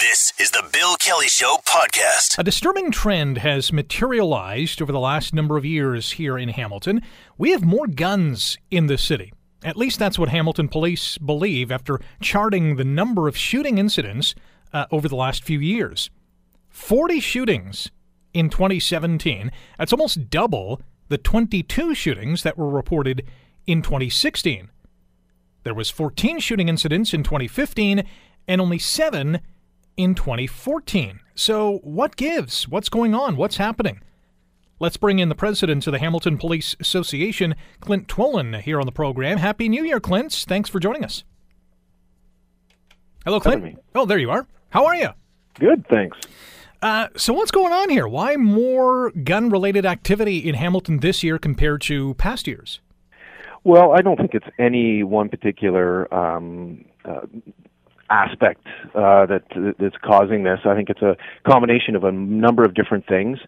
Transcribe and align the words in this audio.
This 0.00 0.32
is 0.38 0.52
the 0.52 0.62
Bill 0.72 0.94
Kelly 0.94 1.26
Show 1.26 1.56
podcast. 1.66 2.38
A 2.38 2.44
disturbing 2.44 2.92
trend 2.92 3.38
has 3.38 3.72
materialized 3.72 4.80
over 4.80 4.92
the 4.92 5.00
last 5.00 5.34
number 5.34 5.56
of 5.56 5.64
years 5.64 6.12
here 6.12 6.38
in 6.38 6.50
Hamilton. 6.50 7.02
We 7.36 7.50
have 7.50 7.64
more 7.64 7.88
guns 7.88 8.56
in 8.70 8.86
the 8.86 8.96
city. 8.96 9.32
At 9.64 9.76
least 9.76 9.98
that's 9.98 10.16
what 10.16 10.28
Hamilton 10.28 10.68
police 10.68 11.18
believe 11.18 11.72
after 11.72 11.98
charting 12.20 12.76
the 12.76 12.84
number 12.84 13.26
of 13.26 13.36
shooting 13.36 13.76
incidents 13.76 14.36
uh, 14.72 14.86
over 14.92 15.08
the 15.08 15.16
last 15.16 15.42
few 15.42 15.58
years. 15.58 16.10
40 16.68 17.18
shootings 17.18 17.90
in 18.32 18.50
2017. 18.50 19.50
That's 19.78 19.92
almost 19.92 20.30
double 20.30 20.80
the 21.08 21.18
22 21.18 21.96
shootings 21.96 22.44
that 22.44 22.56
were 22.56 22.70
reported 22.70 23.26
in 23.66 23.82
2016. 23.82 24.70
There 25.64 25.74
was 25.74 25.90
14 25.90 26.38
shooting 26.38 26.68
incidents 26.68 27.12
in 27.12 27.24
2015 27.24 28.04
and 28.46 28.60
only 28.60 28.78
7 28.78 29.40
in 29.98 30.14
2014. 30.14 31.20
So, 31.34 31.80
what 31.82 32.16
gives? 32.16 32.66
What's 32.66 32.88
going 32.88 33.14
on? 33.14 33.36
What's 33.36 33.58
happening? 33.58 34.00
Let's 34.80 34.96
bring 34.96 35.18
in 35.18 35.28
the 35.28 35.34
president 35.34 35.86
of 35.86 35.92
the 35.92 35.98
Hamilton 35.98 36.38
Police 36.38 36.76
Association, 36.80 37.56
Clint 37.80 38.06
Twolan, 38.06 38.60
here 38.60 38.80
on 38.80 38.86
the 38.86 38.92
program. 38.92 39.38
Happy 39.38 39.68
New 39.68 39.84
Year, 39.84 40.00
Clint. 40.00 40.32
Thanks 40.32 40.70
for 40.70 40.78
joining 40.78 41.04
us. 41.04 41.24
Hello, 43.24 43.40
Clint. 43.40 43.78
Oh, 43.94 44.06
there 44.06 44.18
you 44.18 44.30
are. 44.30 44.46
How 44.70 44.86
are 44.86 44.94
you? 44.94 45.08
Good, 45.58 45.84
thanks. 45.88 46.16
Uh, 46.80 47.08
so, 47.16 47.32
what's 47.32 47.50
going 47.50 47.72
on 47.72 47.90
here? 47.90 48.06
Why 48.06 48.36
more 48.36 49.10
gun 49.10 49.50
related 49.50 49.84
activity 49.84 50.38
in 50.38 50.54
Hamilton 50.54 51.00
this 51.00 51.24
year 51.24 51.38
compared 51.38 51.82
to 51.82 52.14
past 52.14 52.46
years? 52.46 52.80
Well, 53.64 53.92
I 53.92 54.00
don't 54.00 54.16
think 54.16 54.34
it's 54.34 54.46
any 54.58 55.02
one 55.02 55.28
particular 55.28 56.12
um, 56.14 56.84
uh, 57.04 57.22
aspect 58.10 58.66
uh, 58.94 59.26
that 59.26 59.44
that's 59.78 59.96
causing 60.04 60.44
this. 60.44 60.60
I 60.64 60.74
think 60.74 60.90
it's 60.90 61.02
a 61.02 61.16
combination 61.48 61.96
of 61.96 62.04
a 62.04 62.12
number 62.12 62.62
of 62.64 62.74
different 62.74 63.06
things. 63.06 63.38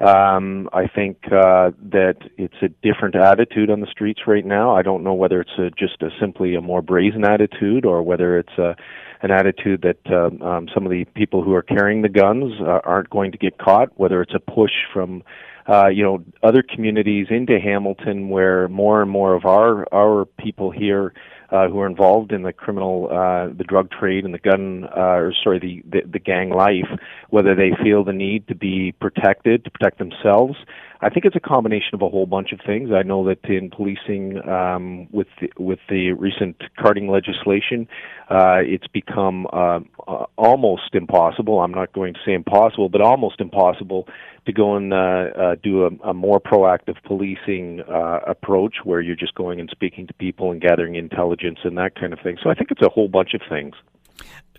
Um, 0.00 0.68
I 0.72 0.86
think 0.86 1.18
uh, 1.26 1.72
that 1.90 2.16
it's 2.36 2.54
a 2.62 2.68
different 2.68 3.16
attitude 3.16 3.68
on 3.68 3.80
the 3.80 3.88
streets 3.88 4.20
right 4.26 4.46
now. 4.46 4.76
I 4.76 4.82
don't 4.82 5.02
know 5.02 5.14
whether 5.14 5.40
it's 5.40 5.58
a, 5.58 5.70
just 5.70 6.02
a, 6.02 6.10
simply 6.20 6.54
a 6.54 6.60
more 6.60 6.82
brazen 6.82 7.24
attitude 7.24 7.84
or 7.84 8.02
whether 8.02 8.38
it's 8.38 8.56
a, 8.58 8.76
an 9.22 9.32
attitude 9.32 9.82
that 9.82 9.98
uh, 10.08 10.44
um, 10.44 10.68
some 10.72 10.84
of 10.84 10.90
the 10.90 11.04
people 11.16 11.42
who 11.42 11.52
are 11.52 11.62
carrying 11.62 12.02
the 12.02 12.08
guns 12.08 12.52
uh, 12.60 12.78
aren't 12.84 13.10
going 13.10 13.32
to 13.32 13.38
get 13.38 13.58
caught. 13.58 13.88
Whether 13.98 14.22
it's 14.22 14.34
a 14.34 14.38
push 14.38 14.70
from 14.92 15.24
uh, 15.68 15.88
you 15.88 16.04
know 16.04 16.24
other 16.44 16.62
communities 16.62 17.26
into 17.30 17.58
Hamilton 17.58 18.28
where 18.28 18.68
more 18.68 19.02
and 19.02 19.10
more 19.10 19.34
of 19.34 19.44
our 19.46 19.92
our 19.92 20.26
people 20.38 20.70
here 20.70 21.12
uh, 21.50 21.68
who 21.68 21.80
are 21.80 21.86
involved 21.86 22.32
in 22.32 22.42
the 22.42 22.52
criminal, 22.52 23.08
uh, 23.10 23.48
the 23.48 23.64
drug 23.64 23.90
trade 23.90 24.24
and 24.24 24.34
the 24.34 24.38
gun, 24.38 24.84
uh, 24.96 25.16
or 25.16 25.32
sorry, 25.42 25.58
the, 25.58 25.82
the 25.90 26.06
the 26.06 26.18
gang 26.18 26.50
life, 26.50 26.88
whether 27.30 27.54
they 27.54 27.72
feel 27.82 28.04
the 28.04 28.12
need 28.12 28.46
to 28.48 28.54
be 28.54 28.92
protected 28.92 29.64
to 29.64 29.70
protect 29.70 29.98
themselves. 29.98 30.56
I 31.00 31.10
think 31.10 31.24
it's 31.24 31.36
a 31.36 31.40
combination 31.40 31.90
of 31.94 32.02
a 32.02 32.08
whole 32.08 32.26
bunch 32.26 32.50
of 32.52 32.60
things. 32.66 32.90
I 32.92 33.02
know 33.02 33.24
that 33.26 33.44
in 33.44 33.70
policing, 33.70 34.46
um, 34.48 35.06
with 35.12 35.28
the, 35.40 35.48
with 35.56 35.78
the 35.88 36.12
recent 36.12 36.56
carding 36.76 37.08
legislation, 37.08 37.86
uh, 38.28 38.58
it's 38.62 38.88
become 38.88 39.46
uh, 39.52 39.80
uh, 40.08 40.24
almost 40.36 40.94
impossible. 40.94 41.60
I'm 41.60 41.70
not 41.70 41.92
going 41.92 42.14
to 42.14 42.20
say 42.26 42.32
impossible, 42.34 42.88
but 42.88 43.00
almost 43.00 43.40
impossible 43.40 44.08
to 44.46 44.52
go 44.52 44.74
and 44.74 44.92
uh, 44.92 44.96
uh, 44.96 45.54
do 45.62 45.84
a, 45.84 46.08
a 46.08 46.14
more 46.14 46.40
proactive 46.40 46.96
policing 47.04 47.82
uh, 47.88 48.20
approach 48.26 48.78
where 48.82 49.00
you're 49.00 49.14
just 49.14 49.36
going 49.36 49.60
and 49.60 49.70
speaking 49.70 50.06
to 50.08 50.14
people 50.14 50.50
and 50.50 50.60
gathering 50.60 50.96
intelligence 50.96 51.60
and 51.62 51.78
that 51.78 51.94
kind 51.94 52.12
of 52.12 52.18
thing. 52.20 52.38
So 52.42 52.50
I 52.50 52.54
think 52.54 52.72
it's 52.72 52.82
a 52.82 52.88
whole 52.88 53.08
bunch 53.08 53.34
of 53.34 53.42
things. 53.48 53.74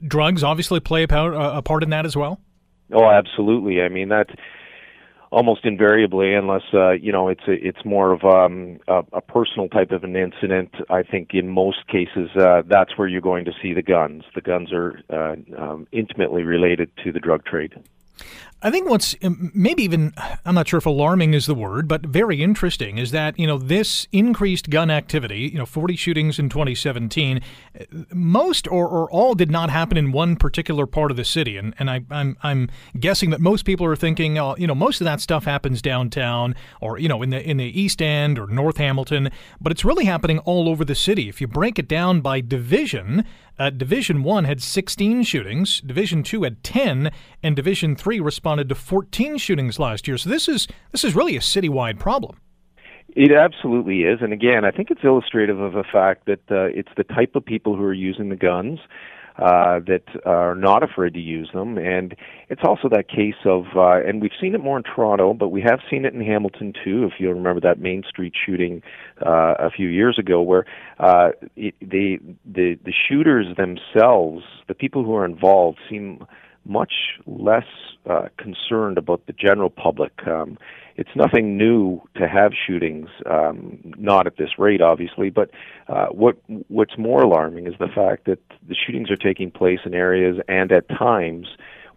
Drugs 0.07 0.41
obviously 0.41 0.79
play 0.79 1.03
a 1.03 1.07
part, 1.07 1.33
a 1.35 1.61
part 1.61 1.83
in 1.83 1.89
that 1.89 2.05
as 2.05 2.15
well. 2.15 2.39
Oh, 2.93 3.09
absolutely. 3.09 3.81
I 3.81 3.89
mean 3.89 4.09
that 4.09 4.29
almost 5.31 5.65
invariably, 5.65 6.33
unless 6.33 6.63
uh, 6.73 6.91
you 6.91 7.11
know 7.11 7.27
it's 7.27 7.47
a, 7.47 7.51
it's 7.51 7.83
more 7.85 8.11
of 8.11 8.23
um, 8.23 8.79
a, 8.87 9.03
a 9.13 9.21
personal 9.21 9.67
type 9.69 9.91
of 9.91 10.03
an 10.03 10.15
incident. 10.15 10.73
I 10.89 11.03
think 11.03 11.33
in 11.33 11.49
most 11.49 11.87
cases 11.87 12.29
uh, 12.35 12.63
that's 12.65 12.97
where 12.97 13.07
you're 13.07 13.21
going 13.21 13.45
to 13.45 13.53
see 13.61 13.73
the 13.73 13.81
guns. 13.81 14.23
The 14.35 14.41
guns 14.41 14.71
are 14.73 15.01
uh, 15.09 15.35
um, 15.57 15.87
intimately 15.91 16.43
related 16.43 16.91
to 17.03 17.11
the 17.11 17.19
drug 17.19 17.45
trade. 17.45 17.73
I 18.61 18.71
think 18.71 18.89
what's 18.89 19.15
um, 19.23 19.51
maybe 19.53 19.83
even, 19.83 20.13
I'm 20.43 20.53
not 20.53 20.67
sure 20.67 20.79
if 20.79 20.85
alarming 20.85 21.33
is 21.33 21.45
the 21.45 21.55
word, 21.55 21.87
but 21.87 22.05
very 22.05 22.43
interesting 22.43 22.97
is 22.97 23.11
that, 23.11 23.39
you 23.39 23.47
know, 23.47 23.57
this 23.57 24.05
increased 24.11 24.69
gun 24.69 24.91
activity, 24.91 25.49
you 25.53 25.57
know, 25.57 25.65
40 25.65 25.95
shootings 25.95 26.39
in 26.39 26.49
2017, 26.49 27.39
most 28.13 28.67
or, 28.67 28.85
or 28.85 29.09
all 29.11 29.33
did 29.33 29.49
not 29.49 29.69
happen 29.69 29.97
in 29.97 30.11
one 30.11 30.35
particular 30.35 30.85
part 30.85 31.09
of 31.09 31.15
the 31.15 31.23
city. 31.23 31.55
And, 31.55 31.73
and 31.79 31.89
I, 31.89 31.95
am 31.97 32.07
I'm, 32.11 32.37
I'm 32.43 32.69
guessing 32.99 33.29
that 33.29 33.39
most 33.39 33.63
people 33.63 33.85
are 33.85 33.95
thinking, 33.95 34.37
oh, 34.37 34.57
you 34.57 34.67
know, 34.67 34.75
most 34.75 34.99
of 34.99 35.05
that 35.05 35.21
stuff 35.21 35.45
happens 35.45 35.81
downtown 35.81 36.53
or, 36.81 36.97
you 36.97 37.07
know, 37.07 37.21
in 37.21 37.29
the, 37.29 37.41
in 37.41 37.57
the 37.57 37.79
East 37.79 38.01
End 38.01 38.37
or 38.37 38.47
North 38.47 38.75
Hamilton, 38.75 39.29
but 39.61 39.71
it's 39.71 39.85
really 39.85 40.03
happening 40.03 40.39
all 40.39 40.67
over 40.67 40.83
the 40.83 40.95
city. 40.95 41.29
If 41.29 41.39
you 41.39 41.47
break 41.47 41.79
it 41.79 41.87
down 41.87 42.19
by 42.19 42.41
division, 42.41 43.23
uh, 43.59 43.69
Division 43.69 44.23
1 44.23 44.45
had 44.45 44.61
16 44.61 45.23
shootings, 45.23 45.81
Division 45.81 46.23
2 46.23 46.43
had 46.43 46.63
10, 46.63 47.11
and 47.43 47.55
Division 47.57 47.93
3 47.93 48.21
responded 48.21 48.48
to 48.57 48.75
14 48.75 49.37
shootings 49.37 49.79
last 49.79 50.07
year. 50.07 50.17
So 50.17 50.29
this 50.29 50.47
is 50.47 50.67
this 50.91 51.03
is 51.03 51.15
really 51.15 51.35
a 51.35 51.41
citywide 51.41 51.99
problem. 51.99 52.39
It 53.15 53.31
absolutely 53.31 54.01
is, 54.03 54.19
and 54.21 54.31
again, 54.31 54.65
I 54.65 54.71
think 54.71 54.91
it's 54.91 55.01
illustrative 55.03 55.59
of 55.59 55.73
the 55.73 55.83
fact 55.83 56.25
that 56.27 56.41
uh, 56.51 56.65
it's 56.65 56.91
the 56.95 57.03
type 57.03 57.35
of 57.35 57.43
people 57.43 57.75
who 57.75 57.83
are 57.83 57.93
using 57.93 58.29
the 58.29 58.35
guns 58.35 58.79
uh, 59.39 59.79
that 59.87 60.03
are 60.25 60.53
not 60.53 60.83
afraid 60.83 61.13
to 61.13 61.19
use 61.19 61.49
them. 61.53 61.77
And 61.77 62.13
it's 62.49 62.61
also 62.63 62.89
that 62.89 63.07
case 63.07 63.35
of, 63.45 63.65
uh, 63.75 64.05
and 64.05 64.21
we've 64.21 64.31
seen 64.39 64.53
it 64.53 64.61
more 64.61 64.77
in 64.77 64.83
Toronto, 64.83 65.33
but 65.33 65.49
we 65.49 65.61
have 65.61 65.79
seen 65.89 66.05
it 66.05 66.13
in 66.13 66.21
Hamilton 66.21 66.73
too. 66.83 67.05
If 67.05 67.19
you 67.19 67.29
remember 67.29 67.61
that 67.61 67.79
Main 67.79 68.03
Street 68.07 68.33
shooting 68.45 68.81
uh, 69.25 69.55
a 69.57 69.69
few 69.69 69.87
years 69.87 70.19
ago, 70.19 70.41
where 70.41 70.65
uh, 70.99 71.29
it, 71.55 71.73
the 71.79 72.19
the 72.45 72.77
the 72.83 72.93
shooters 73.07 73.47
themselves, 73.55 74.43
the 74.67 74.73
people 74.73 75.03
who 75.03 75.15
are 75.15 75.25
involved, 75.25 75.79
seem 75.89 76.25
much 76.65 76.93
less 77.25 77.65
uh, 78.09 78.27
concerned 78.37 78.97
about 78.97 79.25
the 79.25 79.33
general 79.33 79.69
public. 79.69 80.11
Um, 80.27 80.57
it's 80.95 81.09
nothing 81.15 81.57
new 81.57 82.01
to 82.15 82.27
have 82.27 82.51
shootings, 82.53 83.09
um, 83.29 83.79
not 83.97 84.27
at 84.27 84.35
this 84.37 84.59
rate, 84.59 84.81
obviously. 84.81 85.29
But 85.29 85.49
uh, 85.87 86.07
what 86.07 86.37
what's 86.67 86.97
more 86.97 87.21
alarming 87.21 87.67
is 87.67 87.73
the 87.79 87.87
fact 87.87 88.25
that 88.25 88.39
the 88.67 88.75
shootings 88.75 89.09
are 89.09 89.15
taking 89.15 89.49
place 89.49 89.79
in 89.85 89.93
areas 89.93 90.37
and 90.47 90.71
at 90.71 90.89
times 90.89 91.47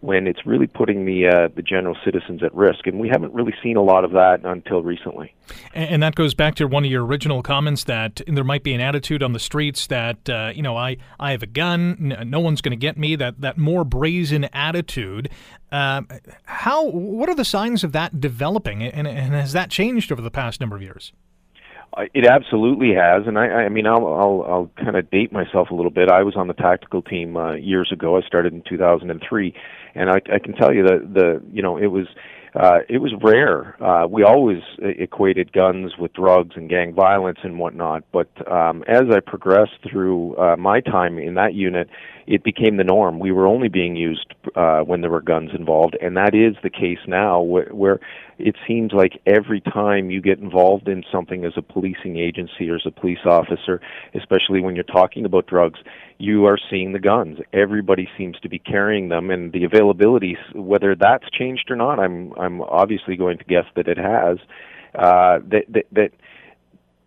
when 0.03 0.27
it's 0.27 0.45
really 0.45 0.67
putting 0.67 1.05
the 1.05 1.27
uh, 1.27 1.47
the 1.55 1.61
general 1.61 1.95
citizens 2.03 2.43
at 2.43 2.53
risk, 2.53 2.85
and 2.87 2.99
we 2.99 3.07
haven't 3.07 3.33
really 3.33 3.53
seen 3.63 3.77
a 3.77 3.81
lot 3.81 4.03
of 4.03 4.11
that 4.11 4.41
until 4.43 4.83
recently. 4.83 5.33
And, 5.73 6.03
that 6.03 6.15
goes 6.15 6.33
back 6.33 6.55
to 6.55 6.67
one 6.67 6.83
of 6.83 6.91
your 6.91 7.05
original 7.05 7.41
comments 7.41 7.85
that 7.85 8.19
there 8.27 8.43
might 8.43 8.63
be 8.63 8.73
an 8.73 8.81
attitude 8.81 9.23
on 9.23 9.31
the 9.31 9.39
streets 9.39 9.87
that 9.87 10.29
uh, 10.29 10.51
you 10.53 10.61
know 10.61 10.75
I 10.75 10.97
I 11.21 11.31
have 11.31 11.41
a 11.41 11.47
gun, 11.47 12.17
no 12.25 12.41
one's 12.41 12.59
going 12.59 12.71
to 12.71 12.77
get 12.77 12.97
me. 12.97 13.15
That 13.15 13.39
that 13.39 13.57
more 13.57 13.85
brazen 13.85 14.43
attitude. 14.51 15.29
Uh, 15.71 16.01
how 16.43 16.89
what 16.89 17.29
are 17.29 17.35
the 17.35 17.45
signs 17.45 17.85
of 17.85 17.93
that 17.93 18.19
developing, 18.19 18.83
and, 18.83 19.07
and 19.07 19.33
has 19.33 19.53
that 19.53 19.69
changed 19.69 20.11
over 20.11 20.21
the 20.21 20.31
past 20.31 20.59
number 20.59 20.75
of 20.75 20.81
years? 20.81 21.13
It 22.13 22.25
absolutely 22.25 22.93
has, 22.95 23.27
and 23.27 23.37
I, 23.37 23.45
I 23.65 23.69
mean, 23.69 23.85
I'll, 23.85 24.07
I'll, 24.07 24.45
I'll 24.47 24.71
kind 24.77 24.95
of 24.95 25.09
date 25.11 25.31
myself 25.31 25.69
a 25.69 25.75
little 25.75 25.91
bit. 25.91 26.09
I 26.09 26.23
was 26.23 26.35
on 26.35 26.47
the 26.47 26.53
tactical 26.53 27.01
team 27.01 27.37
uh, 27.37 27.53
years 27.53 27.91
ago. 27.91 28.17
I 28.17 28.21
started 28.21 28.53
in 28.53 28.63
2003, 28.67 29.53
and 29.93 30.09
I, 30.09 30.15
I 30.33 30.39
can 30.39 30.53
tell 30.53 30.73
you 30.73 30.83
that 30.83 31.13
the, 31.13 31.41
you 31.51 31.61
know, 31.61 31.77
it 31.77 31.87
was, 31.87 32.07
uh, 32.55 32.79
it 32.89 32.97
was 32.97 33.13
rare. 33.21 33.75
Uh, 33.83 34.07
we 34.07 34.23
always 34.23 34.61
equated 34.79 35.53
guns 35.53 35.93
with 35.99 36.13
drugs 36.13 36.55
and 36.55 36.69
gang 36.69 36.93
violence 36.93 37.39
and 37.43 37.59
whatnot. 37.59 38.03
But 38.11 38.29
um, 38.51 38.83
as 38.87 39.03
I 39.11 39.19
progressed 39.19 39.77
through 39.89 40.35
uh, 40.37 40.55
my 40.57 40.79
time 40.79 41.19
in 41.19 41.35
that 41.35 41.53
unit, 41.53 41.89
it 42.27 42.43
became 42.43 42.77
the 42.77 42.83
norm. 42.83 43.19
We 43.19 43.31
were 43.31 43.47
only 43.47 43.67
being 43.67 43.95
used 43.95 44.33
uh, 44.55 44.81
when 44.81 45.01
there 45.01 45.09
were 45.09 45.21
guns 45.21 45.51
involved, 45.57 45.97
and 46.01 46.15
that 46.17 46.33
is 46.33 46.55
the 46.63 46.69
case 46.69 46.99
now, 47.07 47.41
where, 47.41 47.69
where 47.71 47.99
it 48.39 48.55
seems 48.67 48.91
like 48.93 49.21
every 49.25 49.61
time 49.61 50.09
you 50.09 50.21
get 50.21 50.39
involved 50.39 50.87
in 50.87 51.03
something 51.11 51.45
as 51.45 51.53
a 51.55 51.61
policing 51.61 52.17
agency 52.17 52.69
or 52.69 52.75
as 52.75 52.85
a 52.85 52.91
police 52.91 53.25
officer, 53.25 53.81
especially 54.15 54.61
when 54.61 54.75
you're 54.75 54.83
talking 54.83 55.25
about 55.25 55.47
drugs, 55.47 55.79
you 56.17 56.45
are 56.45 56.57
seeing 56.69 56.93
the 56.93 56.99
guns. 56.99 57.39
Everybody 57.51 58.07
seems 58.17 58.39
to 58.39 58.49
be 58.49 58.59
carrying 58.59 59.09
them, 59.09 59.29
and 59.29 59.51
the 59.51 59.63
availability, 59.63 60.37
whether 60.53 60.95
that's 60.95 61.29
changed 61.29 61.69
or 61.69 61.75
not, 61.75 61.99
I'm 61.99 62.33
I'm 62.39 62.61
obviously 62.61 63.15
going 63.15 63.37
to 63.37 63.43
guess 63.43 63.65
that 63.75 63.87
it 63.87 63.97
has. 63.97 64.37
Uh, 64.95 65.39
that 65.49 65.65
that 65.69 65.85
that 65.91 66.11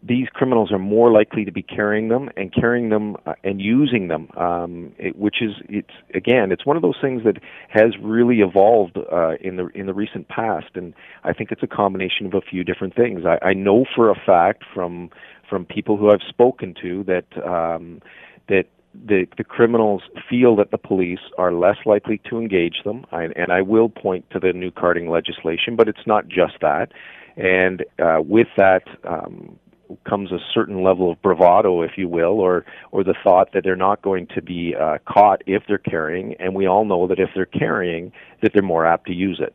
these 0.06 0.28
criminals 0.32 0.70
are 0.70 0.78
more 0.78 1.10
likely 1.10 1.44
to 1.44 1.52
be 1.52 1.62
carrying 1.62 2.08
them 2.08 2.30
and 2.36 2.52
carrying 2.52 2.90
them 2.90 3.16
uh, 3.26 3.34
and 3.42 3.60
using 3.60 4.08
them, 4.08 4.28
um, 4.36 4.92
it, 4.98 5.16
which 5.16 5.36
is 5.40 5.52
it's 5.68 5.94
again 6.14 6.52
it's 6.52 6.64
one 6.64 6.76
of 6.76 6.82
those 6.82 6.96
things 7.00 7.22
that 7.24 7.38
has 7.68 7.96
really 8.00 8.40
evolved 8.40 8.96
uh, 8.96 9.34
in 9.40 9.56
the 9.56 9.66
in 9.74 9.86
the 9.86 9.94
recent 9.94 10.28
past, 10.28 10.70
and 10.74 10.94
I 11.24 11.32
think 11.32 11.50
it's 11.50 11.62
a 11.62 11.66
combination 11.66 12.26
of 12.26 12.34
a 12.34 12.40
few 12.40 12.62
different 12.62 12.94
things. 12.94 13.22
I, 13.24 13.44
I 13.44 13.52
know 13.54 13.84
for 13.94 14.10
a 14.10 14.14
fact 14.14 14.64
from 14.72 15.10
from 15.48 15.64
people 15.64 15.96
who 15.96 16.10
I've 16.10 16.26
spoken 16.28 16.74
to 16.82 17.04
that 17.04 17.44
um, 17.44 18.00
that 18.48 18.66
the 18.94 19.26
the 19.36 19.44
criminals 19.44 20.02
feel 20.28 20.56
that 20.56 20.70
the 20.70 20.78
police 20.78 21.20
are 21.38 21.52
less 21.52 21.78
likely 21.84 22.20
to 22.30 22.38
engage 22.38 22.82
them, 22.84 23.04
I, 23.12 23.24
and 23.24 23.50
I 23.50 23.62
will 23.62 23.88
point 23.88 24.24
to 24.30 24.38
the 24.38 24.52
new 24.52 24.70
carding 24.70 25.10
legislation, 25.10 25.74
but 25.76 25.88
it's 25.88 26.06
not 26.06 26.28
just 26.28 26.54
that. 26.60 26.92
And 27.36 27.84
uh, 27.98 28.22
with 28.22 28.48
that 28.56 28.84
um, 29.04 29.58
comes 30.08 30.32
a 30.32 30.38
certain 30.52 30.82
level 30.82 31.10
of 31.10 31.20
bravado, 31.22 31.82
if 31.82 31.92
you 31.96 32.08
will, 32.08 32.40
or 32.40 32.64
or 32.92 33.04
the 33.04 33.14
thought 33.22 33.52
that 33.52 33.64
they're 33.64 33.76
not 33.76 34.02
going 34.02 34.26
to 34.34 34.42
be 34.42 34.74
uh, 34.74 34.98
caught 35.06 35.42
if 35.46 35.62
they're 35.68 35.78
carrying. 35.78 36.34
And 36.38 36.54
we 36.54 36.66
all 36.66 36.84
know 36.84 37.06
that 37.08 37.18
if 37.18 37.30
they're 37.34 37.46
carrying, 37.46 38.12
that 38.42 38.52
they're 38.52 38.62
more 38.62 38.86
apt 38.86 39.06
to 39.06 39.14
use 39.14 39.40
it. 39.40 39.54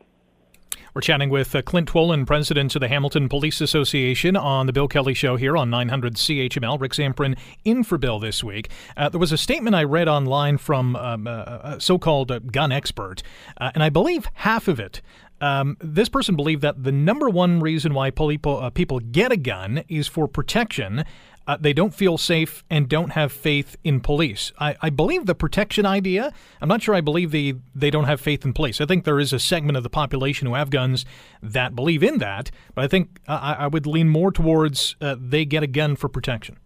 We're 0.94 1.00
chatting 1.00 1.30
with 1.30 1.54
uh, 1.54 1.62
Clint 1.62 1.90
Twolan, 1.90 2.26
president 2.26 2.74
of 2.74 2.80
the 2.80 2.88
Hamilton 2.88 3.30
Police 3.30 3.62
Association, 3.62 4.36
on 4.36 4.66
the 4.66 4.74
Bill 4.74 4.88
Kelly 4.88 5.14
Show 5.14 5.36
here 5.36 5.56
on 5.56 5.70
900 5.70 6.16
CHML. 6.16 6.78
Rick 6.78 6.92
Zamprogna 6.92 7.38
in 7.64 7.82
for 7.82 7.96
Bill 7.96 8.18
this 8.18 8.44
week. 8.44 8.68
Uh, 8.94 9.08
there 9.08 9.18
was 9.18 9.32
a 9.32 9.38
statement 9.38 9.74
I 9.74 9.84
read 9.84 10.06
online 10.06 10.58
from 10.58 10.94
um, 10.96 11.26
a 11.26 11.76
so-called 11.78 12.30
uh, 12.30 12.40
gun 12.40 12.72
expert, 12.72 13.22
uh, 13.56 13.70
and 13.72 13.82
I 13.82 13.88
believe 13.88 14.28
half 14.34 14.68
of 14.68 14.78
it 14.78 15.00
um, 15.42 15.76
this 15.80 16.08
person 16.08 16.36
believed 16.36 16.62
that 16.62 16.84
the 16.84 16.92
number 16.92 17.28
one 17.28 17.60
reason 17.60 17.94
why 17.94 18.10
people, 18.10 18.58
uh, 18.60 18.70
people 18.70 19.00
get 19.00 19.32
a 19.32 19.36
gun 19.36 19.82
is 19.88 20.06
for 20.06 20.28
protection. 20.28 21.04
Uh, 21.48 21.56
they 21.60 21.72
don't 21.72 21.92
feel 21.92 22.16
safe 22.16 22.62
and 22.70 22.88
don't 22.88 23.10
have 23.10 23.32
faith 23.32 23.76
in 23.82 24.00
police. 24.00 24.52
I, 24.60 24.76
I, 24.80 24.90
believe 24.90 25.26
the 25.26 25.34
protection 25.34 25.84
idea. 25.84 26.32
I'm 26.60 26.68
not 26.68 26.80
sure 26.80 26.94
I 26.94 27.00
believe 27.00 27.32
the 27.32 27.56
they 27.74 27.90
don't 27.90 28.04
have 28.04 28.20
faith 28.20 28.44
in 28.44 28.52
police. 28.52 28.80
I 28.80 28.86
think 28.86 29.02
there 29.02 29.18
is 29.18 29.32
a 29.32 29.40
segment 29.40 29.76
of 29.76 29.82
the 29.82 29.90
population 29.90 30.46
who 30.46 30.54
have 30.54 30.70
guns 30.70 31.04
that 31.42 31.74
believe 31.74 32.04
in 32.04 32.18
that, 32.18 32.52
but 32.76 32.84
I 32.84 32.86
think 32.86 33.18
uh, 33.26 33.40
I, 33.42 33.64
I, 33.64 33.66
would 33.66 33.88
lean 33.88 34.08
more 34.08 34.30
towards 34.30 34.94
uh, 35.00 35.16
they 35.18 35.44
get 35.44 35.64
a 35.64 35.66
gun 35.66 35.96
for 35.96 36.08
protection. 36.08 36.58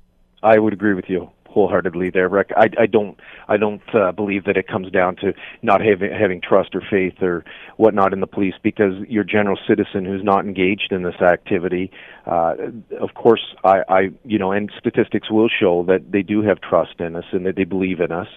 I 0.43 0.59
would 0.59 0.75
agree 0.75 0.93
with 0.93 1.09
you 1.09 1.31
wholeheartedly 1.57 2.11
there, 2.11 2.29
Rick. 2.29 2.51
I, 2.55 2.69
I 2.79 2.85
don't 2.85 3.19
I 3.49 3.57
don't 3.57 3.83
uh, 3.95 4.13
believe 4.13 4.45
that 4.45 4.59
it 4.59 4.69
comes 4.69 4.93
down 4.93 5.17
to 5.17 5.33
not 5.63 5.81
having 5.81 6.13
having 6.13 6.43
trust 6.43 6.75
or 6.75 6.83
faith 6.83 7.23
or 7.23 7.47
whatnot 7.79 8.13
in 8.13 8.21
the 8.21 8.27
police 8.27 8.53
because 8.63 8.93
your 9.09 9.25
general 9.25 9.59
citizen 9.67 10.05
who's 10.05 10.23
not 10.23 10.45
engaged 10.45 10.93
in 10.93 11.03
this 11.03 11.15
activity, 11.23 11.91
uh, 12.27 12.57
of 13.01 13.15
course, 13.15 13.55
I, 13.65 13.79
I 13.89 14.01
you 14.27 14.39
know, 14.39 14.53
and 14.53 14.71
statistics 14.79 15.31
will 15.31 15.49
show 15.49 15.83
that 15.85 16.13
they 16.13 16.21
do 16.21 16.43
have 16.43 16.61
trust 16.61 17.01
in 17.01 17.17
us 17.17 17.25
and 17.33 17.47
that 17.47 17.57
they 17.57 17.65
believe 17.65 18.01
in 18.01 18.13
us. 18.13 18.29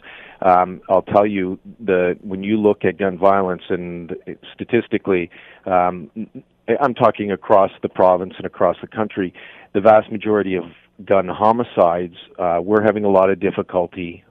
Um, 0.41 0.79
I'll 0.89 1.01
tell 1.01 1.27
you 1.27 1.59
the 1.77 2.17
when 2.21 2.41
you 2.41 2.55
look 2.55 2.85
at 2.85 2.97
gun 2.97 3.17
violence 3.17 3.63
and 3.67 4.15
statistically. 4.53 5.29
Um, 5.65 6.09
I'm 6.79 6.93
talking 6.93 7.31
across 7.31 7.71
the 7.81 7.89
province 7.89 8.35
and 8.37 8.45
across 8.45 8.77
the 8.79 8.87
country. 8.87 9.33
The 9.73 9.81
vast 9.81 10.11
majority 10.11 10.55
of 10.55 10.65
gun 11.05 11.27
homicides, 11.27 12.15
uh, 12.37 12.59
we're 12.61 12.83
having 12.83 13.05
a 13.05 13.09
lot 13.09 13.29
of 13.29 13.39
difficulty 13.39 14.23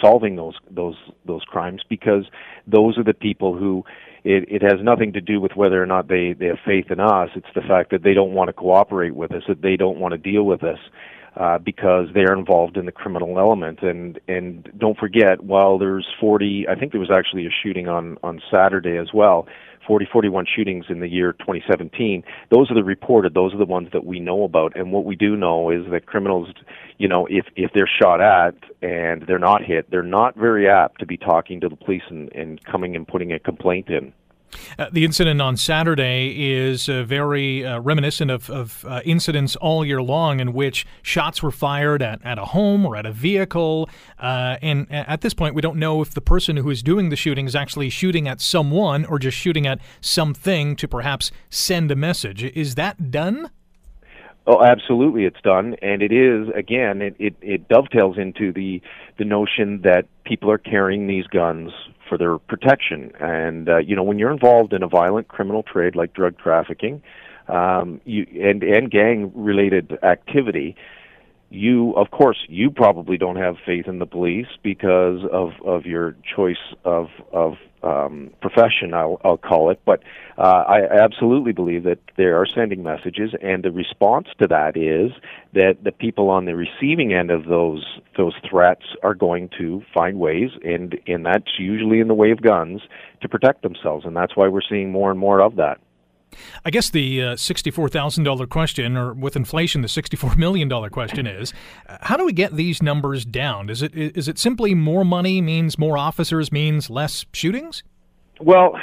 solving 0.00 0.36
those 0.36 0.54
those 0.70 0.96
those 1.24 1.42
crimes 1.44 1.82
because 1.88 2.24
those 2.66 2.98
are 2.98 3.04
the 3.04 3.14
people 3.14 3.56
who 3.56 3.84
it, 4.24 4.44
it 4.48 4.62
has 4.62 4.82
nothing 4.82 5.12
to 5.12 5.20
do 5.20 5.40
with 5.40 5.52
whether 5.54 5.82
or 5.82 5.86
not 5.86 6.08
they, 6.08 6.32
they 6.32 6.46
have 6.46 6.58
faith 6.64 6.90
in 6.90 6.98
us. 6.98 7.30
It's 7.36 7.46
the 7.54 7.60
fact 7.60 7.90
that 7.90 8.02
they 8.02 8.14
don't 8.14 8.32
want 8.32 8.48
to 8.48 8.52
cooperate 8.54 9.14
with 9.14 9.32
us, 9.32 9.42
that 9.48 9.60
they 9.60 9.76
don't 9.76 9.98
want 9.98 10.12
to 10.12 10.18
deal 10.18 10.44
with 10.44 10.64
us 10.64 10.78
uh, 11.36 11.58
because 11.58 12.08
they're 12.14 12.32
involved 12.32 12.76
in 12.76 12.86
the 12.86 12.92
criminal 12.92 13.38
element. 13.38 13.82
And 13.82 14.18
and 14.26 14.70
don't 14.78 14.98
forget, 14.98 15.44
while 15.44 15.78
there's 15.78 16.06
40, 16.18 16.66
I 16.68 16.74
think 16.74 16.92
there 16.92 17.00
was 17.00 17.10
actually 17.10 17.46
a 17.46 17.50
shooting 17.62 17.88
on 17.88 18.16
on 18.22 18.40
Saturday 18.50 18.96
as 18.96 19.12
well. 19.12 19.46
40, 19.86 20.06
41 20.12 20.46
shootings 20.54 20.86
in 20.88 21.00
the 21.00 21.08
year 21.08 21.32
2017. 21.32 22.22
Those 22.50 22.70
are 22.70 22.74
the 22.74 22.84
reported. 22.84 23.34
Those 23.34 23.54
are 23.54 23.58
the 23.58 23.64
ones 23.64 23.88
that 23.92 24.04
we 24.04 24.20
know 24.20 24.44
about. 24.44 24.76
And 24.76 24.92
what 24.92 25.04
we 25.04 25.16
do 25.16 25.36
know 25.36 25.70
is 25.70 25.90
that 25.90 26.06
criminals, 26.06 26.48
you 26.98 27.08
know, 27.08 27.26
if 27.30 27.46
if 27.56 27.72
they're 27.72 27.90
shot 28.00 28.20
at 28.20 28.54
and 28.82 29.22
they're 29.26 29.38
not 29.38 29.62
hit, 29.62 29.90
they're 29.90 30.02
not 30.02 30.36
very 30.36 30.68
apt 30.68 31.00
to 31.00 31.06
be 31.06 31.16
talking 31.16 31.60
to 31.60 31.68
the 31.68 31.76
police 31.76 32.02
and, 32.08 32.32
and 32.32 32.62
coming 32.64 32.96
and 32.96 33.06
putting 33.06 33.32
a 33.32 33.38
complaint 33.38 33.88
in. 33.88 34.12
Uh, 34.78 34.88
the 34.92 35.04
incident 35.04 35.40
on 35.40 35.56
Saturday 35.56 36.52
is 36.52 36.88
uh, 36.88 37.02
very 37.04 37.64
uh, 37.64 37.78
reminiscent 37.80 38.30
of, 38.30 38.50
of 38.50 38.84
uh, 38.88 39.00
incidents 39.04 39.56
all 39.56 39.84
year 39.84 40.02
long 40.02 40.40
in 40.40 40.52
which 40.52 40.86
shots 41.02 41.42
were 41.42 41.50
fired 41.50 42.02
at, 42.02 42.24
at 42.24 42.38
a 42.38 42.46
home 42.46 42.84
or 42.84 42.96
at 42.96 43.06
a 43.06 43.12
vehicle. 43.12 43.88
Uh, 44.18 44.56
and 44.62 44.90
at 44.90 45.20
this 45.20 45.34
point, 45.34 45.54
we 45.54 45.62
don't 45.62 45.78
know 45.78 46.02
if 46.02 46.14
the 46.14 46.20
person 46.20 46.56
who 46.56 46.70
is 46.70 46.82
doing 46.82 47.08
the 47.08 47.16
shooting 47.16 47.46
is 47.46 47.54
actually 47.54 47.90
shooting 47.90 48.28
at 48.28 48.40
someone 48.40 49.04
or 49.04 49.18
just 49.18 49.36
shooting 49.36 49.66
at 49.66 49.78
something 50.00 50.76
to 50.76 50.88
perhaps 50.88 51.30
send 51.50 51.90
a 51.90 51.96
message. 51.96 52.42
Is 52.42 52.74
that 52.74 53.10
done? 53.10 53.50
Oh, 54.46 54.62
absolutely, 54.62 55.24
it's 55.24 55.40
done, 55.42 55.74
and 55.80 56.02
it 56.02 56.12
is 56.12 56.48
again. 56.54 57.00
It, 57.00 57.16
it, 57.18 57.34
it 57.40 57.68
dovetails 57.68 58.18
into 58.18 58.52
the 58.52 58.82
the 59.16 59.24
notion 59.24 59.80
that 59.82 60.06
people 60.24 60.50
are 60.50 60.58
carrying 60.58 61.06
these 61.06 61.26
guns 61.28 61.70
for 62.08 62.18
their 62.18 62.38
protection. 62.38 63.12
And 63.20 63.68
uh, 63.68 63.78
you 63.78 63.96
know, 63.96 64.02
when 64.02 64.18
you're 64.18 64.32
involved 64.32 64.72
in 64.72 64.82
a 64.82 64.88
violent 64.88 65.28
criminal 65.28 65.62
trade 65.62 65.96
like 65.96 66.12
drug 66.12 66.38
trafficking, 66.38 67.02
um, 67.48 68.00
you 68.04 68.26
and 68.42 68.62
and 68.62 68.90
gang 68.90 69.32
related 69.34 69.98
activity, 70.02 70.76
you 71.54 71.92
of 71.92 72.10
course 72.10 72.38
you 72.48 72.70
probably 72.70 73.16
don't 73.16 73.36
have 73.36 73.56
faith 73.64 73.86
in 73.86 73.98
the 73.98 74.06
police 74.06 74.48
because 74.62 75.20
of 75.32 75.52
of 75.64 75.86
your 75.86 76.16
choice 76.36 76.74
of 76.84 77.06
of 77.32 77.54
um, 77.82 78.30
profession 78.40 78.94
I'll, 78.94 79.20
I'll 79.24 79.36
call 79.36 79.70
it. 79.70 79.78
But 79.84 80.02
uh, 80.38 80.64
I 80.66 80.80
absolutely 81.02 81.52
believe 81.52 81.84
that 81.84 81.98
they 82.16 82.24
are 82.24 82.46
sending 82.46 82.82
messages 82.82 83.32
and 83.42 83.62
the 83.62 83.70
response 83.70 84.28
to 84.40 84.48
that 84.48 84.76
is 84.76 85.12
that 85.52 85.84
the 85.84 85.92
people 85.92 86.30
on 86.30 86.46
the 86.46 86.56
receiving 86.56 87.12
end 87.12 87.30
of 87.30 87.44
those 87.44 87.84
those 88.16 88.34
threats 88.48 88.84
are 89.02 89.14
going 89.14 89.50
to 89.58 89.82
find 89.92 90.18
ways 90.18 90.50
and 90.64 90.98
and 91.06 91.26
that's 91.26 91.58
usually 91.58 92.00
in 92.00 92.08
the 92.08 92.14
way 92.14 92.30
of 92.30 92.40
guns 92.40 92.82
to 93.20 93.28
protect 93.28 93.62
themselves 93.62 94.04
and 94.04 94.16
that's 94.16 94.34
why 94.34 94.48
we're 94.48 94.60
seeing 94.68 94.90
more 94.90 95.10
and 95.10 95.20
more 95.20 95.40
of 95.40 95.56
that 95.56 95.78
I 96.64 96.70
guess 96.70 96.90
the 96.90 97.22
uh, 97.22 97.34
$64,000 97.34 98.48
question, 98.48 98.96
or 98.96 99.12
with 99.12 99.36
inflation, 99.36 99.82
the 99.82 99.88
$64 99.88 100.36
million 100.36 100.68
question 100.90 101.26
is 101.26 101.52
how 101.86 102.16
do 102.16 102.24
we 102.24 102.32
get 102.32 102.56
these 102.56 102.82
numbers 102.82 103.24
down? 103.24 103.70
Is 103.70 103.82
it, 103.82 103.94
is 103.94 104.28
it 104.28 104.38
simply 104.38 104.74
more 104.74 105.04
money 105.04 105.40
means 105.40 105.78
more 105.78 105.98
officers 105.98 106.52
means 106.52 106.90
less 106.90 107.26
shootings? 107.32 107.82
Well, 108.40 108.76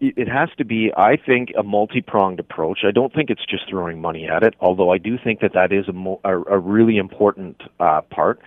it 0.00 0.28
has 0.28 0.48
to 0.58 0.64
be, 0.64 0.92
I 0.96 1.16
think, 1.16 1.52
a 1.58 1.62
multi-pronged 1.62 2.38
approach. 2.38 2.80
I 2.86 2.90
don't 2.90 3.12
think 3.12 3.30
it's 3.30 3.44
just 3.44 3.68
throwing 3.68 4.00
money 4.00 4.28
at 4.28 4.42
it, 4.42 4.54
although 4.60 4.92
I 4.92 4.98
do 4.98 5.18
think 5.22 5.40
that 5.40 5.54
that 5.54 5.72
is 5.72 5.88
a, 5.88 5.92
mo- 5.92 6.20
a, 6.24 6.36
a 6.36 6.58
really 6.58 6.98
important 6.98 7.60
uh, 7.80 8.02
part. 8.02 8.40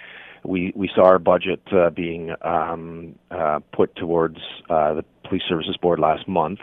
We 0.43 0.73
we 0.75 0.89
saw 0.95 1.03
our 1.03 1.19
budget 1.19 1.61
uh, 1.71 1.91
being 1.91 2.33
um, 2.41 3.15
uh, 3.29 3.59
put 3.73 3.95
towards 3.95 4.37
uh, 4.69 4.95
the 4.95 5.05
Police 5.27 5.43
Services 5.47 5.77
Board 5.77 5.99
last 5.99 6.27
month, 6.27 6.59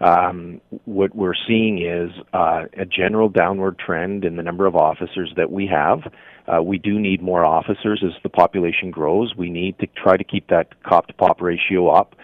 um, 0.00 0.60
what 0.84 1.14
we're 1.14 1.34
seeing 1.46 1.84
is 1.84 2.10
uh, 2.32 2.64
a 2.78 2.84
general 2.84 3.28
downward 3.28 3.78
trend 3.78 4.24
in 4.24 4.36
the 4.36 4.42
number 4.42 4.66
of 4.66 4.74
officers 4.74 5.32
that 5.36 5.50
we 5.50 5.66
have. 5.66 6.12
Uh, 6.46 6.62
we 6.62 6.78
do 6.78 6.98
need 6.98 7.22
more 7.22 7.44
officers 7.44 8.02
as 8.04 8.12
the 8.22 8.28
population 8.28 8.90
grows. 8.90 9.34
We 9.36 9.50
need 9.50 9.78
to 9.80 9.86
try 9.86 10.16
to 10.16 10.24
keep 10.24 10.48
that 10.48 10.82
cop 10.82 11.06
to 11.08 11.12
pop 11.12 11.40
ratio 11.40 11.88
up. 11.88 12.14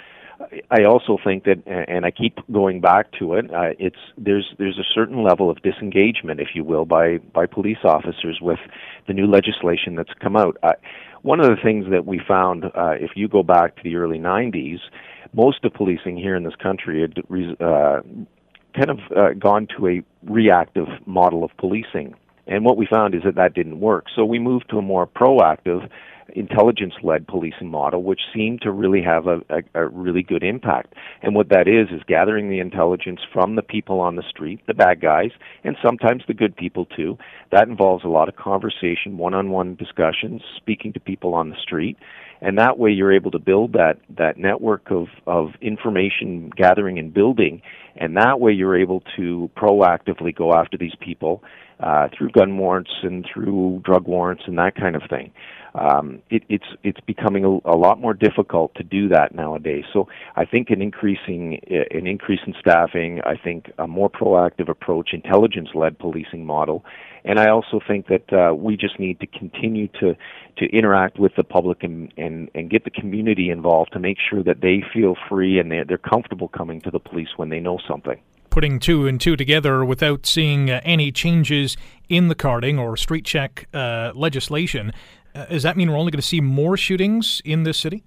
I 0.70 0.84
also 0.84 1.18
think 1.22 1.44
that, 1.44 1.62
and 1.66 2.04
I 2.04 2.10
keep 2.10 2.38
going 2.52 2.80
back 2.80 3.10
to 3.18 3.34
it. 3.34 3.52
Uh, 3.52 3.70
it's 3.78 3.96
there's 4.18 4.54
there's 4.58 4.78
a 4.78 4.84
certain 4.94 5.22
level 5.24 5.50
of 5.50 5.62
disengagement, 5.62 6.40
if 6.40 6.48
you 6.54 6.62
will, 6.62 6.84
by 6.84 7.18
by 7.18 7.46
police 7.46 7.78
officers 7.84 8.38
with 8.42 8.58
the 9.06 9.14
new 9.14 9.26
legislation 9.26 9.94
that's 9.94 10.12
come 10.20 10.36
out. 10.36 10.56
Uh, 10.62 10.72
one 11.22 11.40
of 11.40 11.46
the 11.46 11.56
things 11.62 11.86
that 11.90 12.06
we 12.06 12.20
found, 12.26 12.66
uh, 12.66 12.94
if 13.00 13.12
you 13.16 13.28
go 13.28 13.42
back 13.42 13.76
to 13.76 13.82
the 13.82 13.96
early 13.96 14.18
'90s, 14.18 14.78
most 15.32 15.64
of 15.64 15.74
policing 15.74 16.16
here 16.16 16.36
in 16.36 16.44
this 16.44 16.54
country 16.56 17.00
had 17.00 17.18
uh, 17.60 18.00
kind 18.74 18.90
of 18.90 18.98
uh, 19.16 19.32
gone 19.38 19.66
to 19.76 19.88
a 19.88 20.02
reactive 20.24 20.88
model 21.06 21.44
of 21.44 21.50
policing. 21.58 22.14
And 22.46 22.64
what 22.64 22.76
we 22.76 22.86
found 22.86 23.14
is 23.14 23.22
that 23.24 23.34
that 23.34 23.54
didn't 23.54 23.80
work. 23.80 24.06
So 24.14 24.24
we 24.24 24.38
moved 24.38 24.70
to 24.70 24.78
a 24.78 24.82
more 24.82 25.06
proactive, 25.06 25.88
intelligence 26.34 26.94
led 27.02 27.26
policing 27.26 27.70
model, 27.70 28.02
which 28.02 28.20
seemed 28.34 28.60
to 28.62 28.70
really 28.70 29.02
have 29.02 29.26
a, 29.26 29.40
a, 29.48 29.62
a, 29.74 29.88
really 29.88 30.22
good 30.22 30.42
impact. 30.42 30.94
And 31.22 31.34
what 31.34 31.48
that 31.48 31.68
is, 31.68 31.88
is 31.90 32.02
gathering 32.06 32.50
the 32.50 32.60
intelligence 32.60 33.20
from 33.32 33.56
the 33.56 33.62
people 33.62 34.00
on 34.00 34.16
the 34.16 34.22
street, 34.28 34.60
the 34.66 34.74
bad 34.74 35.00
guys, 35.00 35.30
and 35.64 35.76
sometimes 35.84 36.22
the 36.26 36.34
good 36.34 36.56
people 36.56 36.84
too. 36.84 37.16
That 37.52 37.68
involves 37.68 38.04
a 38.04 38.08
lot 38.08 38.28
of 38.28 38.36
conversation, 38.36 39.18
one 39.18 39.34
on 39.34 39.50
one 39.50 39.76
discussions, 39.76 40.42
speaking 40.56 40.92
to 40.94 41.00
people 41.00 41.34
on 41.34 41.50
the 41.50 41.56
street 41.60 41.96
and 42.40 42.58
that 42.58 42.78
way 42.78 42.90
you're 42.90 43.12
able 43.12 43.30
to 43.30 43.38
build 43.38 43.72
that 43.72 43.98
that 44.16 44.36
network 44.36 44.90
of 44.90 45.06
of 45.26 45.50
information 45.60 46.50
gathering 46.56 46.98
and 46.98 47.12
building 47.12 47.62
and 47.98 48.16
that 48.16 48.40
way 48.40 48.52
you're 48.52 48.78
able 48.78 49.02
to 49.16 49.50
proactively 49.56 50.34
go 50.34 50.52
after 50.52 50.76
these 50.76 50.94
people 51.00 51.42
uh, 51.80 52.08
through 52.16 52.30
gun 52.30 52.56
warrants 52.56 52.90
and 53.02 53.26
through 53.32 53.82
drug 53.84 54.06
warrants 54.06 54.44
and 54.46 54.58
that 54.58 54.74
kind 54.74 54.96
of 54.96 55.02
thing. 55.08 55.32
Um, 55.74 56.22
it, 56.30 56.42
it's 56.48 56.64
it's 56.84 57.00
becoming 57.00 57.44
a, 57.44 57.70
a, 57.70 57.76
lot 57.76 58.00
more 58.00 58.14
difficult 58.14 58.74
to 58.76 58.82
do 58.82 59.08
that 59.10 59.34
nowadays. 59.34 59.84
So 59.92 60.08
I 60.34 60.46
think 60.46 60.70
an 60.70 60.80
increasing 60.80 61.60
an 61.68 62.06
increase 62.06 62.40
in 62.46 62.54
staffing, 62.58 63.20
I 63.26 63.36
think 63.36 63.70
a 63.78 63.86
more 63.86 64.08
proactive 64.08 64.70
approach, 64.70 65.10
intelligence-led 65.12 65.98
policing 65.98 66.46
model, 66.46 66.82
and 67.26 67.38
I 67.38 67.50
also 67.50 67.80
think 67.86 68.06
that 68.06 68.32
uh, 68.32 68.54
we 68.54 68.78
just 68.78 68.98
need 68.98 69.20
to 69.20 69.26
continue 69.26 69.88
to 70.00 70.16
to 70.56 70.64
interact 70.72 71.18
with 71.18 71.32
the 71.36 71.44
public 71.44 71.82
and, 71.82 72.10
and 72.16 72.48
and 72.54 72.70
get 72.70 72.84
the 72.84 72.90
community 72.90 73.50
involved 73.50 73.92
to 73.92 73.98
make 73.98 74.16
sure 74.30 74.42
that 74.44 74.62
they 74.62 74.82
feel 74.94 75.14
free 75.28 75.58
and 75.58 75.70
they're, 75.70 75.84
they're 75.84 75.98
comfortable 75.98 76.48
coming 76.48 76.80
to 76.82 76.90
the 76.90 77.00
police 77.00 77.28
when 77.36 77.50
they 77.50 77.60
know 77.60 77.78
something 77.86 78.20
putting 78.56 78.78
two 78.78 79.06
and 79.06 79.20
two 79.20 79.36
together 79.36 79.84
without 79.84 80.24
seeing 80.24 80.70
uh, 80.70 80.80
any 80.82 81.12
changes 81.12 81.76
in 82.08 82.28
the 82.28 82.34
carding 82.34 82.78
or 82.78 82.96
street 82.96 83.22
check 83.22 83.68
uh, 83.74 84.10
legislation. 84.14 84.94
Uh, 85.34 85.44
does 85.44 85.62
that 85.62 85.76
mean 85.76 85.90
we're 85.90 85.98
only 85.98 86.10
going 86.10 86.20
to 86.20 86.26
see 86.26 86.40
more 86.40 86.74
shootings 86.74 87.42
in 87.44 87.64
this 87.64 87.76
city? 87.76 88.02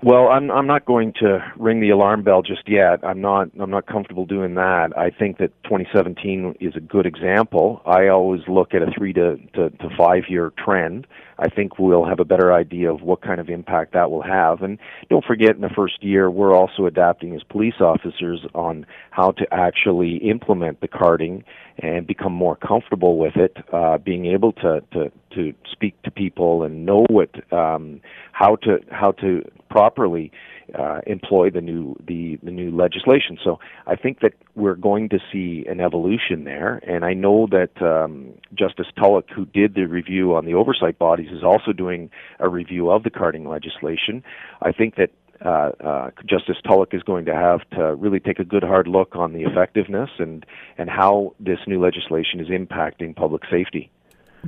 Well, 0.00 0.28
I'm 0.28 0.48
I'm 0.52 0.68
not 0.68 0.86
going 0.86 1.12
to 1.14 1.40
ring 1.56 1.80
the 1.80 1.90
alarm 1.90 2.22
bell 2.22 2.42
just 2.42 2.68
yet. 2.68 3.00
I'm 3.02 3.20
not 3.20 3.48
I'm 3.58 3.70
not 3.70 3.86
comfortable 3.86 4.26
doing 4.26 4.54
that. 4.54 4.96
I 4.96 5.10
think 5.10 5.38
that 5.38 5.50
2017 5.64 6.54
is 6.60 6.76
a 6.76 6.80
good 6.80 7.04
example. 7.04 7.82
I 7.84 8.06
always 8.06 8.42
look 8.46 8.74
at 8.74 8.82
a 8.82 8.92
3 8.96 9.12
to 9.14 9.36
to, 9.54 9.70
to 9.70 9.88
5 9.98 10.22
year 10.28 10.52
trend. 10.56 11.08
I 11.40 11.48
think 11.48 11.80
we'll 11.80 12.04
have 12.04 12.20
a 12.20 12.24
better 12.24 12.52
idea 12.52 12.92
of 12.92 13.02
what 13.02 13.22
kind 13.22 13.40
of 13.40 13.48
impact 13.48 13.92
that 13.94 14.10
will 14.10 14.22
have. 14.22 14.62
And 14.62 14.78
don't 15.10 15.24
forget 15.24 15.56
in 15.56 15.62
the 15.62 15.68
first 15.68 16.02
year 16.02 16.30
we're 16.30 16.54
also 16.54 16.86
adapting 16.86 17.34
as 17.34 17.42
police 17.42 17.80
officers 17.80 18.44
on 18.54 18.86
how 19.10 19.32
to 19.32 19.46
actually 19.52 20.16
implement 20.18 20.80
the 20.80 20.88
carding 20.88 21.42
and 21.78 22.06
become 22.06 22.32
more 22.32 22.56
comfortable 22.56 23.18
with 23.18 23.36
it, 23.36 23.56
uh, 23.72 23.98
being 23.98 24.26
able 24.26 24.52
to, 24.52 24.82
to, 24.92 25.12
to 25.32 25.54
speak 25.70 26.00
to 26.02 26.10
people 26.10 26.64
and 26.64 26.84
know 26.84 27.06
what, 27.08 27.30
um, 27.52 28.00
how 28.32 28.56
to, 28.56 28.78
how 28.90 29.12
to 29.12 29.44
properly 29.68 30.30
uh, 30.78 31.00
employ 31.06 31.50
the 31.50 31.60
new 31.60 31.96
the, 32.06 32.38
the 32.42 32.50
new 32.50 32.70
legislation. 32.70 33.38
So 33.42 33.58
I 33.86 33.96
think 33.96 34.20
that 34.20 34.34
we're 34.54 34.74
going 34.74 35.08
to 35.10 35.18
see 35.32 35.64
an 35.68 35.80
evolution 35.80 36.44
there, 36.44 36.76
and 36.86 37.04
I 37.04 37.14
know 37.14 37.48
that 37.50 37.80
um, 37.82 38.34
Justice 38.54 38.88
Tulloch, 38.96 39.30
who 39.34 39.46
did 39.46 39.74
the 39.74 39.84
review 39.84 40.34
on 40.34 40.44
the 40.44 40.54
oversight 40.54 40.98
bodies, 40.98 41.30
is 41.30 41.42
also 41.42 41.72
doing 41.72 42.10
a 42.38 42.48
review 42.48 42.90
of 42.90 43.02
the 43.02 43.10
carding 43.10 43.48
legislation. 43.48 44.22
I 44.60 44.72
think 44.72 44.96
that 44.96 45.10
uh, 45.44 45.70
uh, 45.84 46.10
Justice 46.28 46.56
Tulloch 46.66 46.92
is 46.92 47.02
going 47.02 47.24
to 47.26 47.34
have 47.34 47.60
to 47.70 47.94
really 47.94 48.20
take 48.20 48.38
a 48.38 48.44
good 48.44 48.64
hard 48.64 48.88
look 48.88 49.14
on 49.14 49.32
the 49.32 49.42
effectiveness 49.42 50.10
and 50.18 50.44
and 50.76 50.90
how 50.90 51.34
this 51.38 51.58
new 51.66 51.80
legislation 51.80 52.40
is 52.40 52.48
impacting 52.48 53.14
public 53.14 53.42
safety. 53.50 53.90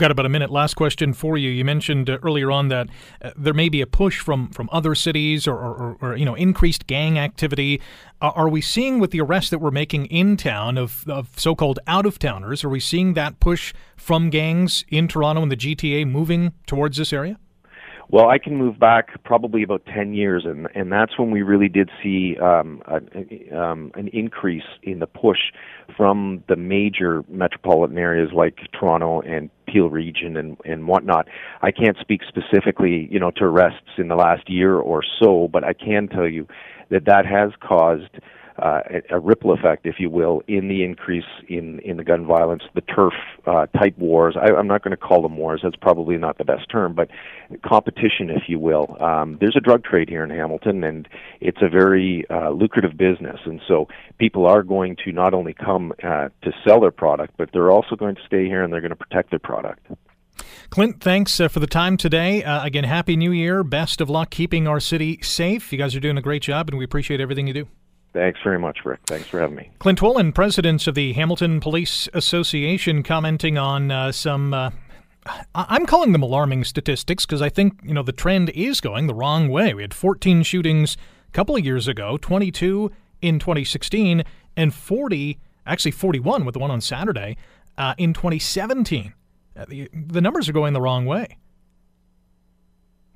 Got 0.01 0.11
about 0.11 0.25
a 0.25 0.31
minute. 0.31 0.49
Last 0.49 0.77
question 0.77 1.13
for 1.13 1.37
you. 1.37 1.51
You 1.51 1.63
mentioned 1.63 2.09
uh, 2.09 2.17
earlier 2.23 2.51
on 2.51 2.69
that 2.69 2.89
uh, 3.21 3.33
there 3.37 3.53
may 3.53 3.69
be 3.69 3.83
a 3.83 3.87
push 3.87 4.19
from, 4.19 4.49
from 4.49 4.71
other 4.73 4.95
cities 4.95 5.47
or, 5.47 5.59
or, 5.59 5.99
or 6.01 6.17
you 6.17 6.25
know 6.25 6.35
increased 6.35 6.87
gang 6.87 7.19
activity. 7.19 7.83
Uh, 8.23 8.33
are 8.35 8.49
we 8.49 8.63
seeing 8.63 8.99
with 8.99 9.11
the 9.11 9.21
arrests 9.21 9.51
that 9.51 9.59
we're 9.59 9.71
making 9.71 10.07
in 10.07 10.39
town 10.39 10.79
of, 10.79 11.05
of 11.07 11.39
so-called 11.39 11.81
out-of-towners? 11.87 12.65
Are 12.65 12.71
we 12.71 12.81
seeing 12.81 13.13
that 13.13 13.41
push 13.41 13.75
from 13.95 14.31
gangs 14.31 14.87
in 14.89 15.07
Toronto 15.07 15.43
and 15.43 15.53
the 15.53 15.57
GTA 15.57 16.09
moving 16.09 16.55
towards 16.67 16.97
this 16.97 17.13
area? 17.13 17.39
Well, 18.13 18.29
I 18.29 18.39
can 18.39 18.57
move 18.57 18.79
back 18.79 19.23
probably 19.23 19.63
about 19.63 19.87
10 19.87 20.15
years, 20.15 20.45
and, 20.45 20.67
and 20.75 20.91
that's 20.91 21.17
when 21.17 21.31
we 21.31 21.43
really 21.43 21.69
did 21.69 21.91
see 22.03 22.37
um, 22.39 22.83
a, 22.87 23.57
um, 23.57 23.93
an 23.95 24.09
increase 24.09 24.65
in 24.83 24.99
the 24.99 25.07
push 25.07 25.39
from 25.97 26.43
the 26.49 26.57
major 26.57 27.23
metropolitan 27.29 27.99
areas 27.99 28.31
like 28.33 28.59
Toronto 28.73 29.21
and 29.21 29.49
Peel 29.71 29.91
region 29.91 30.37
and, 30.37 30.57
and 30.65 30.89
whatnot. 30.89 31.29
I 31.63 31.71
can't 31.71 31.97
speak 32.01 32.23
specifically, 32.27 33.09
you 33.11 33.19
know, 33.19 33.31
to 33.33 33.45
arrests 33.45 33.99
in 33.99 34.09
the 34.09 34.17
last 34.17 34.49
year 34.49 34.77
or 34.77 35.03
so, 35.21 35.49
but 35.53 35.65
I 35.65 35.73
can 35.73 36.09
tell 36.09 36.29
you 36.29 36.47
that 36.91 37.05
that 37.07 37.27
has 37.27 37.51
caused 37.61 38.19
uh, 38.61 38.81
a, 39.11 39.19
ripple 39.19 39.53
effect, 39.53 39.87
if 39.87 39.97
you 39.99 40.11
will, 40.11 40.43
in 40.47 40.69
the 40.69 40.85
increase 40.85 41.25
in, 41.49 41.79
in 41.81 41.97
the 41.97 42.05
gun 42.05 42.27
violence, 42.27 42.63
the 42.75 42.81
turf 42.83 43.15
uh, 43.47 43.67
type 43.79 43.97
wars. 43.99 44.37
I, 44.37 44.53
I'm 44.53 44.67
not 44.67 44.83
going 44.83 44.91
to 44.91 44.97
call 44.97 45.23
them 45.23 45.37
wars. 45.37 45.61
That's 45.63 45.77
probably 45.77 46.17
not 46.19 46.39
the 46.39 46.45
best 46.45 46.69
term, 46.71 46.95
but 46.95 47.09
competition, 47.65 48.31
if 48.31 48.45
you 48.49 48.59
will. 48.59 48.97
Um, 49.01 49.39
there's 49.41 49.57
a 49.57 49.61
drug 49.61 49.85
trade 49.85 50.09
here 50.09 50.23
in 50.23 50.31
Hamilton, 50.31 50.85
and 50.85 51.09
it's 51.41 51.63
a 51.63 51.69
very 51.69 52.25
uh, 52.31 52.51
lucrative 52.51 52.97
business. 52.97 53.41
And 53.45 53.61
so 53.67 53.89
people 54.19 54.47
are 54.47 54.63
going 54.63 54.97
to 55.05 55.13
not 55.13 55.33
only 55.33 55.55
come 55.55 55.93
uh, 56.03 56.29
to 56.43 56.53
sell 56.67 56.81
their 56.81 56.91
product, 56.91 57.35
but 57.39 57.51
they're 57.53 57.71
also 57.71 57.97
going 57.97 58.15
to 58.17 58.23
stay 58.27 58.45
here 58.45 58.63
and 58.63 58.73
they're 58.73 58.83
going 58.83 58.91
to 58.91 58.97
protect 58.97 59.31
their 59.31 59.39
product. 59.39 59.87
Clint, 60.71 61.03
thanks 61.03 61.41
uh, 61.41 61.49
for 61.49 61.61
the 61.61 61.67
time 61.67 61.97
today. 61.97 62.45
Uh, 62.45 62.65
again, 62.65 62.85
Happy 62.85 63.17
New 63.17 63.33
Year. 63.33 63.65
Best 63.65 64.01
of 64.01 64.09
luck 64.09 64.31
keeping 64.31 64.69
our 64.69 64.81
city 64.81 65.19
safe. 65.23 65.73
You 65.73 65.79
guys 65.79 65.97
are 65.97 66.01
doing 66.01 66.17
a 66.17 66.23
great 66.23 66.43
job, 66.43 66.69
and 66.69 66.79
we 66.79 66.85
appreciate 66.85 67.21
everything 67.21 67.47
you 67.47 67.55
do. 67.55 67.69
Thanks 68.13 68.41
very 68.43 68.59
much, 68.59 68.85
Rick. 68.85 69.01
Thanks 69.07 69.29
for 69.29 69.41
having 69.41 69.57
me. 69.57 69.71
Clint 69.79 70.01
Twolan, 70.01 70.35
president 70.35 70.87
of 70.87 70.95
the 70.95 71.13
Hamilton 71.13 71.61
Police 71.61 72.09
Association, 72.13 73.03
commenting 73.03 73.57
on 73.57 73.91
uh, 73.91 74.13
some. 74.13 74.53
Uh, 74.53 74.71
I'm 75.55 75.87
calling 75.87 76.13
them 76.13 76.23
alarming 76.23 76.65
statistics 76.65 77.25
because 77.25 77.43
I 77.43 77.51
think 77.51 77.79
you 77.85 77.95
know 77.95 78.03
the 78.03 78.13
trend 78.13 78.51
is 78.51 78.81
going 78.81 79.07
the 79.07 79.15
wrong 79.15 79.49
way. 79.49 79.75
We 79.75 79.83
had 79.83 79.95
14 79.95 80.43
shootings 80.43 80.97
a 81.29 81.31
couple 81.33 81.55
of 81.55 81.65
years 81.65 81.87
ago, 81.87 82.17
22 82.17 82.91
in 83.23 83.39
2016, 83.39 84.25
and 84.57 84.75
40, 84.75 85.39
actually 85.67 85.91
41 85.93 86.45
with 86.45 86.55
the 86.55 86.59
one 86.59 86.71
on 86.71 86.81
Saturday 86.81 87.37
uh, 87.79 87.95
in 87.97 88.13
2017. 88.13 89.15
Uh, 89.57 89.65
the, 89.69 89.89
the 89.93 90.21
numbers 90.21 90.49
are 90.49 90.53
going 90.53 90.73
the 90.73 90.81
wrong 90.81 91.07
way. 91.07 91.37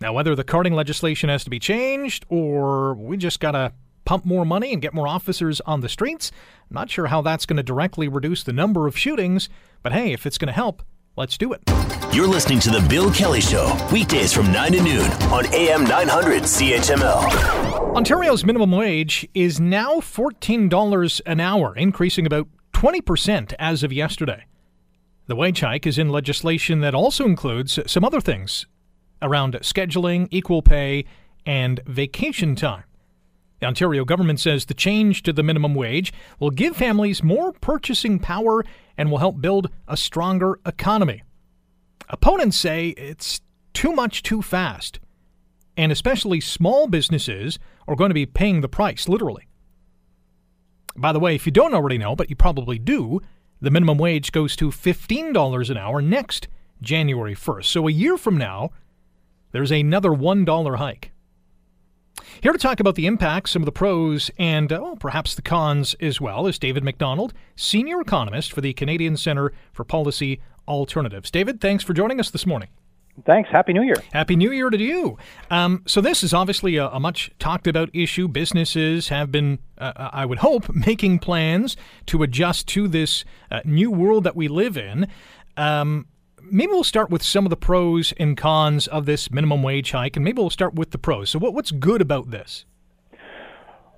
Now, 0.00 0.12
whether 0.12 0.34
the 0.34 0.44
carding 0.44 0.74
legislation 0.74 1.30
has 1.30 1.42
to 1.44 1.50
be 1.50 1.58
changed 1.58 2.26
or 2.28 2.94
we 2.94 3.16
just 3.16 3.40
got 3.40 3.52
to 3.52 3.72
pump 4.04 4.24
more 4.24 4.44
money 4.44 4.72
and 4.72 4.82
get 4.82 4.94
more 4.94 5.08
officers 5.08 5.60
on 5.62 5.80
the 5.80 5.88
streets. 5.88 6.30
I'm 6.70 6.74
not 6.74 6.90
sure 6.90 7.06
how 7.06 7.22
that's 7.22 7.46
going 7.46 7.56
to 7.56 7.62
directly 7.62 8.08
reduce 8.08 8.42
the 8.42 8.52
number 8.52 8.86
of 8.86 8.98
shootings, 8.98 9.48
but 9.82 9.92
hey, 9.92 10.12
if 10.12 10.26
it's 10.26 10.38
going 10.38 10.48
to 10.48 10.52
help, 10.52 10.82
let's 11.16 11.38
do 11.38 11.52
it. 11.52 11.62
You're 12.12 12.28
listening 12.28 12.60
to 12.60 12.70
The 12.70 12.86
Bill 12.88 13.12
Kelly 13.12 13.40
Show, 13.40 13.76
weekdays 13.92 14.32
from 14.32 14.52
9 14.52 14.72
to 14.72 14.82
noon 14.82 15.10
on 15.32 15.46
AM 15.54 15.84
900 15.84 16.42
CHML. 16.42 17.94
Ontario's 17.96 18.44
minimum 18.44 18.70
wage 18.72 19.28
is 19.34 19.60
now 19.60 19.96
$14 19.96 21.20
an 21.26 21.40
hour, 21.40 21.76
increasing 21.76 22.26
about 22.26 22.48
20% 22.72 23.54
as 23.58 23.82
of 23.82 23.92
yesterday. 23.92 24.44
The 25.26 25.36
wage 25.36 25.60
hike 25.60 25.86
is 25.86 25.98
in 25.98 26.10
legislation 26.10 26.80
that 26.80 26.94
also 26.94 27.24
includes 27.24 27.78
some 27.86 28.04
other 28.04 28.20
things 28.20 28.66
around 29.22 29.54
scheduling, 29.62 30.28
equal 30.30 30.60
pay, 30.60 31.06
and 31.46 31.80
vacation 31.86 32.54
time. 32.54 32.84
The 33.64 33.68
Ontario 33.68 34.04
government 34.04 34.40
says 34.40 34.66
the 34.66 34.74
change 34.74 35.22
to 35.22 35.32
the 35.32 35.42
minimum 35.42 35.74
wage 35.74 36.12
will 36.38 36.50
give 36.50 36.76
families 36.76 37.22
more 37.22 37.50
purchasing 37.50 38.18
power 38.18 38.62
and 38.98 39.10
will 39.10 39.16
help 39.16 39.40
build 39.40 39.70
a 39.88 39.96
stronger 39.96 40.60
economy. 40.66 41.22
Opponents 42.10 42.58
say 42.58 42.88
it's 42.88 43.40
too 43.72 43.92
much 43.92 44.22
too 44.22 44.42
fast, 44.42 45.00
and 45.78 45.90
especially 45.90 46.42
small 46.42 46.88
businesses 46.88 47.58
are 47.88 47.96
going 47.96 48.10
to 48.10 48.14
be 48.14 48.26
paying 48.26 48.60
the 48.60 48.68
price, 48.68 49.08
literally. 49.08 49.48
By 50.94 51.14
the 51.14 51.20
way, 51.20 51.34
if 51.34 51.46
you 51.46 51.50
don't 51.50 51.72
already 51.72 51.96
know, 51.96 52.14
but 52.14 52.28
you 52.28 52.36
probably 52.36 52.78
do, 52.78 53.22
the 53.62 53.70
minimum 53.70 53.96
wage 53.96 54.30
goes 54.30 54.56
to 54.56 54.68
$15 54.68 55.70
an 55.70 55.78
hour 55.78 56.02
next 56.02 56.48
January 56.82 57.34
1st. 57.34 57.64
So 57.64 57.88
a 57.88 57.92
year 57.92 58.18
from 58.18 58.36
now, 58.36 58.72
there's 59.52 59.72
another 59.72 60.10
$1 60.10 60.76
hike. 60.76 61.13
Here 62.44 62.52
to 62.52 62.58
talk 62.58 62.78
about 62.78 62.94
the 62.94 63.06
impacts, 63.06 63.52
some 63.52 63.62
of 63.62 63.64
the 63.64 63.72
pros, 63.72 64.30
and 64.38 64.70
uh, 64.70 64.78
well, 64.82 64.96
perhaps 64.96 65.34
the 65.34 65.40
cons 65.40 65.94
as 65.98 66.20
well, 66.20 66.46
is 66.46 66.58
David 66.58 66.84
Macdonald, 66.84 67.32
Senior 67.56 68.02
Economist 68.02 68.52
for 68.52 68.60
the 68.60 68.74
Canadian 68.74 69.16
Centre 69.16 69.54
for 69.72 69.82
Policy 69.82 70.42
Alternatives. 70.68 71.30
David, 71.30 71.62
thanks 71.62 71.82
for 71.82 71.94
joining 71.94 72.20
us 72.20 72.28
this 72.28 72.44
morning. 72.44 72.68
Thanks. 73.24 73.48
Happy 73.48 73.72
New 73.72 73.80
Year. 73.80 73.96
Happy 74.12 74.36
New 74.36 74.52
Year 74.52 74.68
to 74.68 74.76
you. 74.76 75.16
Um, 75.50 75.84
so, 75.86 76.02
this 76.02 76.22
is 76.22 76.34
obviously 76.34 76.76
a, 76.76 76.88
a, 76.88 77.00
much 77.00 77.30
talked 77.38 77.66
about 77.66 77.88
issue. 77.94 78.28
Businesses 78.28 79.08
have 79.08 79.32
been, 79.32 79.58
uh, 79.78 79.94
uh, 79.96 80.10
I 80.12 80.26
would 80.26 80.40
hope, 80.40 80.68
making 80.86 81.20
plans 81.20 81.78
to 82.08 82.22
adjust 82.22 82.68
to 82.68 82.88
this 82.88 83.24
uh, 83.50 83.60
new 83.64 83.90
world 83.90 84.22
that 84.24 84.36
we 84.36 84.48
live 84.48 84.76
in. 84.76 85.06
Um, 85.56 86.08
maybe 86.50 86.72
we'll 86.72 86.84
start 86.84 87.10
with 87.10 87.22
some 87.22 87.46
of 87.46 87.50
the 87.50 87.56
pros 87.56 88.12
and 88.18 88.36
cons 88.36 88.86
of 88.86 89.06
this 89.06 89.30
minimum 89.30 89.62
wage 89.62 89.92
hike, 89.92 90.16
and 90.16 90.24
maybe 90.24 90.40
we'll 90.40 90.50
start 90.50 90.74
with 90.74 90.90
the 90.90 90.98
pros. 90.98 91.30
So, 91.30 91.38
what, 91.38 91.54
what's 91.54 91.70
good 91.70 92.00
about 92.00 92.30
this? 92.30 92.64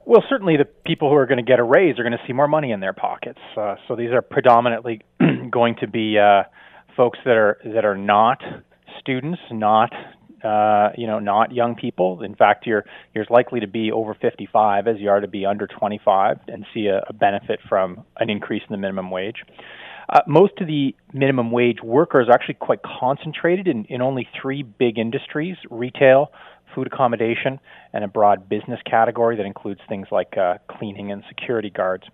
Well, 0.05 0.23
certainly 0.29 0.57
the 0.57 0.65
people 0.65 1.11
who 1.11 1.17
are 1.17 1.27
going 1.27 1.45
to 1.45 1.51
get 1.51 1.59
a 1.59 1.65
raise 1.65 1.99
are 1.99 2.05
going 2.05 2.13
to 2.13 2.25
see 2.29 2.33
more 2.33 2.47
money 2.47 2.71
in 2.71 2.79
their 2.79 2.93
pockets. 2.93 3.41
Uh, 3.57 3.75
so 3.89 3.97
these 3.97 4.13
are 4.13 4.23
predominantly 4.23 5.03
going 5.51 5.75
to 5.81 5.89
be 5.89 6.17
uh, 6.17 6.45
folks 6.97 7.19
that 7.25 7.37
are 7.37 7.59
that 7.65 7.85
are 7.85 7.97
not 7.97 8.41
students, 9.01 9.41
not 9.51 9.93
uh, 10.45 10.91
you 10.97 11.09
know, 11.09 11.19
not 11.19 11.53
young 11.53 11.75
people. 11.75 12.23
In 12.23 12.37
fact, 12.37 12.67
you're 12.67 12.85
you're 13.15 13.25
as 13.25 13.31
likely 13.31 13.61
to 13.61 13.67
be 13.67 13.91
over 13.91 14.15
55 14.15 14.87
as 14.87 14.97
you 15.01 15.11
are 15.11 15.21
to 15.21 15.27
be 15.27 15.45
under 15.45 15.67
25 15.67 16.39
and 16.47 16.65
see 16.73 16.87
a, 16.87 17.05
a 17.09 17.13
benefit 17.13 17.59
from 17.69 18.05
an 18.19 18.31
increase 18.31 18.63
in 18.69 18.73
the 18.73 18.79
minimum 18.79 19.11
wage. 19.11 19.43
Uh, 20.09 20.21
most 20.27 20.53
of 20.61 20.67
the 20.67 20.95
minimum 21.13 21.51
wage 21.51 21.83
workers 21.83 22.29
are 22.29 22.35
actually 22.35 22.55
quite 22.55 22.81
concentrated 22.83 23.67
in, 23.67 23.85
in 23.87 24.01
only 24.01 24.29
three 24.41 24.63
big 24.63 24.99
industries 24.99 25.57
retail, 25.71 26.31
food 26.75 26.87
accommodation, 26.87 27.59
and 27.93 28.05
a 28.05 28.09
broad 28.09 28.49
business 28.49 28.81
category 28.89 29.37
that 29.37 29.47
includes 29.47 29.81
things 29.89 30.07
like 30.11 30.37
uh, 30.37 30.59
cleaning 30.69 31.11
and 31.11 31.23
security 31.29 31.71
guards. 31.71 32.05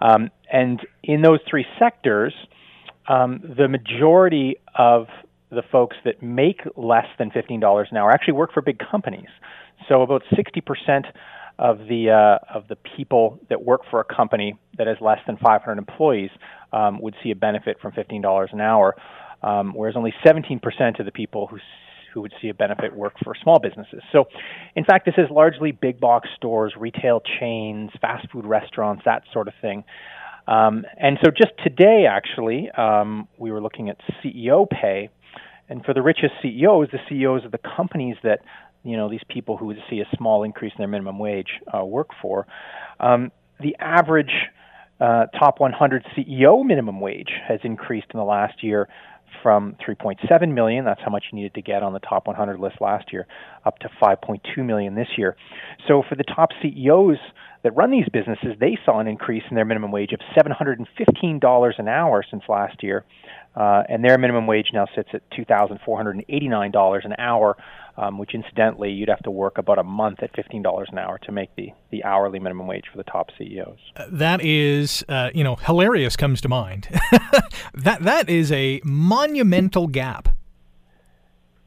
Um, 0.00 0.30
and 0.52 0.80
in 1.02 1.22
those 1.22 1.40
three 1.48 1.66
sectors, 1.78 2.34
um, 3.08 3.40
the 3.56 3.68
majority 3.68 4.56
of 4.76 5.06
the 5.50 5.62
folks 5.70 5.96
that 6.04 6.22
make 6.22 6.62
less 6.76 7.06
than 7.18 7.30
$15 7.30 7.90
an 7.90 7.96
hour 7.96 8.10
actually 8.10 8.34
work 8.34 8.52
for 8.52 8.60
big 8.60 8.78
companies. 8.78 9.28
So 9.88 10.02
about 10.02 10.22
60% 10.32 11.04
of 11.58 11.78
the 11.88 12.10
uh, 12.10 12.54
of 12.54 12.68
the 12.68 12.76
people 12.96 13.38
that 13.48 13.62
work 13.62 13.82
for 13.90 14.00
a 14.00 14.04
company 14.04 14.58
that 14.76 14.86
has 14.86 14.96
less 15.00 15.20
than 15.26 15.36
500 15.36 15.78
employees 15.78 16.30
um, 16.72 17.00
would 17.00 17.14
see 17.22 17.30
a 17.30 17.36
benefit 17.36 17.78
from 17.80 17.92
$15 17.92 18.52
an 18.52 18.60
hour, 18.60 18.96
um, 19.42 19.72
whereas 19.74 19.96
only 19.96 20.12
17% 20.24 20.98
of 20.98 21.06
the 21.06 21.12
people 21.12 21.46
who 21.46 21.58
who 22.14 22.20
would 22.20 22.32
see 22.40 22.48
a 22.48 22.54
benefit 22.54 22.94
work 22.94 23.14
for 23.24 23.34
small 23.42 23.58
businesses. 23.58 24.00
So, 24.12 24.26
in 24.76 24.84
fact, 24.84 25.04
this 25.04 25.16
is 25.18 25.28
largely 25.30 25.72
big 25.72 25.98
box 25.98 26.28
stores, 26.36 26.72
retail 26.78 27.20
chains, 27.40 27.90
fast 28.00 28.30
food 28.30 28.46
restaurants, 28.46 29.02
that 29.04 29.24
sort 29.32 29.48
of 29.48 29.54
thing. 29.60 29.82
Um, 30.46 30.86
and 30.96 31.18
so, 31.24 31.30
just 31.30 31.52
today, 31.64 32.06
actually, 32.08 32.70
um, 32.70 33.26
we 33.36 33.50
were 33.50 33.60
looking 33.60 33.88
at 33.88 33.98
CEO 34.22 34.68
pay. 34.70 35.10
And 35.68 35.82
for 35.84 35.94
the 35.94 36.02
richest 36.02 36.34
CEOs, 36.42 36.88
the 36.92 36.98
CEOs 37.08 37.44
of 37.46 37.50
the 37.50 37.58
companies 37.58 38.16
that 38.22 38.40
you 38.84 38.96
know 38.96 39.08
these 39.08 39.24
people 39.28 39.56
who 39.56 39.66
would 39.66 39.82
see 39.90 40.00
a 40.00 40.16
small 40.16 40.44
increase 40.44 40.72
in 40.72 40.78
their 40.78 40.88
minimum 40.88 41.18
wage 41.18 41.60
uh, 41.76 41.84
work 41.84 42.10
for, 42.22 42.46
um, 43.00 43.32
the 43.60 43.76
average 43.80 44.32
uh, 45.00 45.26
top 45.38 45.58
100 45.58 46.04
CEO 46.16 46.64
minimum 46.64 47.00
wage 47.00 47.30
has 47.48 47.60
increased 47.64 48.06
in 48.12 48.18
the 48.18 48.24
last 48.24 48.62
year 48.62 48.88
from 49.42 49.76
3.7 49.86 50.54
million, 50.54 50.84
that's 50.84 51.00
how 51.04 51.10
much 51.10 51.24
you 51.30 51.36
needed 51.36 51.54
to 51.54 51.62
get 51.62 51.82
on 51.82 51.92
the 51.92 51.98
top 51.98 52.26
100 52.26 52.58
list 52.60 52.76
last 52.80 53.12
year, 53.12 53.26
up 53.64 53.78
to 53.80 53.88
5.2 54.00 54.64
million 54.64 54.94
this 54.94 55.08
year. 55.16 55.36
So 55.88 56.02
for 56.08 56.14
the 56.14 56.24
top 56.24 56.50
CEOs 56.62 57.18
that 57.62 57.74
run 57.74 57.90
these 57.90 58.08
businesses, 58.12 58.54
they 58.60 58.78
saw 58.84 59.00
an 59.00 59.06
increase 59.06 59.42
in 59.50 59.56
their 59.56 59.64
minimum 59.64 59.90
wage 59.90 60.12
of 60.12 60.20
$715 60.36 61.78
an 61.78 61.88
hour 61.88 62.24
since 62.30 62.42
last 62.48 62.82
year. 62.82 63.04
Uh, 63.56 63.84
and 63.88 64.04
their 64.04 64.18
minimum 64.18 64.46
wage 64.46 64.68
now 64.72 64.86
sits 64.96 65.10
at 65.12 65.22
$2,489 65.30 67.04
an 67.04 67.14
hour, 67.18 67.56
um, 67.96 68.18
which 68.18 68.34
incidentally, 68.34 68.90
you'd 68.90 69.08
have 69.08 69.22
to 69.22 69.30
work 69.30 69.58
about 69.58 69.78
a 69.78 69.84
month 69.84 70.22
at 70.22 70.32
$15 70.34 70.84
an 70.90 70.98
hour 70.98 71.18
to 71.18 71.30
make 71.30 71.54
the, 71.56 71.68
the 71.90 72.02
hourly 72.02 72.40
minimum 72.40 72.66
wage 72.66 72.84
for 72.90 72.98
the 72.98 73.04
top 73.04 73.30
CEOs. 73.38 73.78
Uh, 73.96 74.06
that 74.10 74.44
is, 74.44 75.04
uh, 75.08 75.30
you 75.32 75.44
know, 75.44 75.54
hilarious 75.54 76.16
comes 76.16 76.40
to 76.40 76.48
mind. 76.48 76.88
that 77.74 78.02
That 78.02 78.28
is 78.28 78.50
a 78.50 78.80
monumental 78.84 79.86
gap. 79.86 80.28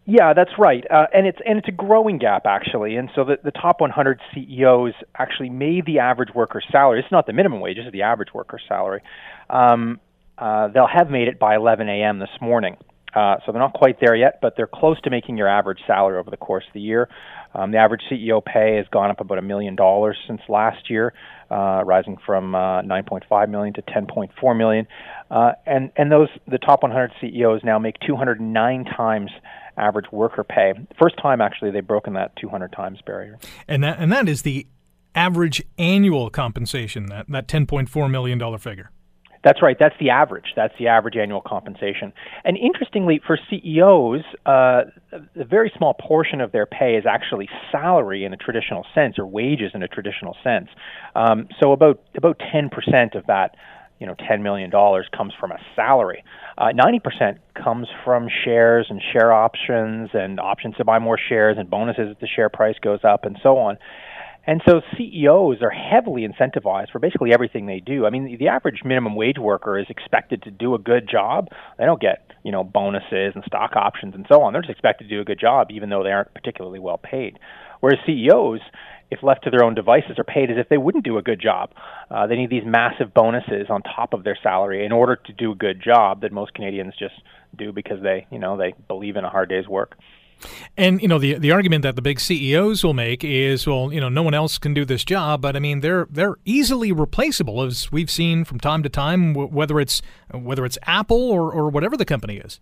Yeah, 0.10 0.34
that's 0.34 0.52
right, 0.58 0.86
uh, 0.90 1.08
and 1.14 1.28
it's 1.28 1.40
and 1.46 1.58
it's 1.58 1.68
a 1.68 1.74
growing 1.74 2.18
gap 2.18 2.46
actually. 2.46 2.96
And 2.96 3.10
so 3.14 3.26
the, 3.26 3.40
the 3.44 3.52
top 3.52 3.82
100 3.82 4.22
CEOs 4.34 4.94
actually 5.16 5.50
made 5.50 5.86
the 5.86 6.00
average 6.00 6.34
worker's 6.34 6.64
salary. 6.72 7.02
It's 7.02 7.12
not 7.12 7.28
the 7.28 7.34
minimum 7.34 7.60
wage; 7.60 7.78
it's 7.78 7.92
the 7.92 8.04
average 8.04 8.34
worker's 8.34 8.62
salary. 8.70 9.02
Um, 9.50 10.00
uh, 10.38 10.68
they'll 10.70 10.88
have 10.88 11.10
made 11.10 11.28
it 11.28 11.40
by 11.40 11.56
11 11.56 11.90
a.m. 11.90 12.20
this 12.20 12.30
morning. 12.42 12.78
Uh, 13.14 13.38
so 13.46 13.52
they're 13.52 13.62
not 13.62 13.74
quite 13.74 14.00
there 14.00 14.16
yet, 14.16 14.40
but 14.42 14.56
they're 14.56 14.68
close 14.72 15.00
to 15.02 15.10
making 15.10 15.38
your 15.38 15.48
average 15.48 15.80
salary 15.88 16.20
over 16.20 16.30
the 16.30 16.38
course 16.38 16.64
of 16.68 16.74
the 16.74 16.82
year. 16.82 17.10
Um, 17.56 17.72
the 17.72 17.78
average 17.78 18.02
CEO 18.12 18.44
pay 18.44 18.76
has 18.76 18.86
gone 18.92 19.10
up 19.10 19.20
about 19.22 19.40
a 19.40 19.42
million 19.42 19.76
dollars 19.76 20.18
since 20.28 20.42
last 20.48 20.90
year, 20.90 21.14
uh, 21.50 21.84
rising 21.84 22.18
from 22.26 22.54
uh, 22.54 22.82
9.5 22.84 23.50
million 23.50 23.74
to 23.76 23.82
10.4 23.82 24.58
million. 24.58 24.86
Uh, 25.32 25.54
and 25.66 25.92
and 25.96 26.12
those 26.12 26.28
the 26.48 26.60
top 26.60 26.84
100 26.84 27.12
CEOs 27.20 27.62
now 27.64 27.80
make 27.80 27.96
209 28.06 28.86
times 28.86 29.32
average 29.78 30.12
worker 30.12 30.44
pay. 30.44 30.74
First 31.02 31.18
time 31.18 31.42
actually 31.42 31.72
they've 31.72 31.88
broken 31.88 32.14
that 32.14 32.36
200 32.36 32.72
times 32.72 33.00
barrier. 33.06 33.40
And 33.68 33.84
that 33.84 34.00
and 34.00 34.12
that 34.12 34.30
is 34.30 34.44
the 34.44 34.68
average 35.16 35.64
annual 35.80 36.30
compensation 36.30 37.08
that 37.08 37.26
that 37.30 37.48
10.4 37.48 38.12
million 38.12 38.38
dollar 38.38 38.58
figure. 38.58 38.92
That's 39.44 39.62
right. 39.62 39.78
That's 39.80 39.96
the 40.00 40.10
average. 40.10 40.54
That's 40.56 40.74
the 40.80 40.88
average 40.88 41.16
annual 41.16 41.42
compensation. 41.42 42.14
And 42.44 42.58
interestingly, 42.58 43.22
for 43.26 43.38
CEOs, 43.50 44.22
uh, 44.46 44.84
a 45.36 45.46
very 45.46 45.72
small 45.78 45.94
portion 45.94 46.42
of 46.42 46.52
their 46.52 46.66
pay 46.66 46.96
is 46.96 47.06
actually 47.06 47.50
salary 47.72 48.24
in 48.26 48.34
a 48.34 48.38
traditional 48.38 48.86
sense, 48.94 49.18
or 49.20 49.26
wages 49.26 49.72
in 49.74 49.84
a 49.84 49.88
traditional 49.88 50.36
sense. 50.44 50.70
Um, 51.16 51.48
so 51.62 51.72
about 51.72 52.00
about 52.16 52.40
10% 52.40 53.16
of 53.16 53.26
that, 53.28 53.56
you 54.00 54.08
know, 54.08 54.16
10 54.28 54.44
million 54.44 54.70
dollars 54.70 55.08
comes 55.16 55.34
from 55.40 55.52
a 55.52 55.58
salary. 55.76 56.24
Uh, 56.58 56.72
90% 56.76 57.38
comes 57.56 57.88
from 58.04 58.28
shares 58.44 58.88
and 58.90 59.02
share 59.14 59.32
options 59.32 60.10
and 60.14 60.40
options 60.40 60.76
to 60.76 60.86
buy 60.86 61.00
more 61.00 61.18
shares 61.18 61.58
and 61.60 61.70
bonuses 61.70 62.10
if 62.12 62.20
the 62.20 62.28
share 62.28 62.50
price 62.50 62.76
goes 62.82 63.00
up 63.04 63.26
and 63.26 63.38
so 63.44 63.58
on. 63.58 63.78
And 64.48 64.62
so 64.66 64.82
CEOs 64.98 65.62
are 65.62 65.70
heavily 65.70 66.26
incentivized 66.26 66.92
for 66.92 67.00
basically 67.00 67.34
everything 67.34 67.66
they 67.66 67.82
do. 67.82 68.06
I 68.06 68.10
mean, 68.10 68.38
the 68.40 68.48
average 68.48 68.82
minimum 68.86 69.16
wage 69.16 69.38
worker 69.38 69.78
is 69.78 69.88
expected 69.90 70.44
to 70.44 70.52
do 70.52 70.74
a 70.74 70.80
good 70.80 71.08
job. 71.10 71.50
They 71.78 71.84
don't 71.84 72.00
get, 72.00 72.32
you 72.44 72.54
know, 72.54 72.64
bonuses 72.64 73.34
and 73.36 73.44
stock 73.46 73.76
options 73.76 74.16
and 74.16 74.26
so 74.32 74.42
on. 74.42 74.54
They're 74.54 74.62
just 74.62 74.72
expected 74.72 75.10
to 75.10 75.16
do 75.16 75.20
a 75.20 75.26
good 75.26 75.40
job, 75.40 75.68
even 75.72 75.90
though 75.90 76.02
they 76.02 76.12
aren't 76.12 76.34
particularly 76.34 76.80
well 76.80 76.98
paid. 76.98 77.38
Whereas 77.82 78.00
CEOs, 78.06 78.62
if 79.12 79.22
left 79.22 79.44
to 79.44 79.50
their 79.50 79.66
own 79.66 79.76
devices, 79.76 80.18
are 80.18 80.24
paid 80.24 80.50
as 80.50 80.58
if 80.58 80.70
they 80.70 80.78
wouldn't 80.78 81.04
do 81.04 81.18
a 81.18 81.22
good 81.22 81.42
job. 81.42 81.72
Uh, 82.10 82.26
they 82.26 82.38
need 82.38 82.50
these 82.50 82.64
massive 82.66 83.14
bonuses 83.14 83.68
on 83.70 83.82
top 83.82 84.14
of 84.14 84.24
their 84.24 84.38
salary 84.42 84.86
in 84.86 84.94
order 84.94 85.18
to 85.18 85.34
do 85.34 85.52
a 85.52 85.56
good 85.56 85.84
job 85.84 86.22
that 86.22 86.32
most 86.32 86.54
Canadians 86.54 86.94
just 86.98 87.16
do 87.58 87.74
because 87.74 88.02
they, 88.02 88.26
you 88.32 88.40
know, 88.40 88.56
they 88.56 88.74
believe 88.88 89.18
in 89.18 89.26
a 89.26 89.30
hard 89.30 89.50
day's 89.50 89.68
work. 89.68 89.98
And 90.76 91.02
you 91.02 91.08
know 91.08 91.20
the 91.20 91.36
the 91.36 91.52
argument 91.52 91.84
that 91.84 91.96
the 91.96 92.02
big 92.02 92.20
CEOs 92.20 92.84
will 92.84 92.94
make 92.94 93.24
is, 93.24 93.66
well, 93.66 93.92
you 93.92 94.00
know, 94.00 94.10
no 94.10 94.24
one 94.24 94.34
else 94.34 94.58
can 94.58 94.74
do 94.74 94.86
this 94.86 95.04
job, 95.04 95.42
but 95.42 95.56
I 95.56 95.60
mean 95.60 95.82
they're 95.82 96.08
they're 96.10 96.36
easily 96.46 96.92
replaceable, 96.92 97.64
as 97.64 97.92
we've 97.92 98.12
seen 98.12 98.44
from 98.44 98.60
time 98.60 98.84
to 98.84 98.90
time, 98.90 99.34
whether 99.34 99.80
it's 99.80 100.02
whether 100.32 100.66
it's 100.66 100.78
Apple 100.84 101.32
or 101.32 101.52
or 101.52 101.70
whatever 101.70 101.98
the 101.98 102.06
company 102.06 102.38
is. 102.38 102.60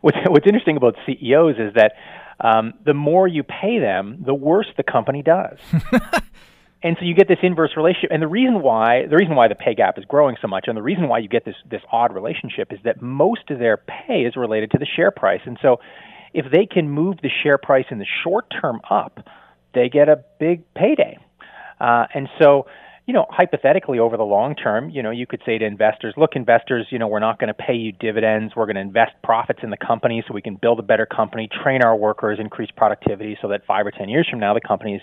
What's 0.00 0.18
what's 0.26 0.46
interesting 0.46 0.76
about 0.76 0.96
CEOs 1.06 1.56
is 1.58 1.74
that 1.74 1.92
um, 2.40 2.74
the 2.84 2.94
more 2.94 3.28
you 3.28 3.42
pay 3.42 3.78
them, 3.78 4.22
the 4.24 4.34
worse 4.34 4.66
the 4.76 4.82
company 4.82 5.22
does. 5.22 5.58
and 6.82 6.96
so 6.98 7.04
you 7.04 7.14
get 7.14 7.28
this 7.28 7.38
inverse 7.42 7.70
relationship. 7.76 8.10
And 8.10 8.20
the 8.20 8.28
reason 8.28 8.62
why 8.62 9.06
the 9.06 9.16
reason 9.16 9.36
why 9.36 9.48
the 9.48 9.54
pay 9.54 9.74
gap 9.74 9.98
is 9.98 10.04
growing 10.04 10.36
so 10.42 10.48
much, 10.48 10.64
and 10.66 10.76
the 10.76 10.82
reason 10.82 11.08
why 11.08 11.18
you 11.18 11.28
get 11.28 11.44
this 11.44 11.54
this 11.70 11.82
odd 11.90 12.14
relationship, 12.14 12.72
is 12.72 12.80
that 12.84 13.00
most 13.00 13.50
of 13.50 13.58
their 13.58 13.76
pay 13.76 14.22
is 14.22 14.36
related 14.36 14.72
to 14.72 14.78
the 14.78 14.86
share 14.86 15.10
price. 15.10 15.40
And 15.44 15.58
so 15.62 15.78
if 16.34 16.46
they 16.50 16.66
can 16.66 16.88
move 16.88 17.16
the 17.22 17.30
share 17.42 17.58
price 17.58 17.86
in 17.90 17.98
the 17.98 18.06
short 18.24 18.46
term 18.60 18.80
up, 18.90 19.20
they 19.74 19.88
get 19.88 20.08
a 20.08 20.22
big 20.38 20.62
payday. 20.74 21.18
Uh, 21.80 22.06
and 22.14 22.28
so, 22.40 22.66
you 23.06 23.14
know, 23.14 23.26
hypothetically 23.28 23.98
over 23.98 24.16
the 24.16 24.24
long 24.24 24.54
term, 24.54 24.90
you 24.90 25.02
know, 25.02 25.10
you 25.10 25.26
could 25.26 25.42
say 25.44 25.58
to 25.58 25.64
investors, 25.64 26.14
look, 26.16 26.30
investors, 26.36 26.86
you 26.90 26.98
know, 26.98 27.08
we're 27.08 27.18
not 27.18 27.38
going 27.38 27.48
to 27.48 27.54
pay 27.54 27.74
you 27.74 27.92
dividends. 27.92 28.54
We're 28.54 28.66
going 28.66 28.76
to 28.76 28.82
invest 28.82 29.12
profits 29.24 29.60
in 29.62 29.70
the 29.70 29.76
company 29.76 30.22
so 30.26 30.34
we 30.34 30.42
can 30.42 30.56
build 30.60 30.78
a 30.78 30.82
better 30.82 31.06
company, 31.06 31.48
train 31.62 31.82
our 31.82 31.96
workers, 31.96 32.38
increase 32.40 32.70
productivity 32.76 33.36
so 33.42 33.48
that 33.48 33.66
five 33.66 33.86
or 33.86 33.90
10 33.90 34.08
years 34.08 34.28
from 34.30 34.38
now, 34.38 34.54
the 34.54 34.60
company's 34.60 35.00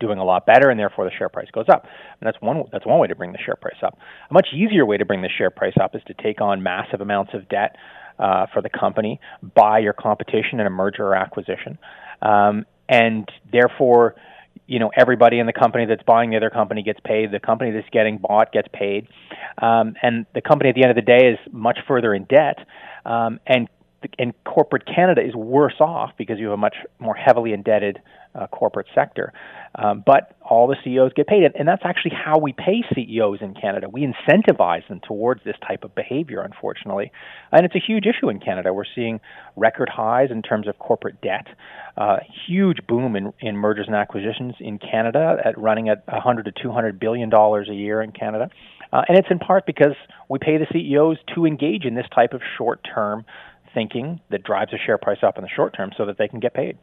doing 0.00 0.18
a 0.18 0.24
lot 0.24 0.46
better 0.46 0.70
and 0.70 0.78
therefore 0.78 1.04
the 1.04 1.10
share 1.16 1.28
price 1.28 1.48
goes 1.52 1.66
up. 1.72 1.84
And 2.20 2.26
that's 2.26 2.40
one 2.40 2.64
that's 2.70 2.86
one 2.86 2.98
way 2.98 3.08
to 3.08 3.16
bring 3.16 3.32
the 3.32 3.38
share 3.38 3.56
price 3.56 3.78
up. 3.82 3.98
A 4.30 4.34
much 4.34 4.48
easier 4.54 4.86
way 4.86 4.96
to 4.96 5.04
bring 5.04 5.22
the 5.22 5.28
share 5.28 5.50
price 5.50 5.74
up 5.80 5.94
is 5.94 6.02
to 6.06 6.14
take 6.14 6.40
on 6.40 6.62
massive 6.62 7.00
amounts 7.00 7.32
of 7.34 7.48
debt 7.48 7.76
uh, 8.18 8.46
for 8.52 8.62
the 8.62 8.68
company 8.68 9.20
by 9.54 9.78
your 9.78 9.92
competition 9.92 10.60
in 10.60 10.66
a 10.66 10.70
merger 10.70 11.06
or 11.06 11.14
acquisition, 11.14 11.78
um, 12.22 12.64
and 12.88 13.30
therefore, 13.52 14.14
you 14.66 14.78
know, 14.78 14.90
everybody 14.96 15.38
in 15.38 15.46
the 15.46 15.52
company 15.52 15.86
that's 15.86 16.02
buying 16.02 16.30
the 16.30 16.36
other 16.36 16.50
company 16.50 16.82
gets 16.82 17.00
paid. 17.04 17.30
The 17.30 17.40
company 17.40 17.70
that's 17.70 17.88
getting 17.90 18.18
bought 18.18 18.52
gets 18.52 18.68
paid, 18.72 19.08
um, 19.60 19.94
and 20.02 20.26
the 20.34 20.40
company 20.40 20.70
at 20.70 20.74
the 20.74 20.82
end 20.82 20.90
of 20.90 20.96
the 20.96 21.02
day 21.02 21.28
is 21.28 21.38
much 21.52 21.78
further 21.86 22.14
in 22.14 22.24
debt, 22.24 22.58
um, 23.04 23.40
and 23.46 23.68
and 24.18 24.32
corporate 24.44 24.86
Canada 24.86 25.20
is 25.26 25.34
worse 25.34 25.80
off 25.80 26.10
because 26.16 26.38
you 26.38 26.46
have 26.46 26.54
a 26.54 26.56
much 26.56 26.76
more 26.98 27.14
heavily 27.14 27.52
indebted 27.52 28.00
uh, 28.38 28.46
corporate 28.48 28.86
sector. 28.94 29.32
Um, 29.74 30.02
but 30.04 30.34
all 30.42 30.66
the 30.66 30.76
CEOs 30.82 31.12
get 31.14 31.26
paid, 31.26 31.42
and 31.54 31.68
that's 31.68 31.82
actually 31.84 32.12
how 32.14 32.38
we 32.38 32.52
pay 32.52 32.82
CEOs 32.94 33.38
in 33.42 33.54
Canada. 33.54 33.88
We 33.88 34.06
incentivize 34.06 34.86
them 34.88 35.00
towards 35.06 35.44
this 35.44 35.56
type 35.66 35.84
of 35.84 35.94
behavior, 35.94 36.40
unfortunately, 36.40 37.12
and 37.52 37.66
it's 37.66 37.74
a 37.74 37.80
huge 37.84 38.04
issue 38.06 38.30
in 38.30 38.40
Canada. 38.40 38.72
We're 38.72 38.84
seeing 38.94 39.20
record 39.56 39.88
highs 39.88 40.30
in 40.30 40.42
terms 40.42 40.66
of 40.68 40.78
corporate 40.78 41.20
debt, 41.20 41.46
uh, 41.96 42.16
huge 42.46 42.78
boom 42.88 43.14
in, 43.14 43.32
in 43.40 43.56
mergers 43.56 43.86
and 43.86 43.94
acquisitions 43.94 44.54
in 44.58 44.78
Canada, 44.78 45.36
at 45.44 45.58
running 45.58 45.88
at 45.88 46.02
100 46.06 46.46
to 46.46 46.52
200 46.62 46.98
billion 46.98 47.28
dollars 47.28 47.68
a 47.70 47.74
year 47.74 48.00
in 48.00 48.10
Canada, 48.10 48.48
uh, 48.92 49.02
and 49.06 49.18
it's 49.18 49.28
in 49.30 49.38
part 49.38 49.66
because 49.66 49.94
we 50.28 50.38
pay 50.38 50.56
the 50.56 50.66
CEOs 50.72 51.18
to 51.34 51.44
engage 51.44 51.84
in 51.84 51.94
this 51.94 52.06
type 52.14 52.32
of 52.32 52.40
short-term 52.56 53.24
thinking 53.74 54.20
that 54.30 54.42
drives 54.42 54.70
the 54.70 54.78
share 54.84 54.98
price 54.98 55.18
up 55.22 55.36
in 55.36 55.42
the 55.42 55.50
short 55.54 55.76
term, 55.76 55.90
so 55.96 56.06
that 56.06 56.16
they 56.18 56.26
can 56.26 56.40
get 56.40 56.54
paid. 56.54 56.78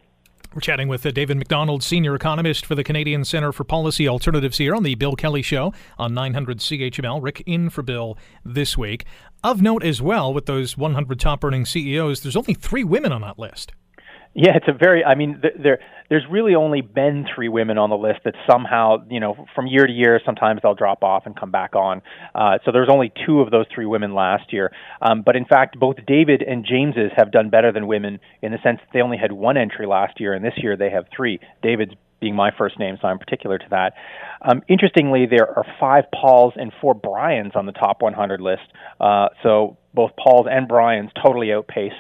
We're 0.56 0.62
chatting 0.62 0.88
with 0.88 1.06
uh, 1.06 1.12
David 1.12 1.36
Macdonald, 1.36 1.84
senior 1.84 2.16
economist 2.16 2.66
for 2.66 2.76
the 2.76 2.84
Canadian 2.86 3.26
Centre 3.26 3.52
for 3.52 3.66
Policy 3.66 4.08
Alternatives 4.08 4.58
here 4.58 4.74
on 4.74 4.84
the 4.84 4.96
Bill 4.96 5.18
Kelly 5.18 5.42
Show 5.42 5.74
on 5.98 6.14
900 6.14 6.60
CHML. 6.60 7.22
Rick 7.22 7.44
in 7.46 7.70
for 7.70 7.82
Bill 7.82 8.18
this 8.46 8.78
week. 8.78 9.04
Of 9.44 9.62
note 9.62 9.84
as 9.84 10.02
well, 10.02 10.34
with 10.34 10.46
those 10.46 10.78
100 10.78 11.20
top 11.20 11.44
earning 11.44 11.66
CEOs, 11.66 12.22
there's 12.22 12.38
only 12.38 12.54
three 12.54 12.86
women 12.86 13.12
on 13.12 13.20
that 13.20 13.38
list. 13.38 13.74
Yeah, 14.38 14.52
it's 14.56 14.68
a 14.68 14.74
very. 14.74 15.02
I 15.04 15.16
mean, 15.16 15.42
there 15.42 15.80
there's 16.10 16.26
really 16.30 16.56
only 16.56 16.82
been 16.82 17.26
three 17.34 17.48
women 17.48 17.78
on 17.78 17.90
the 17.90 17.96
list 17.96 18.20
that 18.26 18.36
somehow, 18.50 18.98
you 19.10 19.22
know, 19.22 19.48
from 19.56 19.66
year 19.66 19.88
to 19.88 19.94
year, 19.94 20.20
sometimes 20.26 20.60
they'll 20.62 20.76
drop 20.76 21.04
off 21.04 21.24
and 21.26 21.40
come 21.40 21.52
back 21.52 21.74
on. 21.74 22.02
Uh, 22.36 22.58
so 22.66 22.74
there's 22.74 22.90
only 22.92 23.14
two 23.26 23.40
of 23.40 23.50
those 23.50 23.66
three 23.74 23.86
women 23.86 24.14
last 24.14 24.52
year. 24.52 24.74
Um, 25.02 25.24
but 25.26 25.38
in 25.38 25.46
fact, 25.46 25.80
both 25.80 25.96
David 26.06 26.44
and 26.44 26.66
James's 26.66 27.12
have 27.16 27.32
done 27.32 27.50
better 27.50 27.72
than 27.72 27.88
women 27.88 28.20
in 28.42 28.52
the 28.52 28.58
sense 28.62 28.80
that 28.82 28.90
they 28.94 29.02
only 29.02 29.18
had 29.18 29.32
one 29.32 29.56
entry 29.56 29.88
last 29.88 30.20
year, 30.20 30.34
and 30.34 30.44
this 30.44 30.54
year 30.58 30.76
they 30.76 30.90
have 30.90 31.06
three. 31.16 31.40
David's 31.64 31.94
being 32.20 32.36
my 32.36 32.52
first 32.58 32.78
name, 32.78 32.98
so 33.02 33.08
I'm 33.08 33.20
particular 33.20 33.58
to 33.58 33.66
that. 33.70 33.94
Um, 34.42 34.62
interestingly, 34.68 35.28
there 35.28 35.48
are 35.48 35.66
five 35.80 36.06
Pauls 36.14 36.54
and 36.58 36.74
four 36.82 36.94
Brians 36.94 37.54
on 37.56 37.66
the 37.66 37.72
top 37.72 38.02
100 38.02 38.42
list. 38.42 38.64
Uh, 39.00 39.30
so 39.44 39.78
both 39.94 40.12
Pauls 40.22 40.46
and 40.50 40.68
Brians 40.68 41.10
totally 41.24 41.54
outpace 41.54 41.94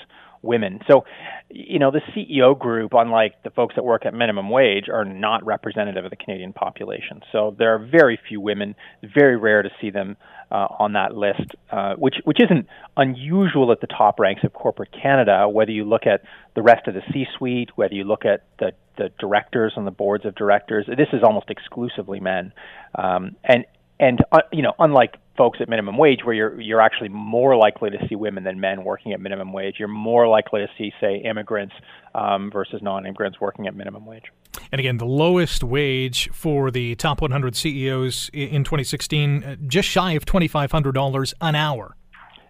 women. 0.45 0.79
So, 0.87 1.05
you 1.49 1.79
know, 1.79 1.91
the 1.91 2.01
CEO 2.15 2.57
group, 2.57 2.91
unlike 2.93 3.43
the 3.43 3.49
folks 3.49 3.75
that 3.75 3.83
work 3.83 4.05
at 4.05 4.13
minimum 4.13 4.49
wage, 4.49 4.85
are 4.89 5.05
not 5.05 5.45
representative 5.45 6.05
of 6.05 6.11
the 6.11 6.15
Canadian 6.15 6.53
population. 6.53 7.21
So 7.31 7.55
there 7.57 7.73
are 7.75 7.79
very 7.79 8.19
few 8.27 8.39
women. 8.39 8.75
Very 9.03 9.37
rare 9.37 9.63
to 9.63 9.69
see 9.81 9.89
them 9.89 10.17
uh, 10.51 10.67
on 10.79 10.93
that 10.93 11.15
list, 11.15 11.55
uh, 11.71 11.95
which 11.95 12.15
which 12.23 12.39
isn't 12.41 12.67
unusual 12.95 13.71
at 13.71 13.81
the 13.81 13.87
top 13.87 14.19
ranks 14.19 14.43
of 14.43 14.53
corporate 14.53 14.91
Canada. 14.91 15.49
Whether 15.49 15.71
you 15.71 15.85
look 15.85 16.05
at 16.05 16.21
the 16.55 16.61
rest 16.61 16.87
of 16.87 16.93
the 16.93 17.01
C-suite, 17.11 17.71
whether 17.75 17.93
you 17.93 18.03
look 18.03 18.25
at 18.25 18.43
the 18.59 18.71
the 18.97 19.09
directors 19.19 19.73
on 19.75 19.85
the 19.85 19.91
boards 19.91 20.25
of 20.25 20.35
directors, 20.35 20.85
this 20.87 21.09
is 21.11 21.21
almost 21.23 21.49
exclusively 21.49 22.19
men. 22.19 22.53
Um, 22.97 23.35
and 23.43 23.65
and 23.99 24.19
uh, 24.31 24.39
you 24.51 24.61
know, 24.61 24.73
unlike 24.79 25.17
folks 25.37 25.59
at 25.61 25.69
minimum 25.69 25.97
wage, 25.97 26.19
where 26.23 26.35
you're 26.35 26.59
you're 26.59 26.81
actually 26.81 27.09
more 27.09 27.55
likely 27.55 27.89
to 27.89 27.97
see 28.07 28.15
women 28.15 28.43
than 28.43 28.59
men 28.59 28.83
working 28.83 29.13
at 29.13 29.19
minimum 29.19 29.53
wage, 29.53 29.75
you're 29.79 29.87
more 29.87 30.27
likely 30.27 30.61
to 30.61 30.67
see, 30.77 30.91
say, 30.99 31.17
immigrants 31.17 31.73
um, 32.13 32.49
versus 32.51 32.81
non-immigrants 32.81 33.39
working 33.39 33.67
at 33.67 33.75
minimum 33.75 34.05
wage. 34.05 34.25
And 34.71 34.79
again, 34.79 34.97
the 34.97 35.05
lowest 35.05 35.63
wage 35.63 36.29
for 36.31 36.71
the 36.71 36.95
top 36.95 37.21
100 37.21 37.55
CEOs 37.55 38.29
in 38.33 38.63
2016, 38.63 39.43
uh, 39.43 39.55
just 39.67 39.87
shy 39.87 40.13
of 40.13 40.25
$2,500 40.25 41.33
an 41.41 41.55
hour. 41.55 41.95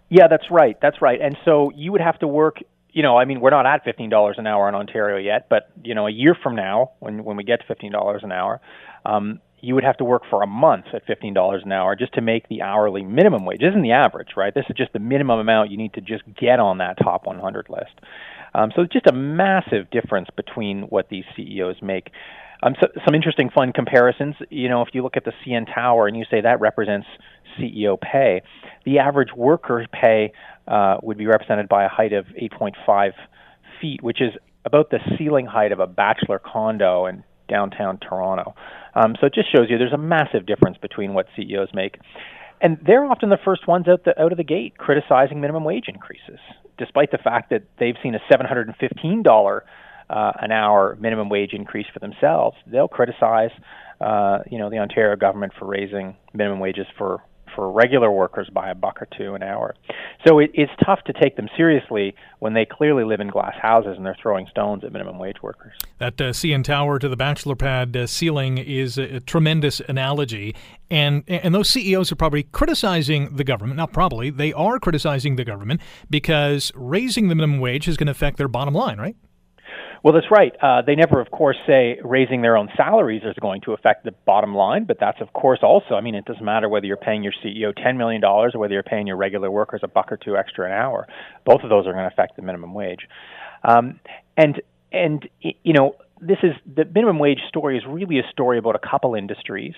Yeah, 0.08 0.28
that's 0.28 0.50
right. 0.50 0.76
That's 0.80 1.02
right. 1.02 1.20
And 1.20 1.36
so 1.44 1.72
you 1.74 1.90
would 1.90 2.00
have 2.00 2.18
to 2.20 2.28
work 2.28 2.58
you 2.96 3.02
know, 3.02 3.18
I 3.18 3.26
mean, 3.26 3.42
we're 3.42 3.50
not 3.50 3.66
at 3.66 3.84
fifteen 3.84 4.08
dollars 4.08 4.36
an 4.38 4.46
hour 4.46 4.70
in 4.70 4.74
Ontario 4.74 5.18
yet, 5.18 5.50
but 5.50 5.68
you 5.84 5.94
know, 5.94 6.06
a 6.06 6.10
year 6.10 6.34
from 6.34 6.56
now, 6.56 6.92
when 7.00 7.24
when 7.24 7.36
we 7.36 7.44
get 7.44 7.60
to 7.60 7.66
fifteen 7.66 7.92
dollars 7.92 8.22
an 8.24 8.32
hour, 8.32 8.58
um, 9.04 9.38
you 9.60 9.74
would 9.74 9.84
have 9.84 9.96
to 9.96 10.04
work 10.04 10.22
for 10.28 10.42
a 10.42 10.46
month 10.46 10.86
at 10.92 11.06
$15 11.06 11.64
an 11.64 11.72
hour 11.72 11.96
just 11.96 12.14
to 12.14 12.20
make 12.20 12.48
the 12.48 12.62
hourly 12.62 13.02
minimum 13.02 13.44
wage. 13.44 13.60
This 13.60 13.70
isn't 13.70 13.82
the 13.82 13.92
average, 13.92 14.30
right? 14.36 14.54
This 14.54 14.64
is 14.68 14.76
just 14.76 14.92
the 14.92 14.98
minimum 14.98 15.38
amount 15.38 15.70
you 15.70 15.76
need 15.76 15.94
to 15.94 16.00
just 16.00 16.22
get 16.38 16.60
on 16.60 16.78
that 16.78 16.98
top 17.02 17.26
100 17.26 17.68
list. 17.68 17.92
Um, 18.54 18.70
so 18.74 18.82
it's 18.82 18.92
just 18.92 19.06
a 19.06 19.14
massive 19.14 19.90
difference 19.90 20.28
between 20.36 20.82
what 20.82 21.08
these 21.08 21.24
CEOs 21.36 21.76
make. 21.82 22.10
Um, 22.62 22.74
so, 22.80 22.86
some 23.04 23.14
interesting 23.14 23.50
fun 23.50 23.72
comparisons. 23.72 24.34
You 24.48 24.68
know, 24.68 24.82
if 24.82 24.88
you 24.94 25.02
look 25.02 25.16
at 25.16 25.24
the 25.24 25.32
CN 25.44 25.72
Tower 25.72 26.06
and 26.06 26.16
you 26.16 26.24
say 26.30 26.40
that 26.40 26.60
represents 26.60 27.06
CEO 27.58 28.00
pay, 28.00 28.42
the 28.84 28.98
average 28.98 29.32
worker 29.36 29.86
pay 29.92 30.32
uh, 30.66 30.96
would 31.02 31.18
be 31.18 31.26
represented 31.26 31.68
by 31.68 31.84
a 31.84 31.88
height 31.88 32.12
of 32.12 32.26
8.5 32.26 33.12
feet, 33.80 34.02
which 34.02 34.22
is 34.22 34.32
about 34.64 34.90
the 34.90 34.98
ceiling 35.18 35.46
height 35.46 35.72
of 35.72 35.80
a 35.80 35.86
bachelor 35.86 36.40
condo 36.40 37.06
in 37.06 37.24
downtown 37.48 37.98
Toronto. 37.98 38.54
Um, 38.94 39.14
so 39.20 39.26
it 39.26 39.34
just 39.34 39.52
shows 39.54 39.66
you 39.68 39.78
there's 39.78 39.92
a 39.92 39.98
massive 39.98 40.46
difference 40.46 40.78
between 40.78 41.14
what 41.14 41.26
CEOs 41.36 41.68
make. 41.74 41.98
And 42.60 42.78
they're 42.86 43.04
often 43.04 43.28
the 43.28 43.38
first 43.44 43.66
ones 43.68 43.86
out, 43.88 44.04
the, 44.04 44.20
out 44.20 44.32
of 44.32 44.38
the 44.38 44.44
gate 44.44 44.78
criticizing 44.78 45.40
minimum 45.40 45.64
wage 45.64 45.84
increases, 45.88 46.38
despite 46.78 47.10
the 47.10 47.18
fact 47.18 47.50
that 47.50 47.64
they've 47.78 47.96
seen 48.02 48.14
a 48.14 48.20
$715 48.32 49.60
uh, 50.08 50.32
an 50.40 50.52
hour 50.52 50.96
minimum 51.00 51.28
wage 51.28 51.52
increase 51.52 51.86
for 51.92 51.98
themselves. 51.98 52.56
They'll 52.66 52.88
criticize, 52.88 53.50
uh, 54.00 54.38
you 54.50 54.58
know, 54.58 54.70
the 54.70 54.78
Ontario 54.78 55.16
government 55.16 55.52
for 55.58 55.66
raising 55.66 56.16
minimum 56.32 56.60
wages 56.60 56.86
for 56.96 57.22
for 57.54 57.70
regular 57.70 58.10
workers 58.10 58.48
by 58.52 58.70
a 58.70 58.74
buck 58.74 59.00
or 59.00 59.08
two 59.16 59.34
an 59.34 59.42
hour. 59.42 59.74
So 60.26 60.38
it, 60.38 60.50
it's 60.54 60.72
tough 60.84 61.00
to 61.04 61.12
take 61.12 61.36
them 61.36 61.48
seriously 61.56 62.14
when 62.38 62.54
they 62.54 62.64
clearly 62.64 63.04
live 63.04 63.20
in 63.20 63.28
glass 63.28 63.54
houses 63.60 63.94
and 63.96 64.04
they're 64.04 64.16
throwing 64.20 64.46
stones 64.48 64.84
at 64.84 64.92
minimum 64.92 65.18
wage 65.18 65.42
workers. 65.42 65.72
That 65.98 66.20
uh, 66.20 66.24
CN 66.30 66.64
Tower 66.64 66.98
to 66.98 67.08
the 67.08 67.16
bachelor 67.16 67.56
pad 67.56 67.96
uh, 67.96 68.06
ceiling 68.06 68.58
is 68.58 68.98
a, 68.98 69.16
a, 69.16 69.20
tremendous 69.20 69.80
analogy. 69.88 70.54
And, 70.90 71.24
and 71.28 71.54
those 71.54 71.70
CEOs 71.70 72.12
are 72.12 72.16
probably 72.16 72.44
criticizing 72.44 73.36
the 73.36 73.44
government. 73.44 73.76
Not 73.76 73.92
probably, 73.92 74.30
they 74.30 74.52
are 74.52 74.78
criticizing 74.78 75.36
the 75.36 75.44
government 75.44 75.80
because 76.10 76.72
raising 76.74 77.28
the 77.28 77.34
minimum 77.34 77.60
wage 77.60 77.88
is 77.88 77.96
going 77.96 78.06
to 78.06 78.12
affect 78.12 78.36
their 78.36 78.48
bottom 78.48 78.74
line, 78.74 78.98
right? 78.98 79.16
Well, 80.02 80.12
that's 80.14 80.30
right. 80.30 80.52
Uh, 80.62 80.82
they 80.82 80.94
never, 80.94 81.20
of 81.20 81.30
course, 81.30 81.56
say 81.66 81.98
raising 82.02 82.42
their 82.42 82.56
own 82.56 82.68
salaries 82.76 83.22
is 83.24 83.34
going 83.40 83.62
to 83.62 83.72
affect 83.72 84.04
the 84.04 84.12
bottom 84.24 84.54
line, 84.54 84.84
but 84.84 84.98
that's, 85.00 85.20
of 85.20 85.32
course, 85.32 85.60
also. 85.62 85.94
I 85.94 86.00
mean, 86.00 86.14
it 86.14 86.24
doesn't 86.24 86.44
matter 86.44 86.68
whether 86.68 86.86
you're 86.86 86.96
paying 86.96 87.22
your 87.22 87.32
CEO 87.44 87.76
$10 87.76 87.96
million 87.96 88.22
or 88.24 88.50
whether 88.54 88.74
you're 88.74 88.82
paying 88.82 89.06
your 89.06 89.16
regular 89.16 89.50
workers 89.50 89.80
a 89.82 89.88
buck 89.88 90.12
or 90.12 90.16
two 90.16 90.36
extra 90.36 90.66
an 90.66 90.72
hour. 90.72 91.06
Both 91.44 91.62
of 91.62 91.70
those 91.70 91.86
are 91.86 91.92
going 91.92 92.08
to 92.08 92.12
affect 92.12 92.36
the 92.36 92.42
minimum 92.42 92.74
wage. 92.74 93.08
Um, 93.64 94.00
and, 94.36 94.60
and, 94.92 95.28
you 95.40 95.72
know, 95.72 95.96
this 96.20 96.38
is 96.42 96.52
the 96.66 96.84
minimum 96.84 97.18
wage 97.18 97.40
story 97.48 97.76
is 97.76 97.84
really 97.86 98.18
a 98.18 98.30
story 98.30 98.58
about 98.58 98.74
a 98.74 98.78
couple 98.78 99.14
industries 99.14 99.74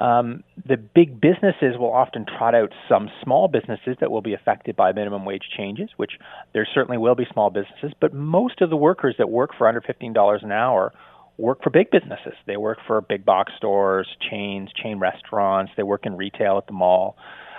um, 0.00 0.42
the 0.66 0.78
big 0.78 1.20
businesses 1.20 1.76
will 1.78 1.92
often 1.92 2.24
trot 2.24 2.54
out 2.54 2.72
some 2.88 3.10
small 3.22 3.48
businesses 3.48 3.96
that 4.00 4.10
will 4.10 4.22
be 4.22 4.32
affected 4.32 4.74
by 4.74 4.92
minimum 4.92 5.26
wage 5.26 5.44
changes, 5.56 5.90
which 5.98 6.12
there 6.54 6.66
certainly 6.74 6.96
will 6.96 7.14
be 7.14 7.26
small 7.32 7.50
businesses, 7.50 7.92
but 8.00 8.14
most 8.14 8.62
of 8.62 8.70
the 8.70 8.76
workers 8.76 9.14
that 9.18 9.28
work 9.28 9.50
for 9.56 9.68
under 9.68 9.82
$15 9.82 10.42
an 10.42 10.52
hour 10.52 10.92
work 11.36 11.62
for 11.62 11.70
big 11.70 11.90
businesses. 11.90 12.32
They 12.46 12.56
work 12.56 12.78
for 12.86 13.00
big 13.02 13.24
box 13.24 13.52
stores, 13.56 14.08
chains, 14.30 14.70
chain 14.82 14.98
restaurants, 14.98 15.72
they 15.76 15.82
work 15.82 16.06
in 16.06 16.16
retail 16.16 16.56
at 16.58 16.66
the 16.66 16.72
mall. 16.72 17.16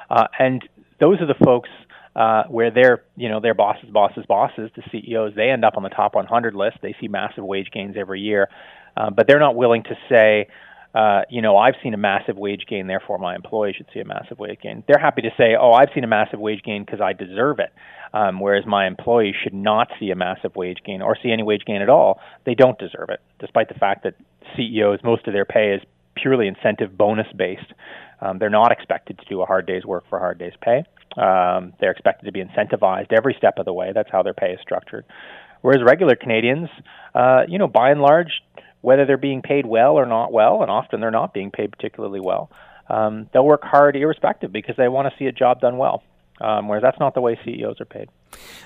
Uh, 0.10 0.28
and 0.40 0.68
those 1.00 1.22
are 1.22 1.28
the 1.28 1.46
folks 1.46 1.70
uh, 2.16 2.44
where 2.50 2.72
they're, 2.72 3.04
you 3.16 3.30
know, 3.30 3.40
their 3.40 3.54
bosses, 3.54 3.90
bosses, 3.92 4.26
bosses, 4.28 4.70
the 4.76 4.84
CEOs, 4.92 5.34
they 5.36 5.50
end 5.50 5.64
up 5.64 5.78
on 5.78 5.84
the 5.84 5.90
top 5.90 6.16
100 6.16 6.56
list. 6.56 6.78
They 6.82 6.96
see 7.00 7.08
massive 7.08 7.44
wage 7.44 7.70
gains 7.72 7.96
every 7.98 8.22
year, 8.22 8.50
uh, 8.98 9.12
but 9.12 9.28
they're 9.28 9.40
not 9.40 9.56
willing 9.56 9.84
to 9.84 9.96
say, 10.10 10.48
uh, 10.94 11.22
you 11.30 11.42
know, 11.42 11.58
I've 11.58 11.76
seen 11.82 11.94
a 11.94 11.98
massive 11.98 12.38
wage 12.38 12.64
gain, 12.68 12.88
therefore 12.88 13.18
my 13.18 13.36
employee 13.36 13.74
should 13.76 13.88
see 13.94 14.00
a 14.02 14.06
massive 14.06 14.40
wage 14.40 14.60
gain. 14.62 14.84
They're 14.88 15.00
happy 15.00 15.22
to 15.22 15.30
say, 15.38 15.56
oh, 15.60 15.72
I've 15.72 15.90
seen 15.94 16.04
a 16.04 16.08
massive 16.08 16.40
wage 16.40 16.64
gain 16.64 16.84
because 16.84 17.00
I 17.00 17.14
deserve 17.14 17.60
it, 17.60 17.72
um, 18.14 18.40
whereas 18.40 18.66
my 18.66 18.88
employee 18.88 19.34
should 19.42 19.54
not 19.54 19.88
see 20.00 20.12
a 20.12 20.16
massive 20.16 20.56
wage 20.56 20.80
gain 20.86 21.02
or 21.02 21.18
see 21.22 21.32
any 21.32 21.44
wage 21.44 21.64
gain 21.66 21.82
at 21.82 21.90
all. 21.90 22.20
They 22.46 22.56
don't 22.56 22.78
deserve 22.78 23.10
it, 23.10 23.22
despite 23.40 23.70
the 23.70 23.76
fact 23.76 24.04
that 24.04 24.16
CEOs, 24.58 25.00
most 25.04 25.28
of 25.28 25.34
their 25.34 25.46
pay 25.46 25.76
is 25.76 25.82
purely 26.16 26.48
incentive 26.48 26.98
bonus 26.98 27.28
based. 27.38 27.74
Um, 28.20 28.38
they're 28.38 28.50
not 28.50 28.72
expected 28.72 29.18
to 29.20 29.26
do 29.26 29.42
a 29.42 29.46
hard 29.46 29.66
day's 29.66 29.86
work 29.86 30.04
for 30.10 30.18
a 30.18 30.20
hard 30.20 30.40
day's 30.40 30.54
pay. 30.62 30.84
Um, 31.18 31.74
they're 31.80 31.92
expected 31.92 32.26
to 32.26 32.32
be 32.32 32.44
incentivized 32.44 33.12
every 33.12 33.36
step 33.38 33.56
of 33.58 33.66
the 33.66 33.74
way. 33.74 33.92
That's 33.94 34.10
how 34.12 34.24
their 34.24 34.34
pay 34.34 34.52
is 34.52 34.60
structured. 34.62 35.06
Whereas 35.62 35.82
regular 35.86 36.16
Canadians, 36.16 36.70
uh, 37.14 37.44
you 37.48 37.60
know, 37.60 37.68
by 37.68 37.92
and 37.92 38.02
large, 38.02 38.42
whether 38.82 39.06
they're 39.06 39.18
being 39.18 39.42
paid 39.42 39.66
well 39.66 39.94
or 39.94 40.06
not 40.06 40.32
well, 40.32 40.62
and 40.62 40.72
often 40.72 41.02
they're 41.02 41.12
not 41.12 41.34
being 41.34 41.52
paid 41.52 41.72
particularly 41.72 42.20
well. 42.20 42.50
Um, 42.90 43.30
they'll 43.34 43.46
work 43.46 43.64
hard 43.64 43.96
irrespective 43.96 44.52
because 44.52 44.76
they 44.76 44.88
want 44.88 45.12
to 45.12 45.18
see 45.18 45.26
a 45.26 45.32
job 45.32 45.62
done 45.62 45.78
well. 45.78 46.04
Um, 46.42 46.68
whereas 46.68 46.82
that's 46.82 47.00
not 47.00 47.14
the 47.14 47.22
way 47.22 47.40
CEOs 47.46 47.80
are 47.80 47.86
paid. 47.86 48.10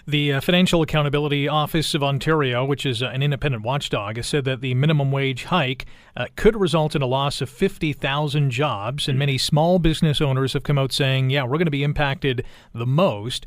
The 0.07 0.33
uh, 0.33 0.41
Financial 0.41 0.81
Accountability 0.81 1.49
Office 1.49 1.93
of 1.93 2.01
Ontario, 2.03 2.63
which 2.63 2.85
is 2.85 3.03
uh, 3.03 3.07
an 3.07 3.21
independent 3.21 3.63
watchdog, 3.63 4.15
has 4.15 4.27
said 4.27 4.45
that 4.45 4.61
the 4.61 4.73
minimum 4.75 5.11
wage 5.11 5.45
hike 5.45 5.85
uh, 6.15 6.27
could 6.37 6.55
result 6.55 6.95
in 6.95 7.01
a 7.01 7.05
loss 7.05 7.41
of 7.41 7.49
50,000 7.49 8.49
jobs, 8.49 9.09
and 9.09 9.19
many 9.19 9.37
small 9.37 9.79
business 9.79 10.21
owners 10.21 10.53
have 10.53 10.63
come 10.63 10.77
out 10.77 10.93
saying, 10.93 11.31
yeah, 11.31 11.43
we're 11.43 11.57
going 11.57 11.65
to 11.65 11.71
be 11.71 11.83
impacted 11.83 12.45
the 12.73 12.85
most 12.85 13.45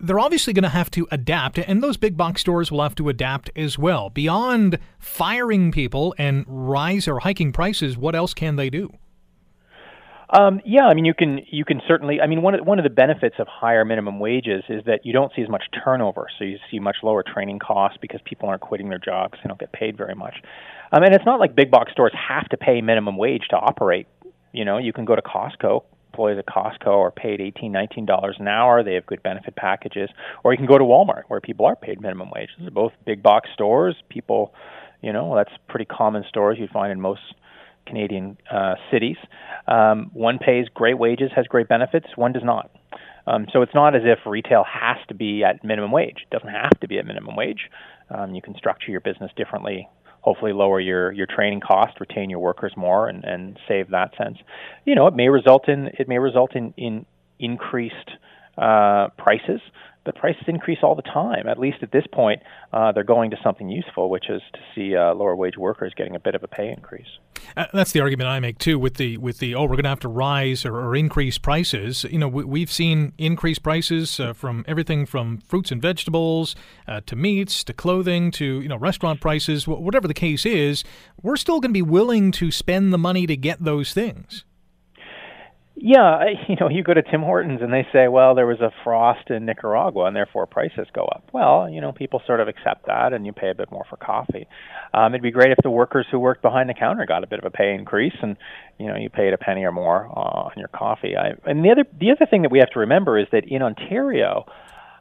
they're 0.00 0.18
obviously 0.18 0.52
going 0.52 0.64
to 0.64 0.68
have 0.68 0.90
to 0.92 1.06
adapt, 1.10 1.58
and 1.58 1.82
those 1.82 1.96
big 1.96 2.16
box 2.16 2.40
stores 2.40 2.70
will 2.70 2.82
have 2.82 2.94
to 2.96 3.08
adapt 3.08 3.50
as 3.56 3.78
well. 3.78 4.10
Beyond 4.10 4.78
firing 4.98 5.72
people 5.72 6.14
and 6.18 6.44
rise 6.48 7.06
or 7.06 7.20
hiking 7.20 7.52
prices, 7.52 7.96
what 7.96 8.14
else 8.14 8.34
can 8.34 8.56
they 8.56 8.70
do? 8.70 8.92
Um, 10.30 10.60
yeah, 10.64 10.86
I 10.86 10.94
mean, 10.94 11.04
you 11.04 11.14
can 11.14 11.40
you 11.50 11.64
can 11.64 11.80
certainly. 11.86 12.20
I 12.20 12.26
mean, 12.26 12.42
one 12.42 12.54
of 12.54 12.66
one 12.66 12.78
of 12.78 12.82
the 12.82 12.90
benefits 12.90 13.36
of 13.38 13.46
higher 13.46 13.84
minimum 13.84 14.18
wages 14.18 14.64
is 14.68 14.82
that 14.86 15.04
you 15.04 15.12
don't 15.12 15.30
see 15.36 15.42
as 15.42 15.48
much 15.48 15.62
turnover, 15.84 16.26
so 16.38 16.44
you 16.44 16.58
see 16.70 16.80
much 16.80 16.96
lower 17.02 17.22
training 17.22 17.60
costs 17.60 17.98
because 18.00 18.20
people 18.24 18.48
aren't 18.48 18.62
quitting 18.62 18.88
their 18.88 18.98
jobs; 18.98 19.34
they 19.42 19.48
don't 19.48 19.60
get 19.60 19.72
paid 19.72 19.96
very 19.96 20.14
much. 20.14 20.34
Um, 20.92 21.02
and 21.02 21.14
it's 21.14 21.26
not 21.26 21.40
like 21.40 21.54
big 21.54 21.70
box 21.70 21.92
stores 21.92 22.12
have 22.28 22.48
to 22.48 22.56
pay 22.56 22.80
minimum 22.80 23.16
wage 23.16 23.44
to 23.50 23.56
operate. 23.56 24.08
You 24.52 24.64
know, 24.64 24.78
you 24.78 24.92
can 24.92 25.04
go 25.04 25.14
to 25.14 25.22
Costco, 25.22 25.82
employees 26.14 26.38
at 26.38 26.46
Costco 26.46 26.86
are 26.86 27.10
paid 27.10 27.40
$18, 27.40 27.70
$19 27.70 28.40
an 28.40 28.48
hour. 28.48 28.84
They 28.84 28.94
have 28.94 29.06
good 29.06 29.22
benefit 29.22 29.56
packages. 29.56 30.08
Or 30.44 30.52
you 30.52 30.56
can 30.56 30.66
go 30.66 30.78
to 30.78 30.84
Walmart, 30.84 31.22
where 31.28 31.40
people 31.40 31.66
are 31.66 31.76
paid 31.76 32.00
minimum 32.00 32.30
wage. 32.34 32.50
These 32.58 32.68
are 32.68 32.70
both 32.70 32.92
big 33.04 33.22
box 33.22 33.50
stores. 33.52 33.96
People, 34.08 34.54
You 35.02 35.12
know, 35.12 35.34
that's 35.34 35.50
pretty 35.68 35.86
common 35.86 36.24
stores 36.28 36.56
you'd 36.60 36.70
find 36.70 36.92
in 36.92 37.00
most 37.00 37.20
Canadian 37.86 38.36
uh, 38.50 38.74
cities. 38.90 39.16
Um, 39.66 40.10
one 40.12 40.38
pays 40.38 40.66
great 40.72 40.98
wages, 40.98 41.30
has 41.34 41.46
great 41.46 41.68
benefits. 41.68 42.06
One 42.16 42.32
does 42.32 42.44
not. 42.44 42.70
Um, 43.26 43.46
so 43.52 43.62
it's 43.62 43.74
not 43.74 43.96
as 43.96 44.02
if 44.04 44.18
retail 44.26 44.64
has 44.64 44.98
to 45.08 45.14
be 45.14 45.42
at 45.44 45.64
minimum 45.64 45.90
wage. 45.90 46.18
It 46.22 46.30
doesn't 46.30 46.48
have 46.48 46.78
to 46.80 46.88
be 46.88 46.98
at 46.98 47.06
minimum 47.06 47.36
wage. 47.36 47.70
Um, 48.10 48.34
you 48.34 48.42
can 48.42 48.54
structure 48.54 48.90
your 48.90 49.00
business 49.00 49.30
differently. 49.36 49.88
Hopefully, 50.24 50.54
lower 50.54 50.80
your, 50.80 51.12
your 51.12 51.26
training 51.26 51.60
cost, 51.60 52.00
retain 52.00 52.30
your 52.30 52.38
workers 52.38 52.72
more, 52.78 53.08
and, 53.08 53.24
and 53.24 53.58
save 53.68 53.90
that 53.90 54.16
sense. 54.16 54.38
You 54.86 54.94
know, 54.94 55.06
it 55.06 55.14
may 55.14 55.28
result 55.28 55.68
in 55.68 55.88
it 55.98 56.08
may 56.08 56.18
result 56.18 56.56
in, 56.56 56.72
in 56.78 57.04
increased 57.38 58.10
uh, 58.56 59.08
prices, 59.18 59.60
but 60.04 60.14
prices 60.16 60.44
increase 60.46 60.78
all 60.82 60.94
the 60.94 61.02
time. 61.02 61.48
At 61.48 61.58
least 61.58 61.78
at 61.82 61.92
this 61.92 62.04
point, 62.12 62.42
uh, 62.72 62.92
they're 62.92 63.04
going 63.04 63.30
to 63.30 63.36
something 63.42 63.68
useful, 63.68 64.10
which 64.10 64.28
is 64.28 64.42
to 64.52 64.58
see 64.74 64.96
uh, 64.96 65.14
lower 65.14 65.34
wage 65.34 65.56
workers 65.56 65.92
getting 65.96 66.14
a 66.14 66.20
bit 66.20 66.34
of 66.34 66.42
a 66.42 66.48
pay 66.48 66.68
increase. 66.68 67.06
Uh, 67.56 67.66
that's 67.72 67.92
the 67.92 68.00
argument 68.00 68.28
I 68.28 68.40
make 68.40 68.58
too. 68.58 68.78
With 68.78 68.94
the 68.94 69.16
with 69.18 69.38
the 69.38 69.54
oh, 69.54 69.62
we're 69.62 69.76
going 69.76 69.84
to 69.84 69.90
have 69.90 70.00
to 70.00 70.08
rise 70.08 70.64
or, 70.64 70.76
or, 70.76 70.96
increase 70.96 71.38
prices. 71.38 72.04
You 72.04 72.18
know, 72.18 72.28
we, 72.28 72.60
have 72.60 72.72
seen 72.72 73.12
increased 73.18 73.62
prices 73.62 74.18
uh, 74.18 74.32
from 74.32 74.64
everything 74.66 75.06
from 75.06 75.38
fruits 75.38 75.70
and 75.70 75.80
vegetables 75.80 76.56
uh, 76.88 77.00
to 77.06 77.16
meats 77.16 77.64
to 77.64 77.72
clothing 77.72 78.30
to 78.32 78.60
you 78.60 78.68
know 78.68 78.76
restaurant 78.76 79.20
prices. 79.20 79.66
Whatever 79.66 80.08
the 80.08 80.14
case 80.14 80.46
is, 80.46 80.84
we're 81.22 81.36
still 81.36 81.60
going 81.60 81.70
to 81.70 81.74
be 81.74 81.82
willing 81.82 82.30
to 82.32 82.50
spend 82.50 82.92
the 82.92 82.98
money 82.98 83.26
to 83.26 83.36
get 83.36 83.62
those 83.62 83.92
things. 83.92 84.44
Yeah, 85.76 86.24
you 86.48 86.56
know, 86.60 86.68
you 86.68 86.82
go 86.82 86.94
to 86.94 87.02
Tim 87.02 87.22
Hortons 87.22 87.60
and 87.62 87.72
they 87.72 87.86
say, 87.92 88.08
well, 88.08 88.34
there 88.34 88.46
was 88.46 88.60
a 88.60 88.70
frost 88.82 89.30
in 89.30 89.44
Nicaragua 89.44 90.04
and 90.06 90.16
therefore 90.16 90.46
prices 90.46 90.86
go 90.94 91.04
up. 91.04 91.28
Well, 91.32 91.68
you 91.68 91.80
know, 91.80 91.92
people 91.92 92.22
sort 92.26 92.40
of 92.40 92.48
accept 92.48 92.86
that 92.86 93.12
and 93.12 93.26
you 93.26 93.32
pay 93.32 93.50
a 93.50 93.54
bit 93.54 93.70
more 93.70 93.84
for 93.88 93.96
coffee. 93.96 94.46
Um, 94.92 95.12
it'd 95.14 95.22
be 95.22 95.30
great 95.30 95.50
if 95.50 95.58
the 95.62 95.70
workers 95.70 96.06
who 96.10 96.18
worked 96.18 96.42
behind 96.42 96.68
the 96.68 96.74
counter 96.74 97.04
got 97.06 97.24
a 97.24 97.26
bit 97.26 97.38
of 97.38 97.44
a 97.44 97.50
pay 97.50 97.74
increase 97.74 98.14
and, 98.22 98.36
you 98.78 98.86
know, 98.86 98.96
you 98.96 99.10
paid 99.10 99.32
a 99.32 99.38
penny 99.38 99.64
or 99.64 99.72
more 99.72 100.06
uh, 100.06 100.48
on 100.48 100.52
your 100.56 100.68
coffee. 100.68 101.16
I, 101.16 101.32
and 101.48 101.64
the 101.64 101.70
other 101.70 101.84
the 101.98 102.10
other 102.10 102.26
thing 102.28 102.42
that 102.42 102.52
we 102.52 102.58
have 102.58 102.70
to 102.70 102.80
remember 102.80 103.18
is 103.18 103.26
that 103.32 103.44
in 103.46 103.62
Ontario, 103.62 104.46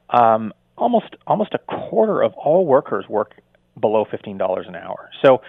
um, 0.10 0.54
almost 0.78 1.16
almost 1.28 1.54
a 1.54 1.60
quarter 1.60 2.22
of 2.22 2.34
all 2.34 2.66
workers 2.66 3.06
work 3.08 3.34
below 3.80 4.06
fifteen 4.10 4.38
dollars 4.38 4.66
an 4.68 4.76
hour. 4.76 5.10
So 5.24 5.42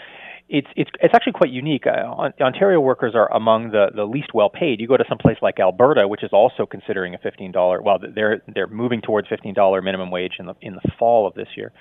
it's 0.48 0.68
it's 0.76 0.90
it's 1.00 1.14
actually 1.14 1.32
quite 1.32 1.50
unique. 1.50 1.86
Uh, 1.86 2.30
Ontario 2.40 2.80
workers 2.80 3.14
are 3.14 3.32
among 3.32 3.70
the 3.70 3.86
the 3.94 4.04
least 4.04 4.34
well 4.34 4.50
paid. 4.50 4.80
You 4.80 4.86
go 4.86 4.96
to 4.96 5.04
some 5.08 5.18
place 5.18 5.36
like 5.40 5.58
Alberta, 5.58 6.06
which 6.06 6.22
is 6.22 6.30
also 6.32 6.66
considering 6.66 7.14
a 7.14 7.18
fifteen 7.18 7.50
dollar. 7.50 7.80
Well, 7.80 7.98
they're 8.14 8.42
they're 8.54 8.66
moving 8.66 9.00
towards 9.00 9.28
fifteen 9.28 9.54
dollar 9.54 9.80
minimum 9.80 10.10
wage 10.10 10.34
in 10.38 10.46
the 10.46 10.54
in 10.60 10.74
the 10.74 10.82
fall 10.98 11.26
of 11.26 11.34
this 11.34 11.48
year. 11.56 11.72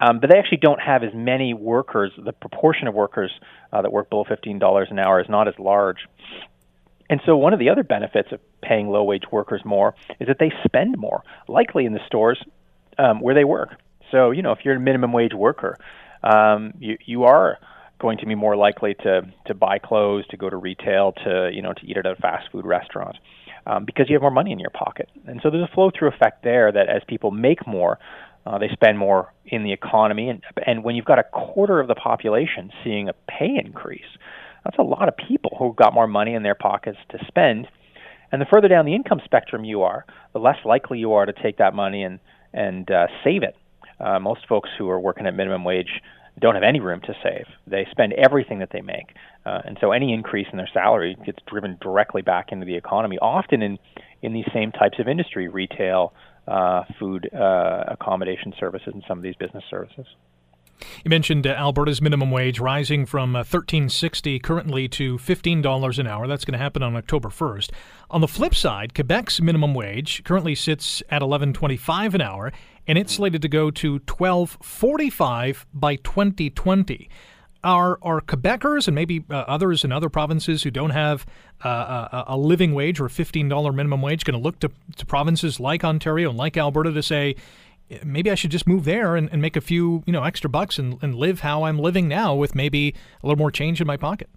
Um, 0.00 0.18
but 0.18 0.28
they 0.28 0.38
actually 0.38 0.58
don't 0.58 0.80
have 0.80 1.04
as 1.04 1.14
many 1.14 1.54
workers. 1.54 2.10
The 2.18 2.32
proportion 2.32 2.88
of 2.88 2.94
workers 2.94 3.30
uh, 3.72 3.82
that 3.82 3.92
work 3.92 4.10
below 4.10 4.24
fifteen 4.28 4.58
dollars 4.58 4.88
an 4.90 4.98
hour 4.98 5.20
is 5.20 5.28
not 5.28 5.46
as 5.46 5.54
large. 5.58 5.98
And 7.08 7.20
so, 7.24 7.36
one 7.36 7.52
of 7.52 7.60
the 7.60 7.68
other 7.68 7.84
benefits 7.84 8.32
of 8.32 8.40
paying 8.60 8.88
low 8.88 9.04
wage 9.04 9.24
workers 9.30 9.62
more 9.64 9.94
is 10.18 10.26
that 10.26 10.38
they 10.40 10.50
spend 10.64 10.98
more, 10.98 11.22
likely 11.46 11.84
in 11.84 11.92
the 11.92 12.00
stores 12.06 12.42
um, 12.98 13.20
where 13.20 13.34
they 13.34 13.44
work. 13.44 13.70
So, 14.10 14.30
you 14.30 14.42
know, 14.42 14.52
if 14.52 14.60
you're 14.64 14.74
a 14.74 14.80
minimum 14.80 15.12
wage 15.12 15.34
worker, 15.34 15.78
um, 16.24 16.72
you 16.80 16.98
you 17.04 17.24
are 17.24 17.58
going 18.00 18.18
to 18.18 18.26
be 18.26 18.34
more 18.34 18.56
likely 18.56 18.94
to 18.94 19.22
to 19.46 19.54
buy 19.54 19.78
clothes, 19.78 20.24
to 20.30 20.36
go 20.36 20.50
to 20.50 20.56
retail, 20.56 21.12
to 21.24 21.50
you 21.52 21.62
know 21.62 21.72
to 21.72 21.86
eat 21.86 21.96
at 21.96 22.06
a 22.06 22.16
fast 22.16 22.50
food 22.50 22.64
restaurant, 22.64 23.16
um, 23.66 23.84
because 23.84 24.08
you 24.08 24.14
have 24.14 24.22
more 24.22 24.30
money 24.30 24.52
in 24.52 24.58
your 24.58 24.70
pocket. 24.70 25.08
And 25.26 25.40
so 25.42 25.50
there's 25.50 25.68
a 25.70 25.74
flow 25.74 25.90
through 25.96 26.08
effect 26.08 26.42
there 26.44 26.70
that 26.72 26.88
as 26.88 27.02
people 27.06 27.30
make 27.30 27.66
more, 27.66 27.98
uh, 28.46 28.58
they 28.58 28.68
spend 28.72 28.98
more 28.98 29.32
in 29.46 29.64
the 29.64 29.72
economy. 29.72 30.28
And 30.28 30.42
and 30.66 30.84
when 30.84 30.96
you've 30.96 31.04
got 31.04 31.18
a 31.18 31.24
quarter 31.24 31.80
of 31.80 31.88
the 31.88 31.94
population 31.94 32.70
seeing 32.82 33.08
a 33.08 33.14
pay 33.28 33.60
increase, 33.64 34.02
that's 34.64 34.78
a 34.78 34.82
lot 34.82 35.08
of 35.08 35.16
people 35.16 35.56
who've 35.58 35.76
got 35.76 35.94
more 35.94 36.06
money 36.06 36.34
in 36.34 36.42
their 36.42 36.54
pockets 36.54 36.98
to 37.10 37.18
spend. 37.26 37.68
And 38.32 38.40
the 38.40 38.46
further 38.46 38.68
down 38.68 38.84
the 38.84 38.94
income 38.94 39.20
spectrum 39.24 39.64
you 39.64 39.82
are, 39.82 40.04
the 40.32 40.40
less 40.40 40.56
likely 40.64 40.98
you 40.98 41.12
are 41.12 41.26
to 41.26 41.32
take 41.32 41.58
that 41.58 41.74
money 41.74 42.02
and 42.02 42.18
and 42.52 42.90
uh, 42.90 43.06
save 43.22 43.42
it. 43.42 43.56
Uh, 44.00 44.18
most 44.18 44.46
folks 44.48 44.70
who 44.76 44.88
are 44.90 44.98
working 44.98 45.26
at 45.26 45.34
minimum 45.34 45.64
wage 45.64 46.00
don't 46.40 46.54
have 46.54 46.64
any 46.64 46.80
room 46.80 47.00
to 47.02 47.14
save. 47.22 47.46
They 47.66 47.86
spend 47.90 48.12
everything 48.14 48.58
that 48.58 48.70
they 48.72 48.80
make, 48.80 49.14
uh, 49.46 49.62
and 49.64 49.78
so 49.80 49.92
any 49.92 50.12
increase 50.12 50.46
in 50.50 50.58
their 50.58 50.68
salary 50.72 51.16
gets 51.24 51.38
driven 51.46 51.78
directly 51.80 52.22
back 52.22 52.50
into 52.50 52.66
the 52.66 52.76
economy. 52.76 53.18
Often 53.20 53.62
in 53.62 53.78
in 54.22 54.32
these 54.32 54.46
same 54.54 54.72
types 54.72 54.98
of 54.98 55.06
industry, 55.06 55.48
retail, 55.48 56.14
uh, 56.48 56.84
food, 56.98 57.28
uh, 57.34 57.84
accommodation 57.88 58.54
services, 58.58 58.92
and 58.94 59.04
some 59.06 59.18
of 59.18 59.22
these 59.22 59.36
business 59.36 59.64
services. 59.70 60.06
You 61.04 61.08
mentioned 61.08 61.46
uh, 61.46 61.50
Alberta's 61.50 62.02
minimum 62.02 62.30
wage 62.30 62.58
rising 62.58 63.06
from 63.06 63.36
uh, 63.36 63.44
13.60 63.44 64.42
currently 64.42 64.88
to 64.88 65.18
$15 65.18 65.98
an 65.98 66.06
hour. 66.06 66.26
That's 66.26 66.44
going 66.44 66.52
to 66.52 66.58
happen 66.58 66.82
on 66.82 66.96
October 66.96 67.28
1st. 67.28 67.70
On 68.10 68.20
the 68.20 68.28
flip 68.28 68.54
side, 68.54 68.94
Quebec's 68.94 69.40
minimum 69.40 69.74
wage 69.74 70.24
currently 70.24 70.54
sits 70.54 71.02
at 71.10 71.22
11.25 71.22 72.14
an 72.14 72.20
hour 72.20 72.52
and 72.86 72.98
it's 72.98 73.14
slated 73.14 73.42
to 73.42 73.48
go 73.48 73.70
to 73.70 73.92
1245 73.94 75.66
by 75.72 75.96
2020. 75.96 77.08
Are, 77.62 77.98
are 78.02 78.20
Quebecers 78.20 78.88
and 78.88 78.94
maybe 78.94 79.24
uh, 79.30 79.36
others 79.36 79.84
in 79.84 79.92
other 79.92 80.10
provinces 80.10 80.64
who 80.64 80.70
don't 80.70 80.90
have 80.90 81.24
uh, 81.64 82.08
a, 82.12 82.24
a, 82.34 82.36
living 82.36 82.74
wage 82.74 83.00
or 83.00 83.06
a 83.06 83.08
$15 83.08 83.74
minimum 83.74 84.02
wage 84.02 84.22
going 84.24 84.38
to 84.38 84.42
look 84.42 84.60
to, 84.60 84.70
to 84.96 85.06
provinces 85.06 85.58
like 85.58 85.82
Ontario 85.82 86.28
and 86.28 86.36
like 86.36 86.58
Alberta 86.58 86.92
to 86.92 87.02
say, 87.02 87.36
maybe 88.04 88.30
I 88.30 88.34
should 88.34 88.50
just 88.50 88.66
move 88.66 88.84
there 88.84 89.16
and, 89.16 89.30
and 89.32 89.40
make 89.40 89.56
a 89.56 89.60
few 89.60 90.02
you 90.06 90.12
know 90.12 90.24
extra 90.24 90.50
bucks 90.50 90.78
and, 90.78 91.02
and 91.02 91.14
live 91.14 91.40
how 91.40 91.64
I'm 91.64 91.78
living 91.78 92.08
now 92.08 92.34
with 92.34 92.54
maybe 92.54 92.94
a 93.22 93.26
little 93.26 93.38
more 93.38 93.50
change 93.50 93.80
in 93.80 93.86
my 93.86 93.96
pocket? 93.96 94.28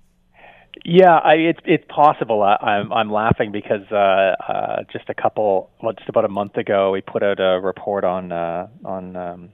Yeah, 0.86 1.16
I, 1.24 1.34
it's 1.36 1.60
it's 1.66 1.84
possible. 1.90 2.44
I, 2.44 2.56
I'm 2.56 2.92
I'm 2.92 3.12
laughing 3.12 3.52
because 3.52 3.90
uh, 3.92 3.96
uh, 3.96 4.84
just 4.92 5.10
a 5.10 5.14
couple, 5.14 5.70
well, 5.82 5.94
just 5.94 6.10
about 6.10 6.26
a 6.26 6.30
month 6.30 6.58
ago, 6.58 6.92
we 6.92 7.02
put 7.02 7.24
out 7.24 7.40
a 7.40 7.60
report 7.62 8.04
on 8.04 8.32
uh, 8.32 8.68
on 8.86 9.16
um, 9.16 9.50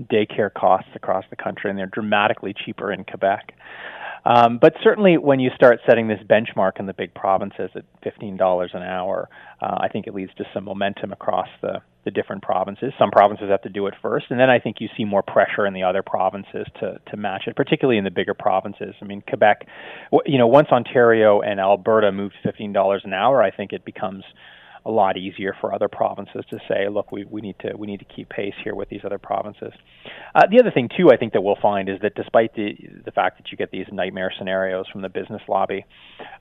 daycare 0.00 0.52
costs 0.52 0.90
across 0.94 1.24
the 1.30 1.36
country, 1.36 1.70
and 1.70 1.78
they're 1.78 1.86
dramatically 1.86 2.54
cheaper 2.54 2.92
in 2.92 3.04
Quebec. 3.04 3.54
Um, 4.24 4.58
but 4.58 4.74
certainly, 4.82 5.18
when 5.18 5.38
you 5.38 5.50
start 5.54 5.80
setting 5.86 6.08
this 6.08 6.20
benchmark 6.28 6.80
in 6.80 6.86
the 6.86 6.94
big 6.94 7.14
provinces 7.14 7.70
at 7.74 7.84
$15 8.02 8.74
an 8.74 8.82
hour, 8.82 9.28
uh, 9.60 9.76
I 9.80 9.88
think 9.88 10.06
it 10.06 10.14
leads 10.14 10.32
to 10.38 10.44
some 10.54 10.64
momentum 10.64 11.12
across 11.12 11.48
the, 11.60 11.82
the 12.04 12.10
different 12.10 12.42
provinces. 12.42 12.92
Some 12.98 13.10
provinces 13.10 13.50
have 13.50 13.62
to 13.62 13.68
do 13.68 13.86
it 13.86 13.94
first, 14.00 14.26
and 14.30 14.40
then 14.40 14.48
I 14.48 14.60
think 14.60 14.76
you 14.80 14.88
see 14.96 15.04
more 15.04 15.22
pressure 15.22 15.66
in 15.66 15.74
the 15.74 15.82
other 15.82 16.02
provinces 16.02 16.66
to, 16.80 16.98
to 17.10 17.16
match 17.18 17.42
it, 17.46 17.54
particularly 17.54 17.98
in 17.98 18.04
the 18.04 18.10
bigger 18.10 18.34
provinces. 18.34 18.94
I 19.02 19.04
mean, 19.04 19.22
Quebec, 19.28 19.66
you 20.24 20.38
know, 20.38 20.46
once 20.46 20.68
Ontario 20.72 21.42
and 21.42 21.60
Alberta 21.60 22.10
move 22.10 22.32
to 22.42 22.52
$15 22.52 23.04
an 23.04 23.12
hour, 23.12 23.42
I 23.42 23.50
think 23.50 23.72
it 23.72 23.84
becomes 23.84 24.24
a 24.86 24.90
lot 24.90 25.16
easier 25.16 25.56
for 25.60 25.74
other 25.74 25.88
provinces 25.88 26.44
to 26.50 26.58
say, 26.68 26.88
look, 26.88 27.10
we, 27.10 27.24
we 27.24 27.40
need 27.40 27.56
to 27.60 27.74
we 27.76 27.86
need 27.86 28.00
to 28.00 28.04
keep 28.04 28.28
pace 28.28 28.54
here 28.62 28.74
with 28.74 28.88
these 28.88 29.00
other 29.04 29.18
provinces. 29.18 29.72
Uh, 30.34 30.42
the 30.50 30.60
other 30.60 30.70
thing 30.70 30.88
too, 30.96 31.10
I 31.10 31.16
think 31.16 31.32
that 31.32 31.42
we'll 31.42 31.58
find 31.60 31.88
is 31.88 31.98
that 32.02 32.14
despite 32.14 32.54
the 32.54 32.72
the 33.04 33.12
fact 33.12 33.38
that 33.38 33.50
you 33.50 33.56
get 33.56 33.70
these 33.70 33.86
nightmare 33.90 34.32
scenarios 34.36 34.86
from 34.92 35.02
the 35.02 35.08
business 35.08 35.42
lobby 35.48 35.84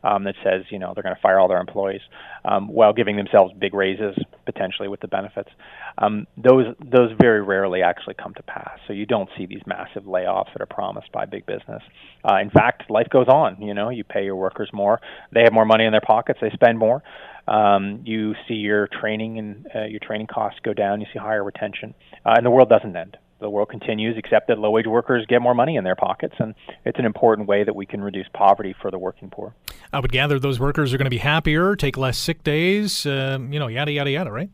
um, 0.04 0.24
that 0.26 0.36
says 0.44 0.64
you 0.70 0.80
know 0.80 0.94
they're 0.94 1.04
going 1.04 1.16
to 1.16 1.22
fire 1.22 1.40
all 1.40 1.48
their 1.48 1.62
employees 1.62 2.02
um, 2.46 2.68
while 2.68 2.94
giving 2.94 3.16
themselves 3.16 3.54
big 3.60 3.74
raises 3.74 4.16
potentially 4.46 4.88
with 4.88 5.00
the 5.00 5.08
benefits, 5.08 5.50
um, 5.98 6.28
those 6.38 6.76
those 6.80 7.12
very 7.20 7.42
rarely 7.42 7.82
actually 7.82 8.16
come 8.16 8.34
to 8.34 8.44
pass. 8.44 8.78
So 8.88 8.94
you 8.94 9.06
don't 9.06 9.30
see 9.38 9.46
these 9.46 9.62
massive 9.66 10.04
layoffs 10.04 10.52
that 10.54 10.62
are 10.62 10.68
promised 10.68 11.12
by 11.12 11.26
big 11.26 11.46
business. 11.46 11.82
Uh, 12.30 12.38
in 12.42 12.50
fact, 12.50 12.90
life 12.90 13.08
goes 13.10 13.28
on. 13.28 13.62
You 13.62 13.74
know, 13.74 13.90
you 13.90 14.04
pay 14.04 14.26
your 14.26 14.36
workers 14.36 14.70
more, 14.74 15.00
they 15.32 15.42
have 15.44 15.54
more 15.54 15.66
money 15.66 15.86
in 15.86 15.92
their 15.92 16.02
pockets, 16.02 16.40
they 16.42 16.50
spend 16.52 16.78
more 16.78 17.04
um, 17.48 18.02
you 18.06 18.34
see 18.48 18.56
your 18.56 18.88
training 18.88 19.38
and 19.40 19.68
uh, 19.76 19.86
your 19.86 20.00
training 20.00 20.28
costs 20.28 20.60
go 20.64 20.74
down. 20.74 21.02
You 21.02 21.08
see 21.12 21.20
higher 21.20 21.44
retention, 21.44 21.94
uh, 22.26 22.34
and 22.38 22.46
the 22.46 22.52
world 22.52 22.70
doesn't 22.70 22.96
end. 22.96 23.18
The 23.40 23.50
world 23.50 23.70
continues, 23.70 24.16
except 24.18 24.48
that 24.48 24.58
low-wage 24.58 24.88
workers 24.88 25.26
get 25.28 25.42
more 25.42 25.54
money 25.54 25.76
in 25.76 25.84
their 25.84 25.98
pockets, 25.98 26.36
and 26.40 26.56
it's 26.86 26.98
an 26.98 27.04
important 27.04 27.50
way 27.50 27.66
that 27.66 27.76
we 27.76 27.86
can 27.86 28.02
reduce 28.02 28.28
poverty 28.34 28.74
for 28.82 28.90
the 28.90 28.98
working 28.98 29.30
poor. 29.30 29.54
I 29.92 30.00
would 30.00 30.14
gather 30.14 30.40
those 30.40 30.62
workers 30.62 30.94
are 30.94 30.98
going 30.98 31.08
to 31.08 31.12
be 31.12 31.18
happier, 31.18 31.76
take 31.76 31.98
less 31.98 32.18
sick 32.18 32.44
days, 32.44 33.06
uh, 33.06 33.38
you 33.50 33.60
know, 33.60 33.68
yada 33.68 33.92
yada 33.92 34.12
yada, 34.12 34.32
right? 34.32 34.50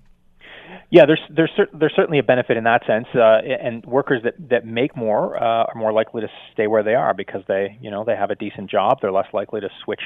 Yeah, 0.89 1.05
there's 1.05 1.21
there's 1.29 1.51
there's 1.71 1.93
certainly 1.95 2.17
a 2.17 2.23
benefit 2.23 2.57
in 2.57 2.63
that 2.63 2.81
sense, 2.87 3.05
uh, 3.13 3.41
and 3.61 3.85
workers 3.85 4.23
that 4.23 4.33
that 4.49 4.65
make 4.65 4.97
more 4.97 5.37
uh, 5.37 5.65
are 5.65 5.75
more 5.75 5.93
likely 5.93 6.21
to 6.21 6.27
stay 6.53 6.65
where 6.65 6.81
they 6.81 6.95
are 6.95 7.13
because 7.13 7.43
they 7.47 7.77
you 7.79 7.91
know 7.91 8.03
they 8.03 8.15
have 8.15 8.31
a 8.31 8.35
decent 8.35 8.71
job. 8.71 8.97
They're 9.01 9.11
less 9.11 9.31
likely 9.33 9.61
to 9.61 9.69
switch 9.83 10.01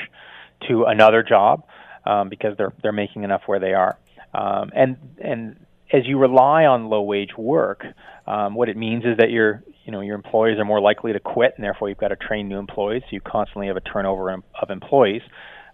to 0.68 0.84
another 0.84 1.24
job 1.24 1.64
um, 2.06 2.30
because 2.30 2.58
they're 2.58 2.74
they're 2.82 2.92
making 2.92 3.24
enough 3.24 3.42
where 3.46 3.60
they 3.60 3.74
are. 3.74 3.98
Um, 4.34 4.72
and 4.76 4.98
and 5.20 5.66
as 5.92 6.06
you 6.06 6.18
rely 6.18 6.66
on 6.66 6.90
low 6.90 7.02
wage 7.02 7.38
work, 7.38 7.86
um, 8.26 8.56
what 8.56 8.70
it 8.70 8.78
means 8.78 9.04
is 9.06 9.18
that 9.18 9.30
your 9.30 9.64
you 9.86 9.92
know 9.92 10.02
your 10.02 10.16
employees 10.16 10.58
are 10.60 10.66
more 10.66 10.82
likely 10.82 11.14
to 11.14 11.20
quit, 11.20 11.54
and 11.56 11.64
therefore 11.64 11.90
you've 11.90 11.98
got 11.98 12.10
to 12.10 12.16
train 12.16 12.48
new 12.48 12.58
employees. 12.58 13.04
So 13.04 13.10
you 13.12 13.22
constantly 13.22 13.68
have 13.68 13.78
a 13.78 13.82
turnover 13.82 14.32
of 14.32 14.70
employees. 14.70 15.22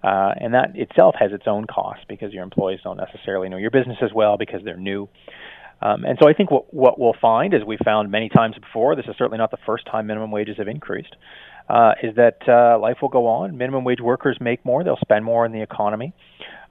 Uh, 0.02 0.34
and 0.40 0.54
that 0.54 0.72
itself 0.76 1.14
has 1.20 1.34
its 1.34 1.44
own 1.46 1.66
cost 1.66 2.00
because 2.08 2.32
your 2.32 2.44
employees 2.44 2.80
don't 2.86 2.96
necessarily 2.96 3.50
know 3.50 3.58
your 3.58 3.70
business 3.70 3.98
as 4.02 4.14
well 4.14 4.38
because 4.38 4.62
they're 4.64 4.78
new. 4.78 5.10
Um, 5.82 6.04
and 6.04 6.18
so 6.22 6.30
I 6.30 6.34
think 6.34 6.52
what, 6.52 6.74
what 6.74 7.00
we'll 7.00 7.16
find, 7.22 7.54
as 7.54 7.64
we 7.66 7.78
found 7.84 8.12
many 8.12 8.30
times 8.30 8.56
before, 8.56 8.96
this 8.96 9.06
is 9.08 9.16
certainly 9.18 9.38
not 9.38 9.52
the 9.52 9.58
first 9.66 9.86
time 9.86 10.08
minimum 10.08 10.32
wages 10.32 10.58
have 10.58 10.68
increased, 10.68 11.16
uh, 11.70 11.94
is 12.02 12.16
that 12.16 12.40
uh, 12.48 12.80
life 12.80 12.98
will 13.02 13.10
go 13.10 13.28
on. 13.28 13.58
Minimum 13.58 13.84
wage 13.84 14.02
workers 14.02 14.38
make 14.42 14.64
more; 14.66 14.84
they'll 14.84 14.98
spend 14.98 15.24
more 15.24 15.46
in 15.46 15.52
the 15.52 15.62
economy. 15.62 16.14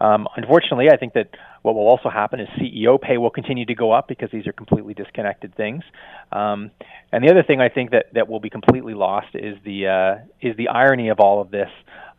Um, 0.00 0.28
unfortunately, 0.36 0.86
I 0.92 0.96
think 0.96 1.14
that 1.14 1.30
what 1.62 1.74
will 1.74 1.88
also 1.88 2.08
happen 2.08 2.40
is 2.40 2.48
CEO 2.60 3.00
pay 3.00 3.18
will 3.18 3.30
continue 3.30 3.66
to 3.66 3.74
go 3.74 3.92
up 3.92 4.08
because 4.08 4.30
these 4.32 4.46
are 4.46 4.52
completely 4.52 4.94
disconnected 4.94 5.54
things. 5.56 5.82
Um, 6.30 6.70
and 7.12 7.24
the 7.24 7.30
other 7.30 7.42
thing 7.42 7.60
I 7.60 7.68
think 7.68 7.90
that, 7.90 8.06
that 8.14 8.28
will 8.28 8.40
be 8.40 8.50
completely 8.50 8.94
lost 8.94 9.28
is 9.34 9.56
the 9.64 9.86
uh, 9.86 10.24
is 10.40 10.56
the 10.56 10.68
irony 10.68 11.08
of 11.08 11.20
all 11.20 11.40
of 11.40 11.50
this 11.50 11.70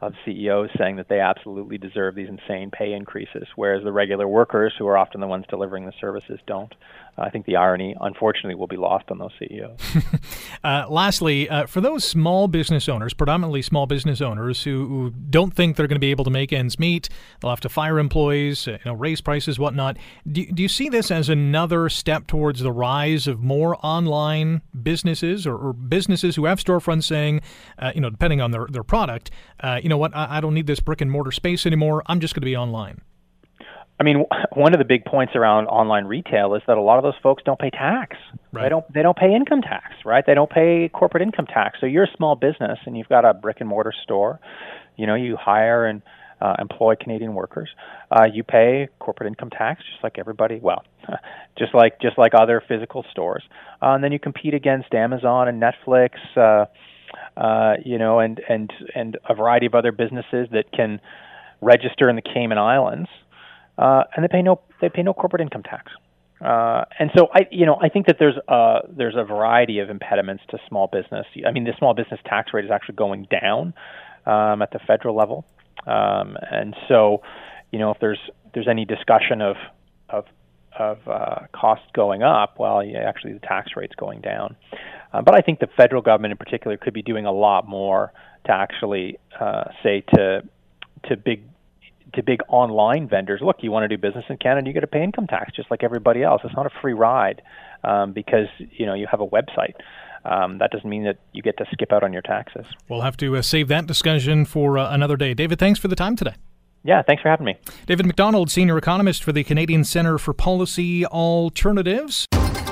of 0.01 0.13
CEOs 0.25 0.69
saying 0.77 0.95
that 0.95 1.09
they 1.09 1.19
absolutely 1.19 1.77
deserve 1.77 2.15
these 2.15 2.29
insane 2.29 2.71
pay 2.71 2.93
increases, 2.93 3.47
whereas 3.55 3.83
the 3.83 3.91
regular 3.91 4.27
workers, 4.27 4.73
who 4.77 4.87
are 4.87 4.97
often 4.97 5.19
the 5.19 5.27
ones 5.27 5.45
delivering 5.49 5.85
the 5.85 5.93
services, 5.99 6.39
don't. 6.47 6.73
I 7.17 7.29
think 7.29 7.45
the 7.45 7.55
irony, 7.55 7.95
unfortunately, 7.99 8.55
will 8.55 8.67
be 8.67 8.77
lost 8.77 9.05
on 9.09 9.17
those 9.17 9.31
CEOs. 9.39 10.03
uh, 10.63 10.85
lastly, 10.89 11.49
uh, 11.49 11.65
for 11.65 11.81
those 11.81 12.03
small 12.03 12.47
business 12.47 12.87
owners, 12.87 13.13
predominantly 13.13 13.61
small 13.61 13.87
business 13.87 14.21
owners 14.21 14.63
who, 14.63 14.87
who 14.87 15.09
don't 15.29 15.53
think 15.53 15.75
they're 15.75 15.87
going 15.87 15.95
to 15.95 15.99
be 15.99 16.11
able 16.11 16.23
to 16.23 16.31
make 16.31 16.53
ends 16.53 16.79
meet, 16.79 17.09
they'll 17.39 17.49
have 17.49 17.59
to 17.61 17.69
fire 17.69 17.99
employees, 17.99 18.67
uh, 18.67 18.71
you 18.71 18.79
know, 18.85 18.93
raise 18.93 19.21
prices, 19.21 19.59
whatnot. 19.59 19.97
Do, 20.31 20.45
do 20.45 20.63
you 20.63 20.69
see 20.69 20.89
this 20.89 21.11
as 21.11 21.29
another 21.29 21.89
step 21.89 22.27
towards 22.27 22.61
the 22.61 22.71
rise 22.71 23.27
of 23.27 23.41
more 23.41 23.77
online 23.83 24.61
businesses 24.81 25.45
or, 25.45 25.57
or 25.57 25.73
businesses 25.73 26.35
who 26.35 26.45
have 26.45 26.59
storefronts 26.59 27.03
saying, 27.03 27.41
uh, 27.79 27.91
you 27.93 28.01
know, 28.01 28.09
depending 28.09 28.41
on 28.41 28.51
their, 28.51 28.67
their 28.69 28.83
product, 28.83 29.31
uh, 29.61 29.79
you 29.81 29.89
know 29.89 29.97
what, 29.97 30.15
I, 30.15 30.37
I 30.37 30.41
don't 30.41 30.53
need 30.53 30.67
this 30.67 30.79
brick 30.79 31.01
and 31.01 31.11
mortar 31.11 31.31
space 31.31 31.65
anymore. 31.65 32.03
I'm 32.05 32.19
just 32.19 32.33
going 32.33 32.41
to 32.41 32.45
be 32.45 32.55
online. 32.55 33.01
I 33.99 34.03
mean, 34.03 34.25
one 34.53 34.73
of 34.73 34.79
the 34.79 34.85
big 34.85 35.05
points 35.05 35.35
around 35.35 35.67
online 35.67 36.05
retail 36.05 36.55
is 36.55 36.61
that 36.67 36.77
a 36.77 36.81
lot 36.81 36.97
of 36.97 37.03
those 37.03 37.19
folks 37.21 37.43
don't 37.43 37.59
pay 37.59 37.69
tax. 37.69 38.17
Right. 38.51 38.63
They 38.63 38.69
don't. 38.69 38.93
They 38.93 39.01
don't 39.01 39.17
pay 39.17 39.33
income 39.33 39.61
tax, 39.61 39.93
right? 40.05 40.23
They 40.25 40.33
don't 40.33 40.49
pay 40.49 40.89
corporate 40.93 41.23
income 41.23 41.45
tax. 41.45 41.79
So 41.79 41.85
you're 41.85 42.05
a 42.05 42.15
small 42.17 42.35
business 42.35 42.79
and 42.85 42.97
you've 42.97 43.09
got 43.09 43.25
a 43.25 43.33
brick 43.33 43.57
and 43.59 43.69
mortar 43.69 43.93
store. 44.03 44.39
You 44.97 45.07
know, 45.07 45.15
you 45.15 45.37
hire 45.37 45.85
and 45.85 46.01
uh, 46.41 46.55
employ 46.59 46.95
Canadian 46.99 47.33
workers. 47.33 47.69
Uh, 48.11 48.25
you 48.31 48.43
pay 48.43 48.87
corporate 48.99 49.27
income 49.27 49.49
tax 49.49 49.83
just 49.91 50.03
like 50.03 50.17
everybody. 50.17 50.59
Well, 50.61 50.83
just 51.57 51.73
like 51.73 51.99
just 52.01 52.17
like 52.17 52.33
other 52.33 52.61
physical 52.67 53.05
stores. 53.11 53.43
Uh, 53.81 53.93
and 53.93 54.03
then 54.03 54.11
you 54.11 54.19
compete 54.19 54.53
against 54.53 54.93
Amazon 54.93 55.47
and 55.47 55.61
Netflix. 55.61 56.11
Uh, 56.35 56.65
uh, 57.37 57.75
you 57.83 57.97
know, 57.97 58.19
and 58.19 58.41
and 58.49 58.71
and 58.95 59.17
a 59.27 59.33
variety 59.33 59.65
of 59.65 59.75
other 59.75 59.91
businesses 59.91 60.47
that 60.51 60.71
can 60.71 60.99
register 61.61 62.09
in 62.09 62.15
the 62.15 62.21
Cayman 62.21 62.57
Islands, 62.57 63.09
uh, 63.79 64.03
and 64.15 64.23
they 64.23 64.27
pay 64.27 64.41
no 64.41 64.59
they 64.81 64.89
pay 64.89 65.01
no 65.01 65.13
corporate 65.13 65.41
income 65.41 65.63
tax. 65.63 65.91
Uh, 66.41 66.85
and 66.99 67.11
so 67.17 67.27
I, 67.33 67.47
you 67.51 67.65
know, 67.65 67.77
I 67.81 67.89
think 67.89 68.07
that 68.07 68.17
there's 68.19 68.37
a 68.47 68.79
there's 68.89 69.15
a 69.15 69.23
variety 69.23 69.79
of 69.79 69.89
impediments 69.89 70.43
to 70.49 70.59
small 70.67 70.87
business. 70.87 71.25
I 71.45 71.51
mean, 71.51 71.63
the 71.63 71.73
small 71.77 71.93
business 71.93 72.19
tax 72.25 72.53
rate 72.53 72.65
is 72.65 72.71
actually 72.71 72.95
going 72.95 73.27
down 73.29 73.73
um, 74.25 74.61
at 74.61 74.71
the 74.71 74.79
federal 74.79 75.15
level, 75.15 75.45
um, 75.87 76.37
and 76.51 76.75
so, 76.87 77.23
you 77.71 77.79
know, 77.79 77.91
if 77.91 77.99
there's 77.99 78.19
there's 78.53 78.67
any 78.67 78.85
discussion 78.85 79.41
of 79.41 79.55
of 80.09 80.25
of 80.77 80.99
uh, 81.07 81.39
costs 81.53 81.87
going 81.93 82.23
up, 82.23 82.57
well, 82.57 82.83
yeah, 82.83 82.99
actually 82.99 83.33
the 83.33 83.39
tax 83.39 83.71
rate's 83.75 83.95
going 83.95 84.21
down. 84.21 84.55
Uh, 85.11 85.21
but 85.21 85.35
I 85.35 85.39
think 85.39 85.59
the 85.59 85.67
federal 85.75 86.01
government 86.01 86.31
in 86.31 86.37
particular 86.37 86.77
could 86.77 86.93
be 86.93 87.01
doing 87.01 87.25
a 87.25 87.31
lot 87.31 87.67
more 87.67 88.13
to 88.45 88.51
actually 88.51 89.19
uh, 89.39 89.65
say 89.83 90.03
to 90.15 90.43
to 91.05 91.17
big 91.17 91.43
to 92.13 92.23
big 92.23 92.39
online 92.47 93.07
vendors, 93.07 93.41
look, 93.43 93.57
you 93.61 93.71
want 93.71 93.83
to 93.83 93.87
do 93.87 93.97
business 93.97 94.25
in 94.29 94.37
Canada, 94.37 94.67
you 94.67 94.73
got 94.73 94.81
to 94.81 94.87
pay 94.87 95.03
income 95.03 95.27
tax 95.27 95.55
just 95.55 95.69
like 95.71 95.83
everybody 95.83 96.23
else. 96.23 96.41
It's 96.43 96.55
not 96.55 96.65
a 96.65 96.71
free 96.81 96.93
ride 96.93 97.41
um, 97.83 98.13
because 98.13 98.47
you 98.57 98.85
know 98.85 98.93
you 98.93 99.07
have 99.09 99.21
a 99.21 99.27
website. 99.27 99.75
Um, 100.25 100.57
that 100.57 100.71
doesn't 100.71 100.89
mean 100.89 101.05
that 101.05 101.17
you 101.31 101.41
get 101.41 101.57
to 101.57 101.65
skip 101.71 101.93
out 101.93 102.03
on 102.03 102.11
your 102.11 102.21
taxes. 102.21 102.65
We'll 102.89 103.01
have 103.01 103.17
to 103.17 103.37
uh, 103.37 103.41
save 103.41 103.69
that 103.69 103.87
discussion 103.87 104.45
for 104.45 104.77
uh, 104.77 104.93
another 104.93 105.15
day. 105.15 105.33
David, 105.33 105.59
thanks 105.59 105.79
for 105.79 105.87
the 105.87 105.95
time 105.95 106.15
today. 106.15 106.35
Yeah, 106.83 107.01
thanks 107.01 107.21
for 107.21 107.29
having 107.29 107.45
me. 107.45 107.57
David 107.87 108.05
Macdonald, 108.05 108.49
senior 108.49 108.77
economist 108.77 109.23
for 109.23 109.33
the 109.33 109.43
Canadian 109.43 109.83
Centre 109.83 110.17
for 110.17 110.33
Policy 110.33 111.05
Alternatives. 111.05 112.25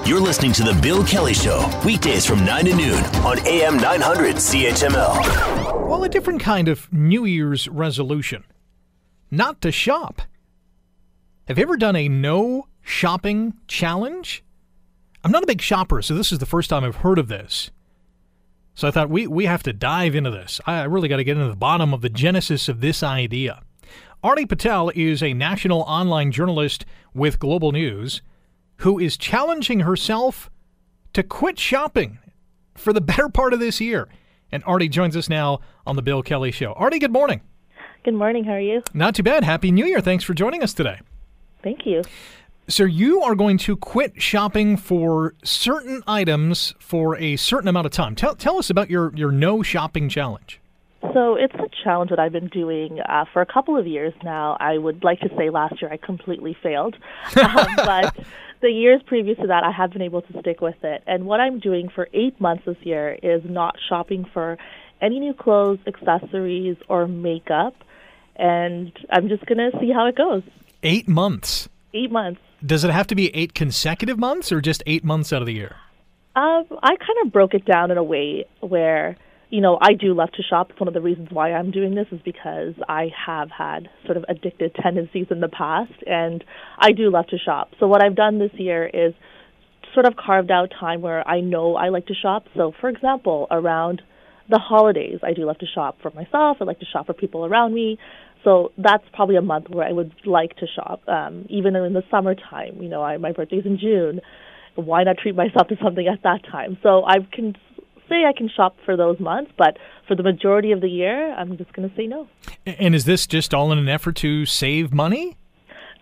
You're 0.06 0.22
listening 0.22 0.54
to 0.54 0.64
The 0.64 0.80
Bill 0.82 1.04
Kelly 1.04 1.34
Show, 1.34 1.70
weekdays 1.86 2.26
from 2.26 2.46
9 2.46 2.66
to 2.66 2.76
noon 2.76 3.04
on 3.26 3.46
AM 3.46 3.76
900 3.76 4.38
CHML. 4.38 5.88
Well, 5.90 6.06
a 6.06 6.10
different 6.10 6.40
kind 6.40 6.70
of 6.70 6.92
New 6.94 7.26
Year's 7.26 7.68
resolution 7.68 8.46
not 9.32 9.62
to 9.62 9.72
shop. 9.72 10.22
Have 11.48 11.58
you 11.58 11.64
ever 11.64 11.78
done 11.78 11.96
a 11.96 12.10
no 12.10 12.68
shopping 12.82 13.54
challenge? 13.68 14.44
I'm 15.24 15.32
not 15.32 15.44
a 15.44 15.48
big 15.48 15.62
shopper, 15.62 16.02
so 16.02 16.14
this 16.14 16.32
is 16.32 16.40
the 16.40 16.46
first 16.46 16.70
time 16.70 16.84
I've 16.84 16.98
heard 16.98 17.20
of 17.20 17.28
this. 17.28 17.72
So 18.76 18.88
I 18.88 18.92
thought 18.92 19.10
we, 19.10 19.28
we 19.28 19.46
have 19.46 19.64
to 19.64 19.74
dive 19.74 20.14
into 20.14 20.30
this. 20.30 20.62
I 20.68 20.84
really 20.84 21.10
got 21.10 21.18
to 21.18 21.24
get 21.24 21.38
into 21.38 21.50
the 21.50 21.56
bottom 21.56 21.94
of 21.94 22.02
the 22.02 22.10
genesis 22.10 22.70
of 22.70 22.80
this 22.80 23.02
idea. 23.02 23.62
Arti 24.24 24.46
Patel 24.46 24.92
is 24.96 25.24
a 25.24 25.34
national 25.34 25.82
online 25.82 26.32
journalist 26.32 26.86
with 27.14 27.40
Global 27.40 27.72
News 27.72 28.22
who 28.78 29.00
is 29.00 29.18
challenging 29.18 29.82
herself 29.82 30.50
to 31.14 31.24
quit 31.24 31.58
shopping 31.58 32.20
for 32.76 32.94
the 32.94 33.02
better 33.02 33.30
part 33.30 33.54
of 33.54 33.60
this 33.60 33.82
year. 33.82 34.08
And 34.52 34.64
Arti 34.66 34.88
joins 34.88 35.18
us 35.18 35.30
now 35.30 35.60
on 35.86 35.96
the 35.96 36.02
Bill 36.02 36.22
Kelly 36.22 36.52
Show. 36.52 36.74
Arti, 36.74 37.00
good 37.00 37.12
morning. 37.12 37.42
Good 38.08 38.14
morning. 38.14 38.46
How 38.46 38.54
are 38.54 38.62
you? 38.62 38.84
Not 38.94 39.16
too 39.16 39.24
bad. 39.24 39.44
Happy 39.44 39.70
New 39.70 39.86
Year. 39.86 40.00
Thanks 40.00 40.24
for 40.24 40.34
joining 40.34 40.64
us 40.64 40.74
today. 40.74 41.02
Thank 41.62 41.86
you. 41.86 42.04
So, 42.70 42.86
you 42.86 43.22
are 43.22 43.36
going 43.36 43.58
to 43.58 43.76
quit 43.76 44.22
shopping 44.22 44.78
for 44.78 45.36
certain 45.44 46.02
items 46.08 46.74
for 46.80 47.18
a 47.18 47.36
certain 47.36 47.68
amount 47.68 47.86
of 47.86 47.92
time. 47.92 48.16
Tell, 48.16 48.34
tell 48.34 48.60
us 48.60 48.70
about 48.70 48.90
your, 48.90 49.14
your 49.14 49.34
no 49.34 49.62
shopping 49.62 50.08
challenge. 50.08 50.62
So, 51.14 51.36
it's 51.36 51.54
a 51.56 51.68
challenge 51.84 52.12
that 52.12 52.18
I've 52.18 52.32
been 52.32 52.48
doing 52.48 53.02
uh, 53.02 53.26
for 53.34 53.42
a 53.42 53.46
couple 53.46 53.76
of 53.76 53.86
years 53.86 54.14
now. 54.24 54.56
I 54.58 54.78
would 54.78 55.04
like 55.04 55.20
to 55.20 55.30
say 55.38 55.50
last 55.50 55.82
year 55.82 55.92
I 55.92 55.98
completely 55.98 56.56
failed. 56.64 56.96
Um, 57.36 57.68
but 57.76 58.16
the 58.62 58.70
years 58.70 59.02
previous 59.06 59.38
to 59.40 59.48
that, 59.48 59.66
I 59.66 59.72
have 59.72 59.92
been 59.92 60.02
able 60.02 60.22
to 60.22 60.40
stick 60.40 60.62
with 60.62 60.82
it. 60.82 61.04
And 61.08 61.26
what 61.26 61.42
I'm 61.42 61.60
doing 61.60 61.90
for 61.94 62.08
eight 62.14 62.40
months 62.40 62.64
this 62.66 62.78
year 62.84 63.20
is 63.22 63.42
not 63.44 63.76
shopping 63.90 64.26
for 64.34 64.58
any 65.02 65.20
new 65.20 65.34
clothes, 65.34 65.80
accessories, 65.86 66.78
or 66.88 67.06
makeup 67.06 67.76
and 68.38 68.92
I'm 69.10 69.28
just 69.30 69.46
going 69.46 69.58
to 69.58 69.78
see 69.80 69.92
how 69.92 70.06
it 70.08 70.16
goes. 70.16 70.44
Eight 70.84 71.08
months. 71.08 71.70
Eight 71.94 72.12
months. 72.12 72.40
Does 72.66 72.84
it 72.84 72.92
have 72.92 73.08
to 73.08 73.16
be 73.16 73.36
eight 73.36 73.54
consecutive 73.54 74.18
months 74.18 74.52
or 74.52 74.62
just 74.62 74.82
eight 74.86 75.04
months 75.04 75.32
out 75.32 75.42
of 75.42 75.46
the 75.46 75.54
year? 75.54 75.76
Um, 76.36 76.66
I 76.84 76.96
kind 76.96 77.26
of 77.26 77.34
broke 77.34 77.54
it 77.54 77.66
down 77.66 77.90
in 77.90 77.98
a 77.98 78.04
way 78.04 78.46
where, 78.62 79.18
you 79.50 79.62
know, 79.62 79.78
I 79.82 79.94
do 79.94 80.14
love 80.14 80.32
to 80.34 80.44
shop. 80.44 80.70
It's 80.70 80.80
one 80.80 80.88
of 80.88 80.94
the 80.94 81.02
reasons 81.02 81.30
why 81.32 81.54
I'm 81.54 81.72
doing 81.72 81.96
this 81.96 82.08
is 82.12 82.20
because 82.24 82.76
I 82.88 83.10
have 83.26 83.50
had 83.50 83.90
sort 84.06 84.18
of 84.18 84.26
addicted 84.30 84.76
tendencies 84.76 85.28
in 85.32 85.40
the 85.40 85.48
past, 85.48 85.94
and 86.06 86.44
I 86.78 86.92
do 86.92 87.10
love 87.10 87.28
to 87.28 87.38
shop. 87.38 87.72
So 87.80 87.88
what 87.88 88.04
I've 88.04 88.16
done 88.16 88.38
this 88.38 88.52
year 88.54 88.86
is 88.86 89.14
sort 89.94 90.06
of 90.06 90.16
carved 90.16 90.52
out 90.52 90.72
time 90.80 91.02
where 91.02 91.28
I 91.28 91.40
know 91.40 91.76
I 91.76 91.90
like 91.90 92.06
to 92.08 92.14
shop. 92.14 92.46
So, 92.56 92.72
for 92.80 92.90
example, 92.90 93.48
around 93.50 94.04
the 94.48 94.60
holidays, 94.60 95.20
I 95.24 95.34
do 95.34 95.46
love 95.46 95.58
to 95.60 95.66
shop 95.66 95.98
for 96.02 96.12
myself. 96.12 96.58
I 96.62 96.66
like 96.66 96.80
to 96.80 96.86
shop 96.86 97.08
for 97.08 97.14
people 97.14 97.46
around 97.46 97.74
me. 97.74 97.98
So 98.44 98.72
that's 98.78 99.04
probably 99.14 99.36
a 99.36 99.42
month 99.42 99.70
where 99.70 99.88
I 99.88 99.92
would 99.92 100.14
like 100.26 100.56
to 100.58 100.68
shop. 100.68 101.02
Um, 101.08 101.46
even 101.50 101.76
in 101.76 101.94
the 101.94 102.04
summertime, 102.10 102.82
you 102.82 102.90
know, 102.90 103.04
I, 103.04 103.18
my 103.18 103.32
birthday's 103.32 103.66
in 103.66 103.78
June. 103.78 104.22
Why 104.76 105.04
not 105.04 105.18
treat 105.18 105.36
myself 105.36 105.68
to 105.70 105.78
something 105.84 106.08
at 106.08 106.24
that 106.24 106.44
time? 106.50 106.78
So 106.84 107.04
I 107.06 107.16
can 107.32 107.56
say 108.08 108.24
I 108.26 108.34
can 108.36 108.50
shop 108.50 108.78
for 108.86 108.96
those 108.96 109.20
months, 109.20 109.52
but 109.58 109.78
for 110.08 110.16
the 110.16 110.24
majority 110.24 110.72
of 110.72 110.82
the 110.82 110.88
year, 110.88 111.34
I'm 111.34 111.58
just 111.58 111.74
going 111.74 111.90
to 111.90 111.96
say 111.96 112.08
no. 112.08 112.28
And 112.66 112.96
is 112.96 113.06
this 113.06 113.28
just 113.28 113.54
all 113.54 113.72
in 113.72 113.78
an 113.78 113.90
effort 113.90 114.16
to 114.18 114.46
save 114.46 114.94
money? 114.94 115.36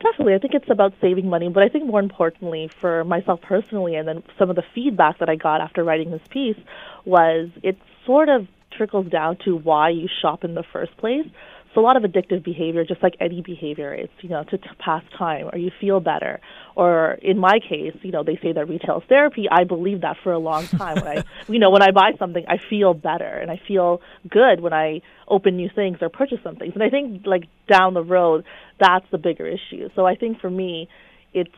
Definitely. 0.01 0.35
I 0.35 0.39
think 0.39 0.53
it's 0.53 0.69
about 0.69 0.93
saving 1.01 1.29
money, 1.29 1.49
but 1.49 1.63
I 1.63 1.69
think 1.69 1.85
more 1.85 1.99
importantly 1.99 2.69
for 2.81 3.03
myself 3.05 3.41
personally, 3.41 3.95
and 3.95 4.07
then 4.07 4.23
some 4.37 4.49
of 4.49 4.55
the 4.55 4.63
feedback 4.73 5.19
that 5.19 5.29
I 5.29 5.35
got 5.35 5.61
after 5.61 5.83
writing 5.83 6.11
this 6.11 6.21
piece 6.29 6.57
was 7.05 7.49
it 7.63 7.77
sort 8.05 8.29
of 8.29 8.47
trickles 8.71 9.07
down 9.09 9.37
to 9.45 9.55
why 9.55 9.89
you 9.89 10.07
shop 10.21 10.43
in 10.43 10.53
the 10.53 10.63
first 10.73 10.95
place. 10.97 11.25
So 11.75 11.81
a 11.81 11.83
lot 11.83 11.97
of 11.97 12.03
addictive 12.09 12.41
behavior, 12.41 12.85
just 12.85 13.03
like 13.03 13.17
any 13.19 13.41
behavior, 13.41 13.93
it's 13.93 14.13
you 14.21 14.29
know 14.29 14.45
to, 14.45 14.57
to 14.57 14.75
pass 14.79 15.03
time 15.17 15.49
or 15.51 15.57
you 15.57 15.71
feel 15.81 15.99
better. 15.99 16.39
Or 16.75 17.17
in 17.21 17.37
my 17.37 17.59
case, 17.59 17.95
you 18.01 18.11
know 18.11 18.23
they 18.23 18.39
say 18.41 18.53
that 18.53 18.69
retail 18.69 18.99
is 18.99 19.03
therapy. 19.09 19.47
I 19.51 19.65
believe 19.65 20.01
that 20.01 20.15
for 20.23 20.31
a 20.31 20.39
long 20.39 20.67
time. 20.67 20.95
when 20.95 21.17
I 21.17 21.23
you 21.49 21.59
know 21.59 21.69
when 21.69 21.81
I 21.81 21.91
buy 21.91 22.11
something, 22.17 22.45
I 22.47 22.57
feel 22.69 22.93
better 22.93 23.27
and 23.27 23.51
I 23.51 23.59
feel 23.67 24.01
good 24.29 24.61
when 24.61 24.71
I 24.71 25.01
open 25.27 25.57
new 25.57 25.69
things 25.73 25.97
or 25.99 26.07
purchase 26.07 26.39
some 26.43 26.55
things. 26.55 26.73
And 26.75 26.81
I 26.81 26.89
think 26.89 27.25
like 27.25 27.43
down 27.69 27.93
the 27.93 28.03
road, 28.03 28.45
that's 28.79 29.05
the 29.11 29.17
bigger 29.17 29.45
issue. 29.45 29.89
So 29.95 30.05
I 30.05 30.15
think 30.15 30.39
for 30.39 30.49
me, 30.49 30.87
it's 31.33 31.53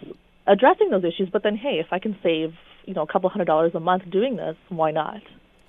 addressing 0.47 0.89
those 0.89 1.03
issues. 1.03 1.29
But 1.31 1.43
then 1.43 1.55
hey, 1.55 1.79
if 1.79 1.87
I 1.91 1.99
can 1.99 2.17
save 2.23 2.53
you 2.85 2.95
know 2.95 3.03
a 3.03 3.07
couple 3.07 3.29
hundred 3.29 3.45
dollars 3.45 3.73
a 3.75 3.79
month 3.79 4.09
doing 4.09 4.35
this, 4.35 4.55
why 4.69 4.89
not? 4.89 5.21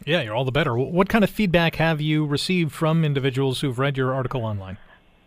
Yeah, 0.08 0.22
you're 0.22 0.34
all 0.34 0.46
the 0.46 0.50
better. 0.50 0.74
What 0.74 1.10
kind 1.10 1.22
of 1.22 1.28
feedback 1.28 1.74
have 1.74 2.00
you 2.00 2.24
received 2.24 2.72
from 2.72 3.04
individuals 3.04 3.60
who've 3.60 3.78
read 3.78 3.98
your 3.98 4.14
article 4.14 4.42
online? 4.42 4.78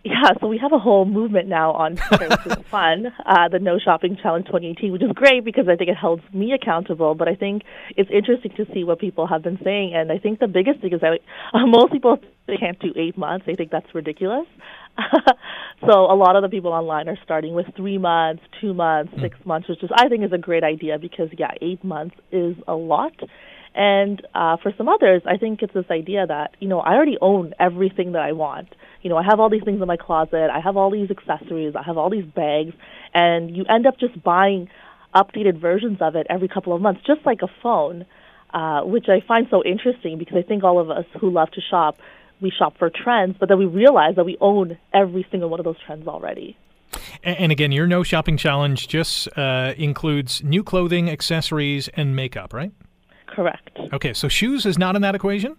Yeah, 0.03 0.31
so 0.39 0.47
we 0.47 0.57
have 0.57 0.73
a 0.73 0.79
whole 0.79 1.05
movement 1.05 1.47
now 1.47 1.73
on 1.73 1.97
Twitter, 2.07 2.29
which 2.29 2.57
is 2.57 2.65
fun. 2.71 3.13
Uh, 3.23 3.47
the 3.47 3.59
No 3.59 3.77
Shopping 3.77 4.17
Challenge 4.19 4.43
2018, 4.47 4.91
which 4.91 5.03
is 5.03 5.11
great 5.13 5.45
because 5.45 5.67
I 5.69 5.75
think 5.75 5.91
it 5.91 5.97
holds 5.97 6.23
me 6.33 6.53
accountable. 6.53 7.13
But 7.13 7.27
I 7.27 7.35
think 7.35 7.61
it's 7.95 8.09
interesting 8.09 8.53
to 8.57 8.65
see 8.73 8.83
what 8.83 8.97
people 8.97 9.27
have 9.27 9.43
been 9.43 9.59
saying. 9.63 9.93
And 9.93 10.11
I 10.11 10.17
think 10.17 10.39
the 10.39 10.47
biggest 10.47 10.81
thing 10.81 10.93
is 10.93 11.01
that 11.01 11.19
uh, 11.53 11.67
most 11.67 11.91
people 11.91 12.17
they 12.47 12.57
can't 12.57 12.79
do 12.79 12.91
eight 12.95 13.15
months. 13.19 13.45
They 13.45 13.53
think 13.53 13.69
that's 13.69 13.93
ridiculous. 13.93 14.47
so 15.85 16.11
a 16.11 16.17
lot 16.17 16.35
of 16.35 16.41
the 16.41 16.49
people 16.49 16.73
online 16.73 17.07
are 17.07 17.19
starting 17.23 17.53
with 17.53 17.67
three 17.77 17.99
months, 17.99 18.41
two 18.59 18.73
months, 18.73 19.13
six 19.21 19.37
months, 19.45 19.69
which 19.69 19.83
is 19.83 19.91
I 19.95 20.09
think 20.09 20.23
is 20.23 20.33
a 20.33 20.39
great 20.39 20.63
idea 20.63 20.97
because 20.97 21.29
yeah, 21.37 21.51
eight 21.61 21.83
months 21.83 22.15
is 22.31 22.55
a 22.67 22.73
lot. 22.73 23.13
And 23.73 24.21
uh, 24.35 24.57
for 24.57 24.73
some 24.77 24.89
others, 24.89 25.21
I 25.25 25.37
think 25.37 25.61
it's 25.61 25.73
this 25.73 25.89
idea 25.89 26.27
that 26.27 26.55
you 26.59 26.67
know 26.67 26.79
I 26.79 26.93
already 26.93 27.17
own 27.21 27.53
everything 27.59 28.13
that 28.13 28.21
I 28.21 28.33
want 28.33 28.67
you 29.01 29.09
know, 29.09 29.17
I 29.17 29.23
have 29.23 29.39
all 29.39 29.49
these 29.49 29.63
things 29.63 29.81
in 29.81 29.87
my 29.87 29.97
closet, 29.97 30.49
I 30.51 30.59
have 30.59 30.77
all 30.77 30.91
these 30.91 31.09
accessories, 31.09 31.75
I 31.75 31.83
have 31.83 31.97
all 31.97 32.09
these 32.09 32.25
bags, 32.25 32.73
and 33.13 33.55
you 33.55 33.65
end 33.65 33.87
up 33.87 33.99
just 33.99 34.21
buying 34.23 34.69
updated 35.15 35.59
versions 35.59 35.97
of 36.01 36.15
it 36.15 36.27
every 36.29 36.47
couple 36.47 36.73
of 36.73 36.81
months, 36.81 37.01
just 37.05 37.25
like 37.25 37.41
a 37.41 37.47
phone, 37.61 38.05
uh, 38.53 38.81
which 38.81 39.05
I 39.09 39.25
find 39.27 39.47
so 39.49 39.63
interesting 39.63 40.17
because 40.17 40.37
I 40.37 40.43
think 40.43 40.63
all 40.63 40.79
of 40.79 40.89
us 40.89 41.05
who 41.19 41.31
love 41.31 41.51
to 41.51 41.61
shop, 41.61 41.97
we 42.41 42.51
shop 42.51 42.77
for 42.77 42.89
trends, 42.89 43.35
but 43.39 43.49
then 43.49 43.57
we 43.57 43.65
realize 43.65 44.15
that 44.15 44.25
we 44.25 44.37
own 44.39 44.77
every 44.93 45.25
single 45.31 45.49
one 45.49 45.59
of 45.59 45.63
those 45.63 45.79
trends 45.85 46.07
already. 46.07 46.57
And 47.23 47.51
again, 47.51 47.71
your 47.71 47.87
no 47.87 48.03
shopping 48.03 48.37
challenge 48.37 48.87
just 48.87 49.27
uh, 49.37 49.73
includes 49.77 50.43
new 50.43 50.63
clothing, 50.63 51.09
accessories, 51.09 51.87
and 51.89 52.15
makeup, 52.15 52.53
right? 52.53 52.71
Correct. 53.31 53.77
Okay, 53.93 54.13
so 54.13 54.27
shoes 54.27 54.65
is 54.65 54.77
not 54.77 54.95
in 54.95 55.01
that 55.01 55.15
equation? 55.15 55.55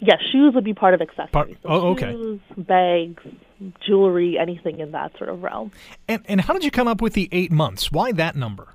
Yeah, 0.00 0.16
shoes 0.32 0.54
would 0.54 0.64
be 0.64 0.74
part 0.74 0.94
of 0.94 1.00
accessories. 1.00 1.30
Part, 1.30 1.48
so 1.62 1.68
oh, 1.68 1.88
okay. 1.92 2.12
Shoes, 2.12 2.40
bags, 2.56 3.22
jewelry, 3.86 4.38
anything 4.38 4.80
in 4.80 4.92
that 4.92 5.16
sort 5.16 5.30
of 5.30 5.42
realm. 5.42 5.72
And 6.08 6.24
and 6.28 6.40
how 6.40 6.52
did 6.52 6.64
you 6.64 6.70
come 6.70 6.88
up 6.88 7.00
with 7.00 7.14
the 7.14 7.28
eight 7.32 7.50
months? 7.50 7.90
Why 7.90 8.12
that 8.12 8.36
number? 8.36 8.74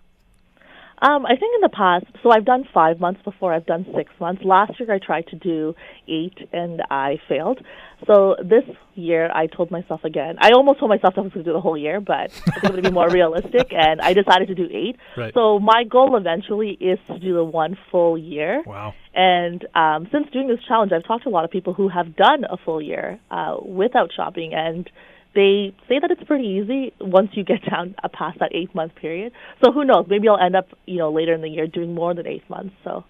Um, 1.01 1.25
I 1.25 1.29
think 1.29 1.55
in 1.55 1.61
the 1.61 1.69
past, 1.69 2.05
so 2.21 2.29
I've 2.29 2.45
done 2.45 2.63
five 2.71 2.99
months 2.99 3.21
before. 3.23 3.53
I've 3.53 3.65
done 3.65 3.87
six 3.95 4.11
months. 4.19 4.43
Last 4.45 4.79
year 4.79 4.93
I 4.93 4.99
tried 4.99 5.25
to 5.27 5.35
do 5.35 5.73
eight 6.07 6.37
and 6.53 6.83
I 6.91 7.17
failed. 7.27 7.59
So 8.05 8.35
this 8.39 8.63
year 8.93 9.31
I 9.33 9.47
told 9.47 9.71
myself 9.71 10.03
again. 10.03 10.35
I 10.39 10.51
almost 10.51 10.79
told 10.79 10.89
myself 10.89 11.15
I 11.17 11.21
was 11.21 11.31
going 11.33 11.43
to 11.43 11.49
do 11.49 11.53
the 11.53 11.61
whole 11.61 11.77
year, 11.77 11.99
but 11.99 12.31
I'm 12.55 12.71
going 12.71 12.83
to 12.83 12.89
be 12.89 12.93
more 12.93 13.09
realistic, 13.11 13.71
and 13.71 13.99
I 13.99 14.13
decided 14.13 14.47
to 14.49 14.55
do 14.55 14.67
eight. 14.71 14.97
Right. 15.17 15.33
So 15.33 15.59
my 15.59 15.83
goal 15.89 16.17
eventually 16.17 16.77
is 16.79 16.99
to 17.07 17.19
do 17.19 17.33
the 17.33 17.43
one 17.43 17.77
full 17.89 18.17
year. 18.17 18.63
Wow. 18.65 18.93
And 19.13 19.65
um, 19.75 20.07
since 20.11 20.27
doing 20.31 20.47
this 20.47 20.59
challenge, 20.67 20.91
I've 20.91 21.03
talked 21.03 21.23
to 21.23 21.29
a 21.29 21.31
lot 21.31 21.45
of 21.45 21.51
people 21.51 21.73
who 21.73 21.89
have 21.89 22.15
done 22.15 22.43
a 22.49 22.57
full 22.57 22.81
year 22.81 23.19
uh, 23.31 23.57
without 23.63 24.11
shopping, 24.15 24.53
and 24.53 24.89
they 25.33 25.73
say 25.87 25.99
that 25.99 26.11
it's 26.11 26.23
pretty 26.23 26.45
easy 26.47 26.93
once 26.99 27.29
you 27.33 27.43
get 27.43 27.63
down 27.69 27.95
uh, 28.03 28.07
past 28.09 28.39
that 28.39 28.53
eight 28.53 28.73
month 28.75 28.95
period. 28.95 29.31
So 29.63 29.71
who 29.71 29.83
knows? 29.83 30.05
Maybe 30.09 30.27
I'll 30.27 30.39
end 30.39 30.55
up, 30.55 30.67
you 30.85 30.97
know, 30.97 31.11
later 31.11 31.33
in 31.33 31.41
the 31.41 31.49
year 31.49 31.67
doing 31.67 31.93
more 31.93 32.13
than 32.13 32.27
eight 32.27 32.47
months. 32.49 32.75
So 32.83 33.05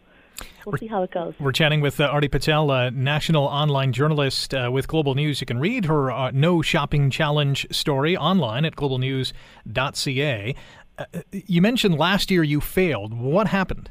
we'll 0.65 0.73
we're, 0.73 0.77
see 0.77 0.87
how 0.87 1.03
it 1.03 1.11
goes. 1.11 1.33
We're 1.39 1.51
chatting 1.51 1.81
with 1.81 1.99
uh, 1.99 2.05
Arti 2.05 2.27
Patel, 2.27 2.71
a 2.71 2.91
national 2.91 3.43
online 3.43 3.93
journalist 3.93 4.53
uh, 4.53 4.69
with 4.71 4.87
Global 4.87 5.15
News. 5.15 5.41
You 5.41 5.47
can 5.47 5.59
read 5.59 5.85
her 5.85 6.11
uh, 6.11 6.31
No 6.31 6.61
Shopping 6.61 7.09
Challenge 7.09 7.67
story 7.71 8.15
online 8.15 8.65
at 8.65 8.75
globalnews.ca. 8.75 10.55
Uh, 10.97 11.05
you 11.31 11.61
mentioned 11.61 11.97
last 11.97 12.29
year 12.29 12.43
you 12.43 12.61
failed. 12.61 13.13
What 13.13 13.47
happened? 13.47 13.89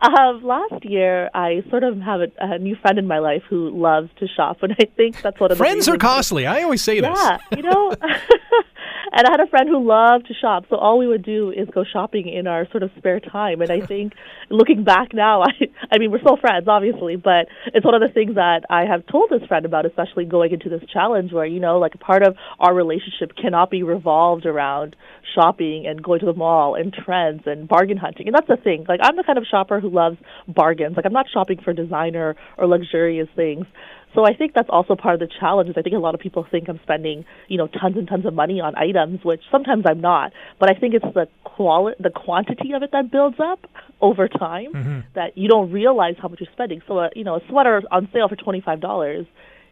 Uh, 0.00 0.34
last 0.42 0.84
year, 0.84 1.30
I 1.32 1.62
sort 1.70 1.82
of 1.82 1.98
have 2.00 2.20
a, 2.20 2.28
a, 2.38 2.58
new 2.58 2.76
friend 2.76 2.98
in 2.98 3.06
my 3.06 3.18
life 3.18 3.42
who 3.48 3.70
loves 3.70 4.10
to 4.18 4.28
shop, 4.28 4.58
and 4.62 4.74
I 4.78 4.84
think 4.96 5.22
that's 5.22 5.40
one 5.40 5.50
of 5.50 5.56
the 5.56 5.64
friends 5.64 5.88
are 5.88 5.96
costly. 5.96 6.46
I 6.46 6.62
always 6.62 6.82
say 6.82 7.00
yeah, 7.00 7.10
this. 7.10 7.18
Yeah, 7.18 7.56
you 7.56 7.62
know. 7.62 7.94
and 9.12 9.26
I 9.26 9.30
had 9.30 9.40
a 9.40 9.46
friend 9.46 9.68
who 9.70 9.82
loved 9.82 10.26
to 10.26 10.34
shop, 10.34 10.64
so 10.68 10.76
all 10.76 10.98
we 10.98 11.06
would 11.06 11.24
do 11.24 11.50
is 11.50 11.66
go 11.72 11.82
shopping 11.84 12.28
in 12.28 12.46
our 12.46 12.68
sort 12.70 12.82
of 12.82 12.90
spare 12.98 13.20
time. 13.20 13.62
And 13.62 13.70
I 13.70 13.80
think, 13.86 14.12
looking 14.50 14.84
back 14.84 15.14
now, 15.14 15.42
I 15.44 15.52
I 15.90 15.98
mean, 15.98 16.10
we're 16.10 16.20
still 16.20 16.36
friends, 16.36 16.68
obviously, 16.68 17.16
but 17.16 17.46
it's 17.72 17.84
one 17.84 17.94
of 17.94 18.02
the 18.02 18.12
things 18.12 18.34
that 18.34 18.64
I 18.68 18.84
have 18.84 19.06
told 19.06 19.30
this 19.30 19.46
friend 19.48 19.64
about, 19.64 19.86
especially 19.86 20.26
going 20.26 20.52
into 20.52 20.68
this 20.68 20.82
challenge, 20.92 21.32
where 21.32 21.46
you 21.46 21.60
know, 21.60 21.78
like 21.78 21.94
a 21.94 21.98
part 21.98 22.22
of 22.22 22.36
our 22.60 22.74
relationship 22.74 23.32
cannot 23.40 23.70
be 23.70 23.82
revolved 23.82 24.44
around 24.44 24.94
shopping 25.34 25.86
and 25.86 26.02
going 26.02 26.20
to 26.20 26.26
the 26.26 26.34
mall 26.34 26.74
and 26.74 26.92
trends 26.92 27.42
and 27.46 27.68
bargain 27.68 27.96
hunting. 27.96 28.26
And 28.26 28.34
that's 28.34 28.48
the 28.48 28.56
thing. 28.56 28.84
Like 28.88 29.00
I'm 29.02 29.16
the 29.16 29.24
kind 29.24 29.38
of 29.38 29.44
shopper 29.50 29.80
who 29.80 29.88
loves 30.00 30.18
bargains. 30.46 30.96
Like 30.96 31.06
I'm 31.06 31.12
not 31.20 31.26
shopping 31.32 31.58
for 31.64 31.72
designer 31.72 32.36
or 32.58 32.66
luxurious 32.66 33.28
things. 33.34 33.66
So 34.14 34.24
I 34.24 34.34
think 34.34 34.54
that's 34.54 34.70
also 34.70 34.96
part 34.96 35.14
of 35.14 35.20
the 35.20 35.28
challenge. 35.40 35.68
Is 35.68 35.76
I 35.76 35.82
think 35.82 35.94
a 35.94 35.98
lot 35.98 36.14
of 36.14 36.20
people 36.20 36.46
think 36.50 36.68
I'm 36.68 36.80
spending, 36.82 37.24
you 37.48 37.58
know, 37.58 37.68
tons 37.68 37.96
and 37.96 38.08
tons 38.08 38.24
of 38.24 38.32
money 38.32 38.60
on 38.60 38.74
items, 38.74 39.20
which 39.22 39.42
sometimes 39.50 39.84
I'm 39.86 40.00
not. 40.00 40.32
But 40.58 40.70
I 40.70 40.74
think 40.80 40.94
it's 40.94 41.04
the 41.14 41.26
quality, 41.44 41.96
the 42.02 42.10
quantity 42.10 42.72
of 42.74 42.82
it 42.82 42.90
that 42.92 43.10
builds 43.10 43.36
up 43.38 43.60
over 44.00 44.26
time 44.28 44.72
mm-hmm. 44.72 45.00
that 45.14 45.36
you 45.36 45.48
don't 45.48 45.70
realize 45.70 46.14
how 46.20 46.28
much 46.28 46.40
you're 46.40 46.52
spending. 46.52 46.80
So, 46.88 46.98
a, 46.98 47.10
you 47.14 47.24
know, 47.24 47.36
a 47.36 47.40
sweater 47.48 47.82
on 47.90 48.08
sale 48.12 48.28
for 48.28 48.36
twenty 48.36 48.62
five 48.62 48.80
dollars, 48.80 49.26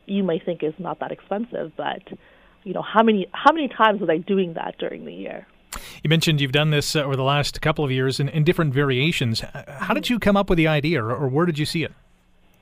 you 0.06 0.22
may 0.22 0.38
think 0.38 0.62
is 0.62 0.74
not 0.78 1.00
that 1.00 1.10
expensive, 1.10 1.72
but 1.76 2.02
you 2.64 2.74
know, 2.74 2.82
how 2.82 3.02
many 3.02 3.26
how 3.32 3.52
many 3.52 3.68
times 3.68 4.00
was 4.00 4.10
I 4.10 4.18
doing 4.18 4.54
that 4.54 4.76
during 4.78 5.06
the 5.06 5.12
year? 5.12 5.46
You 6.02 6.08
mentioned 6.08 6.40
you've 6.40 6.52
done 6.52 6.70
this 6.70 6.94
uh, 6.96 7.02
over 7.02 7.16
the 7.16 7.22
last 7.22 7.60
couple 7.60 7.84
of 7.84 7.90
years 7.90 8.20
in, 8.20 8.28
in 8.28 8.44
different 8.44 8.74
variations. 8.74 9.40
How 9.66 9.94
did 9.94 10.10
you 10.10 10.18
come 10.18 10.36
up 10.36 10.48
with 10.48 10.58
the 10.58 10.68
idea, 10.68 11.02
or, 11.02 11.14
or 11.14 11.28
where 11.28 11.46
did 11.46 11.58
you 11.58 11.66
see 11.66 11.84
it? 11.84 11.92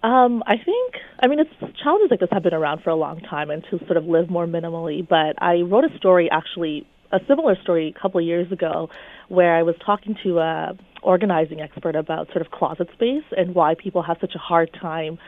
Um, 0.02 0.42
I 0.46 0.56
think, 0.56 0.94
I 1.20 1.28
mean, 1.28 1.38
it's 1.38 1.78
challenges 1.82 2.10
like 2.10 2.20
this 2.20 2.28
have 2.32 2.42
been 2.42 2.54
around 2.54 2.82
for 2.82 2.90
a 2.90 2.96
long 2.96 3.20
time 3.20 3.50
and 3.50 3.64
to 3.70 3.78
sort 3.86 3.96
of 3.96 4.06
live 4.06 4.30
more 4.30 4.46
minimally. 4.46 5.06
But 5.06 5.40
I 5.40 5.60
wrote 5.60 5.84
a 5.84 5.96
story, 5.96 6.28
actually, 6.30 6.86
a 7.12 7.20
similar 7.28 7.56
story 7.62 7.94
a 7.96 8.00
couple 8.00 8.20
of 8.20 8.26
years 8.26 8.50
ago, 8.50 8.90
where 9.28 9.54
I 9.54 9.62
was 9.62 9.76
talking 9.84 10.16
to 10.24 10.38
a 10.38 10.76
organizing 11.02 11.60
expert 11.60 11.96
about 11.96 12.28
sort 12.28 12.40
of 12.40 12.50
closet 12.50 12.88
space 12.92 13.24
and 13.36 13.54
why 13.54 13.74
people 13.74 14.02
have 14.02 14.16
such 14.20 14.34
a 14.34 14.38
hard 14.38 14.70
time 14.80 15.18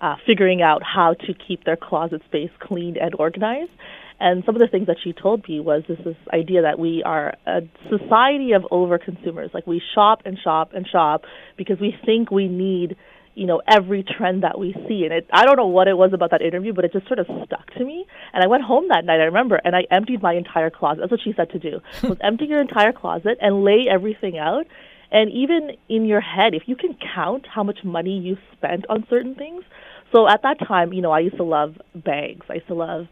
uh, 0.00 0.16
figuring 0.26 0.62
out 0.62 0.82
how 0.82 1.14
to 1.14 1.34
keep 1.34 1.64
their 1.64 1.76
closet 1.76 2.22
space 2.26 2.50
clean 2.60 2.96
and 3.00 3.14
organized. 3.18 3.70
And 4.20 4.42
some 4.44 4.56
of 4.56 4.60
the 4.60 4.66
things 4.66 4.88
that 4.88 4.96
she 5.02 5.12
told 5.12 5.48
me 5.48 5.60
was 5.60 5.84
this, 5.86 5.98
this 6.04 6.16
idea 6.32 6.62
that 6.62 6.78
we 6.78 7.02
are 7.04 7.34
a 7.46 7.60
society 7.88 8.52
of 8.52 8.66
over 8.70 8.98
consumers. 8.98 9.50
Like 9.54 9.66
we 9.66 9.80
shop 9.94 10.22
and 10.24 10.36
shop 10.38 10.72
and 10.74 10.86
shop 10.86 11.24
because 11.56 11.78
we 11.78 11.94
think 12.04 12.30
we 12.30 12.48
need, 12.48 12.96
you 13.34 13.46
know, 13.46 13.62
every 13.68 14.02
trend 14.02 14.42
that 14.42 14.58
we 14.58 14.72
see. 14.88 15.04
And 15.04 15.12
it, 15.12 15.30
I 15.32 15.44
don't 15.44 15.56
know 15.56 15.68
what 15.68 15.86
it 15.86 15.96
was 15.96 16.12
about 16.12 16.32
that 16.32 16.42
interview, 16.42 16.72
but 16.72 16.84
it 16.84 16.92
just 16.92 17.06
sort 17.06 17.20
of 17.20 17.26
stuck 17.46 17.72
to 17.74 17.84
me. 17.84 18.06
And 18.32 18.42
I 18.42 18.48
went 18.48 18.64
home 18.64 18.88
that 18.88 19.04
night, 19.04 19.20
I 19.20 19.24
remember, 19.24 19.60
and 19.64 19.76
I 19.76 19.86
emptied 19.88 20.20
my 20.20 20.34
entire 20.34 20.70
closet. 20.70 21.00
That's 21.00 21.12
what 21.12 21.20
she 21.22 21.32
said 21.36 21.50
to 21.50 21.60
do. 21.60 21.80
was 22.02 22.18
empty 22.20 22.46
your 22.46 22.60
entire 22.60 22.92
closet 22.92 23.38
and 23.40 23.62
lay 23.62 23.86
everything 23.88 24.36
out. 24.36 24.66
And 25.12 25.30
even 25.30 25.76
in 25.88 26.06
your 26.06 26.20
head, 26.20 26.54
if 26.54 26.64
you 26.66 26.74
can 26.74 26.96
count 27.14 27.46
how 27.46 27.62
much 27.62 27.84
money 27.84 28.18
you 28.18 28.36
spent 28.52 28.84
on 28.88 29.06
certain 29.08 29.36
things. 29.36 29.62
So 30.12 30.28
at 30.28 30.42
that 30.42 30.58
time, 30.66 30.92
you 30.92 31.02
know, 31.02 31.12
I 31.12 31.20
used 31.20 31.36
to 31.36 31.44
love 31.44 31.80
bags. 31.94 32.46
I 32.50 32.54
used 32.54 32.66
to 32.66 32.74
love 32.74 33.06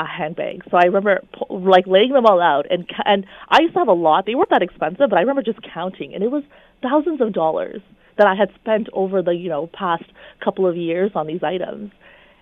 uh, 0.00 0.06
handbags. 0.06 0.66
So 0.70 0.76
I 0.76 0.84
remember 0.84 1.22
like 1.50 1.86
laying 1.86 2.12
them 2.12 2.26
all 2.26 2.40
out, 2.40 2.66
and 2.70 2.88
and 3.04 3.26
I 3.48 3.60
used 3.60 3.74
to 3.74 3.80
have 3.80 3.88
a 3.88 3.92
lot. 3.92 4.26
They 4.26 4.34
weren't 4.34 4.50
that 4.50 4.62
expensive, 4.62 5.10
but 5.10 5.16
I 5.16 5.20
remember 5.20 5.42
just 5.42 5.60
counting, 5.62 6.14
and 6.14 6.22
it 6.22 6.30
was 6.30 6.42
thousands 6.82 7.20
of 7.20 7.32
dollars 7.32 7.82
that 8.16 8.26
I 8.26 8.34
had 8.34 8.50
spent 8.54 8.88
over 8.92 9.22
the 9.22 9.32
you 9.32 9.48
know 9.48 9.68
past 9.72 10.04
couple 10.42 10.66
of 10.66 10.76
years 10.76 11.12
on 11.14 11.26
these 11.26 11.42
items. 11.42 11.92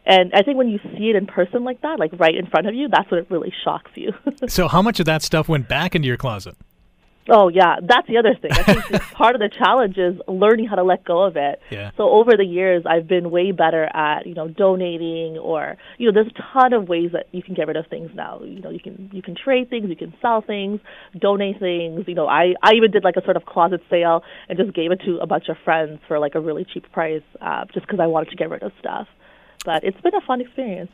And 0.06 0.32
I 0.32 0.42
think 0.42 0.56
when 0.56 0.68
you 0.68 0.78
see 0.96 1.10
it 1.10 1.16
in 1.16 1.26
person 1.26 1.64
like 1.64 1.82
that, 1.82 1.98
like 1.98 2.12
right 2.18 2.34
in 2.34 2.46
front 2.46 2.66
of 2.66 2.74
you, 2.74 2.88
that's 2.88 3.10
when 3.10 3.20
it 3.20 3.30
really 3.30 3.52
shocks 3.62 3.90
you. 3.94 4.12
so, 4.48 4.68
how 4.68 4.80
much 4.80 5.00
of 5.00 5.06
that 5.06 5.22
stuff 5.22 5.48
went 5.48 5.68
back 5.68 5.94
into 5.94 6.08
your 6.08 6.16
closet? 6.16 6.56
Oh 7.30 7.48
yeah, 7.48 7.76
that's 7.82 8.06
the 8.08 8.16
other 8.16 8.34
thing. 8.40 8.52
I 8.52 8.62
think 8.62 9.02
part 9.12 9.34
of 9.34 9.40
the 9.40 9.50
challenge 9.50 9.98
is 9.98 10.20
learning 10.26 10.66
how 10.66 10.76
to 10.76 10.82
let 10.82 11.04
go 11.04 11.22
of 11.22 11.36
it. 11.36 11.60
Yeah. 11.70 11.90
So 11.96 12.08
over 12.08 12.36
the 12.36 12.44
years, 12.44 12.84
I've 12.88 13.06
been 13.06 13.30
way 13.30 13.52
better 13.52 13.84
at 13.84 14.26
you 14.26 14.34
know 14.34 14.48
donating 14.48 15.38
or 15.38 15.76
you 15.98 16.06
know 16.06 16.12
there's 16.12 16.32
a 16.32 16.52
ton 16.52 16.72
of 16.72 16.88
ways 16.88 17.10
that 17.12 17.26
you 17.32 17.42
can 17.42 17.54
get 17.54 17.66
rid 17.66 17.76
of 17.76 17.86
things 17.88 18.10
now. 18.14 18.40
You 18.42 18.60
know 18.60 18.70
you 18.70 18.80
can 18.80 19.10
you 19.12 19.22
can 19.22 19.34
trade 19.36 19.68
things, 19.68 19.88
you 19.88 19.96
can 19.96 20.14
sell 20.22 20.40
things, 20.40 20.80
donate 21.18 21.58
things. 21.60 22.04
You 22.06 22.14
know 22.14 22.26
I 22.26 22.54
I 22.62 22.72
even 22.74 22.90
did 22.90 23.04
like 23.04 23.16
a 23.16 23.24
sort 23.24 23.36
of 23.36 23.44
closet 23.44 23.82
sale 23.90 24.22
and 24.48 24.58
just 24.58 24.74
gave 24.74 24.90
it 24.90 25.00
to 25.04 25.18
a 25.18 25.26
bunch 25.26 25.48
of 25.48 25.56
friends 25.64 26.00
for 26.08 26.18
like 26.18 26.34
a 26.34 26.40
really 26.40 26.64
cheap 26.64 26.90
price, 26.92 27.22
uh, 27.40 27.64
just 27.74 27.86
because 27.86 28.00
I 28.00 28.06
wanted 28.06 28.30
to 28.30 28.36
get 28.36 28.50
rid 28.50 28.62
of 28.62 28.72
stuff 28.78 29.06
but 29.64 29.84
it's 29.84 30.00
been 30.00 30.14
a 30.14 30.20
fun 30.22 30.40
experience. 30.40 30.90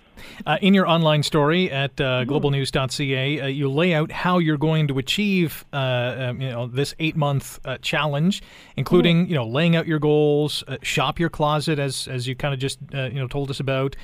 Uh, 0.47 0.59
in 0.63 0.75
your 0.75 0.89
online 0.89 1.23
story 1.23 1.71
at 1.71 2.01
uh, 2.01 2.25
globalnews.ca, 2.25 3.41
uh, 3.41 3.47
you 3.47 3.71
lay 3.71 3.95
out 3.95 4.11
how 4.11 4.39
you're 4.39 4.57
going 4.57 4.89
to 4.89 4.99
achieve 4.99 5.65
uh, 5.73 5.77
um, 6.19 6.41
you 6.41 6.51
know 6.51 6.67
this 6.67 6.95
eight 6.99 7.17
month 7.17 7.59
uh, 7.65 7.79
challenge, 7.79 8.43
including 8.77 9.23
mm-hmm. 9.23 9.31
you 9.31 9.35
know 9.37 9.47
laying 9.47 9.77
out 9.77 9.87
your 9.87 9.99
goals, 9.99 10.65
uh, 10.69 10.77
shop 10.83 11.19
your 11.19 11.31
closet 11.31 11.79
as 11.79 12.09
as 12.09 12.27
you 12.27 12.35
kind 12.35 12.55
of 12.55 12.61
just 12.61 12.79
you 12.93 13.15
know 13.15 13.29
told 13.29 13.51
us 13.51 13.61
about, 13.61 13.97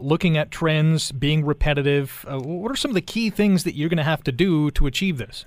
looking 0.00 0.36
at 0.36 0.50
trends, 0.50 1.12
being 1.12 1.44
repetitive. 1.44 2.24
what 2.28 2.70
are 2.70 2.76
some 2.76 2.90
of 2.90 2.94
the 2.94 3.02
key 3.02 3.30
things 3.30 3.64
that 3.64 3.74
you're 3.74 3.88
going 3.88 3.96
to 3.96 4.04
have 4.04 4.22
to 4.24 4.32
do 4.32 4.70
to 4.72 4.86
achieve 4.86 5.18
this? 5.18 5.46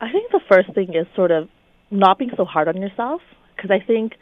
I 0.00 0.10
think 0.12 0.30
the 0.30 0.40
first 0.48 0.72
thing 0.74 0.94
is 0.94 1.06
sort 1.14 1.30
of 1.30 1.48
not 1.90 2.18
being 2.18 2.30
so 2.36 2.44
hard 2.44 2.68
on 2.68 2.80
yourself 2.80 3.22
because 3.54 3.70
I 3.70 3.84
think 3.84 4.14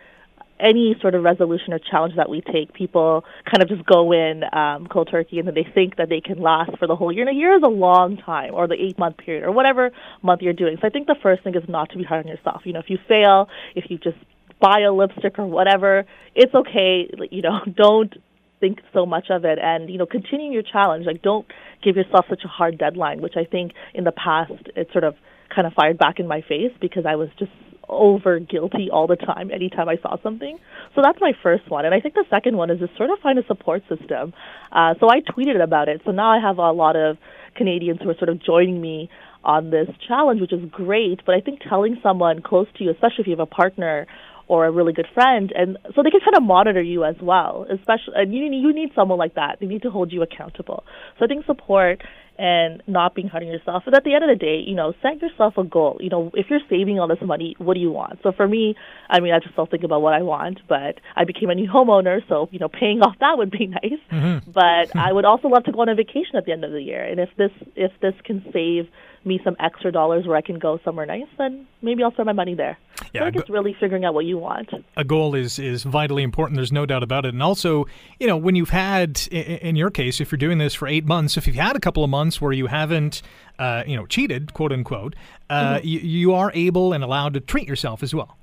any 0.61 0.97
sort 1.01 1.15
of 1.15 1.23
resolution 1.23 1.73
or 1.73 1.79
challenge 1.79 2.15
that 2.17 2.29
we 2.29 2.41
take, 2.41 2.73
people 2.73 3.25
kind 3.45 3.63
of 3.63 3.69
just 3.69 3.85
go 3.87 4.13
in 4.13 4.43
um, 4.53 4.87
cold 4.87 5.09
turkey 5.11 5.39
and 5.39 5.49
then 5.49 5.55
they 5.55 5.67
think 5.75 5.97
that 5.97 6.09
they 6.09 6.21
can 6.21 6.41
last 6.41 6.71
for 6.79 6.87
the 6.87 6.97
whole 6.97 7.13
year. 7.13 7.27
And 7.27 7.37
a 7.37 7.39
year 7.39 7.57
is 7.57 7.63
a 7.65 7.69
long 7.69 8.17
time, 8.17 8.55
or 8.55 8.69
the 8.69 8.75
eight 8.75 8.99
month 8.99 9.19
period, 9.19 9.45
or 9.45 9.53
whatever 9.53 9.91
month 10.23 10.43
you're 10.43 10.53
doing. 10.53 10.77
So 10.81 10.87
I 10.87 10.91
think 10.91 11.07
the 11.07 11.17
first 11.23 11.43
thing 11.43 11.55
is 11.55 11.69
not 11.69 11.91
to 11.91 11.99
be 11.99 12.05
hard 12.05 12.25
on 12.25 12.31
yourself. 12.31 12.63
You 12.65 12.73
know, 12.73 12.81
if 12.81 12.91
you 12.91 12.99
fail, 13.09 13.49
if 13.75 13.85
you 13.89 13.99
just 13.99 14.19
buy 14.61 14.81
a 14.81 14.93
lipstick 14.93 15.39
or 15.39 15.47
whatever, 15.47 16.05
it's 16.35 16.55
okay. 16.55 17.11
You 17.31 17.43
know, 17.43 17.61
don't 17.77 18.15
think 18.61 18.79
so 18.95 19.05
much 19.05 19.27
of 19.31 19.45
it 19.45 19.59
and 19.61 19.91
you 19.91 19.99
know 19.99 20.07
continue 20.07 20.51
your 20.53 20.63
challenge 20.63 21.05
like 21.05 21.21
don't 21.21 21.47
give 21.83 21.97
yourself 21.97 22.25
such 22.31 22.43
a 22.45 22.49
hard 22.49 22.79
deadline 22.79 23.21
which 23.21 23.35
i 23.37 23.45
think 23.45 23.73
in 23.93 24.05
the 24.05 24.13
past 24.13 24.53
it 24.77 24.89
sort 24.93 25.05
of 25.05 25.15
kind 25.55 25.67
of 25.67 25.73
fired 25.75 25.99
back 25.99 26.19
in 26.19 26.27
my 26.27 26.41
face 26.41 26.73
because 26.81 27.05
i 27.05 27.15
was 27.15 27.29
just 27.39 27.51
over 27.89 28.39
guilty 28.39 28.89
all 28.93 29.07
the 29.07 29.17
time 29.17 29.51
anytime 29.51 29.89
I 29.89 29.97
saw 30.03 30.17
something. 30.23 30.59
So 30.95 31.03
that's 31.03 31.19
my 31.21 31.33
first 31.43 31.71
one. 31.71 31.85
And 31.85 31.95
I 31.95 32.01
think 32.01 32.15
the 32.15 32.25
second 32.31 32.57
one 32.57 32.71
is 32.71 32.81
to 32.81 32.89
sort 32.97 33.11
of 33.11 33.19
find 33.21 33.39
a 33.39 33.47
support 33.47 33.83
system. 33.89 34.33
Uh, 34.73 34.95
so 35.01 35.09
I 35.11 35.21
tweeted 35.21 35.63
about 35.63 35.89
it. 35.89 36.03
So 36.05 36.11
now 36.11 36.31
I 36.31 36.41
have 36.41 36.59
a 36.59 36.73
lot 36.73 36.97
of 36.97 37.17
Canadians 37.57 38.01
who 38.03 38.11
are 38.11 38.17
sort 38.17 38.29
of 38.29 38.43
joining 38.43 38.81
me 38.81 39.09
on 39.45 39.71
this 39.71 39.89
challenge, 40.09 40.41
which 40.41 40.53
is 40.53 40.65
great. 40.71 41.21
But 41.25 41.35
I 41.35 41.41
think 41.41 41.61
telling 41.69 41.99
someone 42.03 42.43
close 42.43 42.67
to 42.79 42.85
you, 42.85 42.91
especially 42.91 43.21
if 43.21 43.27
you 43.27 43.33
have 43.33 43.41
a 43.41 43.47
partner 43.47 44.07
or 44.47 44.67
a 44.67 44.71
really 44.71 44.93
good 44.93 45.09
friend, 45.15 45.53
and 45.55 45.79
so 45.95 46.03
they 46.03 46.11
can 46.11 46.21
kind 46.21 46.37
of 46.37 46.43
monitor 46.43 46.83
you 46.83 47.05
as 47.05 47.17
well. 47.21 47.67
Especially, 47.71 48.15
and 48.17 48.35
you 48.35 48.45
you 48.45 48.75
need 48.75 48.91
someone 48.95 49.19
like 49.19 49.35
that. 49.35 49.59
They 49.61 49.67
need 49.67 49.83
to 49.83 49.91
hold 49.91 50.13
you 50.13 50.23
accountable. 50.23 50.85
So 51.19 51.25
I 51.25 51.29
think 51.29 51.47
support 51.47 52.03
and 52.37 52.83
not 52.87 53.15
being 53.15 53.29
hard 53.29 53.45
on 53.45 53.49
yourself. 53.49 53.85
But 53.85 53.95
at 53.95 54.05
the 54.05 54.15
end 54.15 54.25
of 54.25 54.31
the 54.31 54.37
day, 54.37 54.63
you 54.67 54.75
know, 54.75 54.93
set 55.03 55.23
yourself 55.23 55.55
a 55.57 55.65
goal. 55.65 55.99
You 56.01 56.11
know, 56.11 56.31
if 56.35 56.47
you're 56.51 56.61
saving 56.69 56.99
all 56.99 57.07
this 57.07 57.23
money, 57.23 57.55
what 57.59 57.75
do 57.75 57.81
you 57.81 57.93
want? 57.93 58.19
So 58.23 58.33
for 58.33 58.49
me, 58.49 58.75
I 59.09 59.21
mean, 59.21 59.33
I 59.33 59.39
just 59.39 59.53
still 59.53 59.67
think 59.67 59.85
about 59.85 60.03
what 60.03 60.15
I 60.15 60.23
want, 60.23 60.61
but 60.69 61.01
I 61.15 61.25
became 61.25 61.51
a 61.51 61.55
new 61.55 61.71
homeowner, 61.71 62.21
so 62.29 62.49
you 62.51 62.59
know, 62.59 62.69
paying 62.69 63.01
off 63.03 63.15
that 63.21 63.39
would 63.39 63.51
be 63.51 63.67
nice. 63.83 64.01
Mm-hmm. 64.11 64.51
But 64.51 64.97
I 64.97 65.13
would 65.13 65.25
also 65.25 65.49
love 65.49 65.65
to 65.65 65.73
go 65.73 65.81
on 65.81 65.89
a 65.89 65.95
vacation 65.95 66.37
at 66.37 66.45
the 66.45 66.53
end 66.53 66.65
of 66.65 66.73
the 66.73 66.83
year, 66.83 67.05
and 67.05 67.21
if 67.21 67.31
this 67.37 67.53
if 67.77 67.93
this 68.01 68.15
can 68.25 68.45
save 68.53 68.89
me 69.27 69.41
some 69.45 69.57
extra 69.59 69.91
dollars 69.91 70.27
where 70.27 70.37
I 70.37 70.41
can 70.41 70.59
go 70.59 70.79
somewhere 70.85 71.07
nice, 71.07 71.27
then 71.39 71.67
maybe 71.83 72.03
I'll 72.03 72.13
spend 72.13 72.27
my 72.27 72.33
money 72.33 72.55
there. 72.55 72.79
Yeah, 73.13 73.23
I 73.23 73.31
think 73.31 73.37
it's 73.37 73.51
really 73.51 73.77
figuring 73.79 74.05
out 74.05 74.15
what 74.15 74.25
you 74.25 74.39
want. 74.39 74.71
A 74.97 75.05
goal 75.05 75.35
is 75.35 75.59
is 75.59 75.83
vitally 75.85 76.23
important. 76.23 76.57
There's 76.57 76.73
no 76.73 76.87
doubt 76.87 77.03
about 77.03 77.25
it. 77.25 77.35
And 77.35 77.43
also, 77.43 77.87
you 78.19 78.27
know, 78.27 78.37
when 78.37 78.55
you've 78.55 78.71
had, 78.71 79.27
in 79.29 79.77
your 79.77 79.91
case, 79.91 80.21
if 80.21 80.31
you're 80.33 80.39
doing 80.39 80.59
this 80.59 80.75
for 80.75 80.89
eight 80.89 81.05
months, 81.05 81.37
if 81.37 81.47
you've 81.47 81.57
had 81.57 81.77
a 81.77 81.81
couple 81.81 82.05
of 82.05 82.11
months 82.11 82.41
where 82.41 82.53
you 82.53 82.67
haven't, 82.67 83.23
uh, 83.59 83.83
you 83.87 83.97
know, 83.97 84.07
cheated, 84.07 84.55
quote 84.55 84.73
unquote, 84.73 85.15
uh, 85.51 85.77
mm-hmm. 85.77 85.87
you, 85.87 85.99
you 86.01 86.35
are 86.35 86.51
able 86.55 86.93
and 86.93 87.05
allowed 87.05 87.35
to 87.35 87.41
treat 87.41 87.69
yourself 87.69 88.03
as 88.03 88.15
well. 88.15 88.37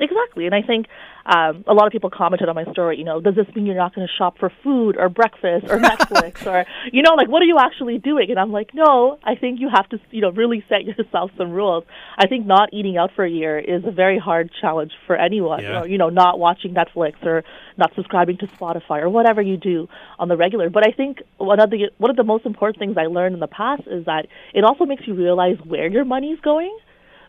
Exactly, 0.00 0.46
and 0.46 0.54
I 0.54 0.62
think 0.62 0.86
um, 1.26 1.64
a 1.66 1.72
lot 1.72 1.86
of 1.86 1.92
people 1.92 2.10
commented 2.10 2.48
on 2.48 2.54
my 2.54 2.64
story. 2.72 2.98
You 2.98 3.04
know, 3.04 3.20
does 3.20 3.34
this 3.34 3.46
mean 3.54 3.66
you're 3.66 3.74
not 3.74 3.94
going 3.94 4.06
to 4.06 4.12
shop 4.12 4.38
for 4.38 4.52
food 4.62 4.96
or 4.98 5.08
breakfast 5.08 5.66
or 5.68 5.78
Netflix 5.78 6.46
or 6.52 6.66
you 6.92 7.02
know, 7.02 7.14
like 7.14 7.28
what 7.28 7.42
are 7.42 7.46
you 7.46 7.58
actually 7.58 7.98
doing? 7.98 8.30
And 8.30 8.38
I'm 8.38 8.52
like, 8.52 8.74
no, 8.74 9.18
I 9.24 9.34
think 9.34 9.60
you 9.60 9.68
have 9.74 9.88
to 9.90 9.98
you 10.10 10.20
know 10.20 10.30
really 10.30 10.64
set 10.68 10.84
yourself 10.84 11.30
some 11.36 11.50
rules. 11.52 11.84
I 12.18 12.26
think 12.26 12.46
not 12.46 12.70
eating 12.72 12.96
out 12.96 13.10
for 13.16 13.24
a 13.24 13.30
year 13.30 13.58
is 13.58 13.84
a 13.84 13.90
very 13.90 14.18
hard 14.18 14.50
challenge 14.60 14.92
for 15.06 15.16
anyone. 15.16 15.62
Yeah. 15.62 15.82
Or, 15.82 15.88
you 15.88 15.98
know, 15.98 16.10
not 16.10 16.38
watching 16.38 16.74
Netflix 16.74 17.22
or 17.24 17.44
not 17.76 17.92
subscribing 17.94 18.38
to 18.38 18.46
Spotify 18.48 19.02
or 19.02 19.08
whatever 19.08 19.42
you 19.42 19.56
do 19.56 19.88
on 20.18 20.28
the 20.28 20.36
regular. 20.36 20.70
But 20.70 20.86
I 20.86 20.92
think 20.92 21.22
one 21.38 21.60
of 21.60 21.70
the 21.70 21.90
one 21.98 22.10
of 22.10 22.16
the 22.16 22.24
most 22.24 22.46
important 22.46 22.78
things 22.78 22.96
I 22.98 23.06
learned 23.06 23.34
in 23.34 23.40
the 23.40 23.46
past 23.46 23.82
is 23.86 24.04
that 24.06 24.26
it 24.52 24.64
also 24.64 24.84
makes 24.84 25.06
you 25.06 25.14
realize 25.14 25.56
where 25.64 25.88
your 25.88 26.04
money's 26.04 26.40
going. 26.40 26.76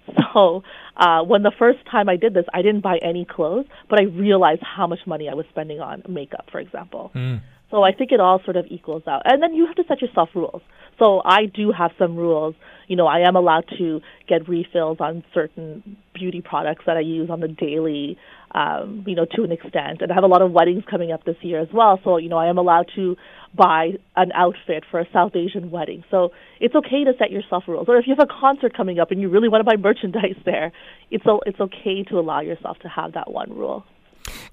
So 0.36 0.64
uh, 0.98 1.24
when 1.24 1.44
the 1.44 1.52
first 1.58 1.80
time 1.90 2.10
I 2.10 2.18
did 2.18 2.34
this, 2.34 2.44
I 2.54 2.62
didn't 2.62 2.82
buy 2.82 2.98
any 3.02 3.24
clothes, 3.24 3.68
but 3.90 4.02
I 4.02 4.04
realized 4.04 4.62
how 4.64 4.86
much 4.86 5.00
money 5.08 5.30
I 5.30 5.34
was 5.34 5.46
spending 5.50 5.80
on 5.80 6.04
makeup, 6.10 6.48
for 6.52 6.60
example. 6.60 7.12
Mm. 7.16 7.42
So 7.72 7.84
I 7.84 7.94
think 7.94 8.12
it 8.12 8.20
all 8.20 8.42
sort 8.44 8.58
of 8.58 8.66
equals 8.70 9.04
out. 9.08 9.22
And 9.26 9.42
then 9.42 9.54
you 9.54 9.66
have 9.66 9.76
to 9.78 9.84
set 9.88 10.02
yourself 10.02 10.30
rules. 10.36 10.62
So 11.00 11.22
I 11.26 11.46
do 11.46 11.72
have 11.72 11.92
some 11.98 12.16
rules. 12.16 12.56
You 12.88 12.96
know, 12.96 13.08
I 13.08 13.28
am 13.28 13.36
allowed 13.36 13.66
to 13.78 14.02
get 14.28 14.48
refills 14.48 14.98
on 15.00 15.24
certain 15.34 15.98
beauty 16.14 16.42
products 16.42 16.84
that 16.86 16.98
I 16.98 17.02
use 17.02 17.30
on 17.30 17.40
the 17.40 17.48
daily, 17.48 18.18
um, 18.56 19.04
you 19.06 19.16
know, 19.16 19.26
to 19.36 19.44
an 19.44 19.52
extent. 19.52 20.02
And 20.02 20.12
I 20.12 20.16
have 20.16 20.24
a 20.24 20.28
lot 20.28 20.42
of 20.42 20.52
weddings 20.52 20.84
coming 20.90 21.12
up 21.12 21.26
this 21.26 21.36
year 21.42 21.60
as 21.60 21.68
well. 21.74 22.00
So, 22.06 22.18
you 22.18 22.30
know, 22.30 22.38
I 22.38 22.48
am 22.48 22.58
allowed 22.58 22.90
to 22.96 23.18
buy 23.54 23.92
an 24.16 24.32
outfit 24.34 24.86
for 24.90 25.02
a 25.02 25.06
South 25.12 25.36
Asian 25.36 25.72
wedding. 25.72 26.06
So 26.10 26.32
it's 26.62 26.74
okay 26.74 27.04
to 27.04 27.12
set 27.20 27.32
yourself 27.32 27.66
rules. 27.68 27.88
Or 27.90 27.98
if 27.98 28.08
you 28.08 28.16
have 28.18 28.26
a 28.26 28.34
concert 28.42 28.76
coming 28.76 28.98
up 28.98 29.12
and 29.12 29.20
you 29.20 29.30
really 29.30 29.50
want 29.50 29.60
to 29.60 29.66
buy 29.66 29.76
merchandise 29.76 30.42
there, 30.46 30.72
it's, 31.12 31.26
it's 31.46 31.60
okay 31.60 32.04
to 32.04 32.18
allow 32.18 32.40
yourself 32.40 32.80
to 32.80 32.88
have 32.88 33.14
that 33.14 33.30
one 33.30 33.52
rule. 33.52 33.86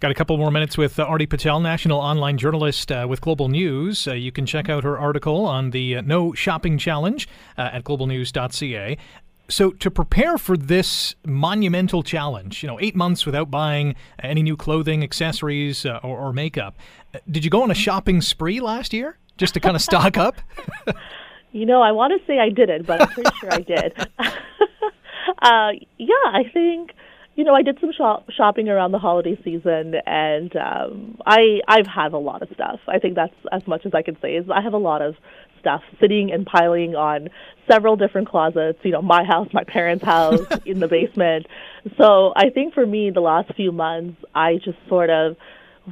Got 0.01 0.11
a 0.11 0.15
couple 0.15 0.37
more 0.37 0.51
minutes 0.51 0.77
with 0.77 0.99
uh, 0.99 1.05
Arti 1.05 1.27
Patel, 1.27 1.61
national 1.61 1.99
online 1.99 2.37
journalist 2.37 2.93
uh, 2.93 3.07
with 3.09 3.21
Global 3.21 3.49
News. 3.49 4.07
Uh, 4.07 4.13
you 4.13 4.33
can 4.33 4.45
check 4.47 4.69
out 4.69 4.85
her 4.85 4.99
article 4.99 5.47
on 5.47 5.71
the 5.71 5.97
uh, 5.97 6.01
No 6.03 6.35
Shopping 6.35 6.77
Challenge 6.77 7.29
uh, 7.57 7.71
at 7.73 7.85
globalnews.ca. 7.85 8.99
So, 9.49 9.71
to 9.73 9.91
prepare 9.91 10.39
for 10.39 10.57
this 10.57 11.15
monumental 11.27 12.03
challenge, 12.03 12.63
you 12.63 12.67
know, 12.69 12.79
eight 12.81 12.97
months 12.97 13.27
without 13.27 13.51
buying 13.51 13.97
any 14.19 14.43
new 14.43 14.57
clothing, 14.57 15.03
accessories, 15.03 15.85
uh, 15.85 16.01
or, 16.03 16.19
or, 16.19 16.33
makeup, 16.33 16.77
did 17.31 17.45
you 17.45 17.51
go 17.51 17.63
on 17.63 17.71
a 17.71 17.75
shopping 17.75 18.21
spree 18.23 18.61
last 18.61 18.93
year 18.93 19.19
just 19.37 19.55
to 19.55 19.61
kind 19.61 19.77
of 19.77 19.83
stock 19.91 20.17
up? 20.17 20.37
you 21.53 21.67
know, 21.67 21.83
I 21.83 21.93
want 21.93 22.19
to 22.19 22.27
say 22.27 22.39
I 22.39 22.49
didn't, 22.49 22.87
but 22.87 23.03
I'm 23.03 23.09
pretty 23.09 23.31
sure 23.41 23.53
I 23.53 23.61
did. 23.61 24.09
yeah, 25.99 26.31
I 26.33 26.45
think 26.53 26.93
you 27.35 27.45
know, 27.45 27.55
I 27.55 27.63
did 27.63 27.79
some 27.81 27.93
shop- 27.93 28.31
shopping 28.31 28.69
around 28.69 28.93
the 28.93 28.99
holiday 28.99 29.39
season, 29.43 29.95
and 30.07 30.55
um, 30.57 31.19
I 31.27 31.61
I've 31.67 31.87
had 31.87 32.13
a 32.13 32.19
lot 32.19 32.43
of 32.43 32.49
stuff. 32.55 32.81
I 32.89 32.99
think 32.99 33.15
that's 33.15 33.35
as 33.51 33.67
much 33.67 33.87
as 33.87 33.95
I 33.95 34.03
can 34.03 34.19
say. 34.21 34.37
Is 34.37 34.51
I 34.51 34.61
have 34.61 34.75
a 34.75 34.79
lot 34.79 35.01
of 35.01 35.15
stuff 35.63 35.83
sitting 36.01 36.31
and 36.31 36.45
piling 36.45 36.95
on 36.95 37.31
several 37.67 37.97
different 37.97 38.29
closets. 38.29 38.79
You 38.83 38.91
know, 38.93 39.03
my 39.03 39.25
house, 39.25 39.49
my 39.53 39.65
parents' 39.65 40.05
house, 40.05 40.41
in 40.67 40.81
the 40.81 40.89
basement. 40.89 41.47
So 41.97 42.33
I 42.37 42.51
think 42.51 42.75
for 42.75 42.85
me, 42.85 43.11
the 43.11 43.21
last 43.21 43.55
few 43.55 43.73
months, 43.73 44.23
I 44.35 44.57
just 44.57 44.79
sort 44.89 45.09
of 45.09 45.37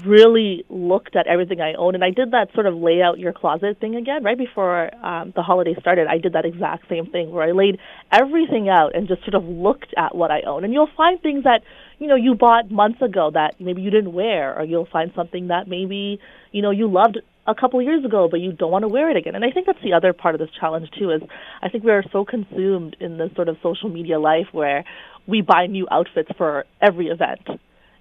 really 0.05 0.65
looked 0.69 1.17
at 1.17 1.27
everything 1.27 1.61
I 1.61 1.75
own, 1.75 1.95
and 1.95 2.05
I 2.05 2.11
did 2.11 2.31
that 2.31 2.53
sort 2.55 2.67
of 2.67 2.77
lay 2.77 3.03
out 3.03 3.19
your 3.19 3.33
closet 3.33 3.81
thing 3.81 3.97
again 3.97 4.23
right 4.23 4.39
before 4.39 4.95
um, 5.05 5.33
the 5.35 5.43
holiday 5.43 5.75
started. 5.81 6.07
I 6.07 6.19
did 6.19 6.35
that 6.35 6.45
exact 6.45 6.89
same 6.89 7.07
thing 7.07 7.31
where 7.31 7.49
I 7.49 7.53
laid 7.53 7.79
everything 8.13 8.69
out 8.69 8.95
and 8.95 9.09
just 9.09 9.23
sort 9.23 9.35
of 9.35 9.45
looked 9.45 9.93
at 9.97 10.15
what 10.15 10.31
I 10.31 10.43
own, 10.43 10.65
and 10.65 10.73
you'll 10.73 10.91
find 10.97 11.21
things 11.21 11.45
that 11.45 11.63
you 11.99 12.07
know 12.07 12.15
you 12.15 12.35
bought 12.35 12.71
months 12.71 13.03
ago 13.03 13.31
that 13.35 13.61
maybe 13.61 13.83
you 13.83 13.91
didn't 13.91 14.13
wear, 14.13 14.57
or 14.57 14.65
you'll 14.65 14.87
find 14.87 15.13
something 15.17 15.49
that 15.49 15.67
maybe 15.67 16.21
you 16.53 16.63
know 16.63 16.71
you 16.71 16.89
loved 16.89 17.19
a 17.51 17.55
couple 17.55 17.81
years 17.83 18.05
ago, 18.05 18.29
but 18.31 18.41
you 18.41 18.53
don't 18.53 18.71
want 18.71 18.83
to 18.83 18.89
wear 18.89 19.11
it 19.11 19.17
again. 19.17 19.35
And 19.35 19.45
I 19.45 19.51
think 19.51 19.67
that's 19.67 19.83
the 19.83 19.93
other 19.93 20.13
part 20.13 20.35
of 20.35 20.39
this 20.41 20.51
challenge 20.59 20.91
too. 20.99 21.11
Is 21.11 21.23
I 21.63 21.69
think 21.69 21.85
we 21.85 21.91
are 21.91 22.05
so 22.13 22.25
consumed 22.25 22.97
in 23.01 23.19
this 23.19 23.31
sort 23.35 23.49
of 23.49 23.57
social 23.63 23.89
media 23.89 24.19
life 24.19 24.47
where 24.53 24.85
we 25.27 25.43
buy 25.43 25.67
new 25.67 25.87
outfits 25.91 26.31
for 26.37 26.65
every 26.81 27.09
event 27.09 27.47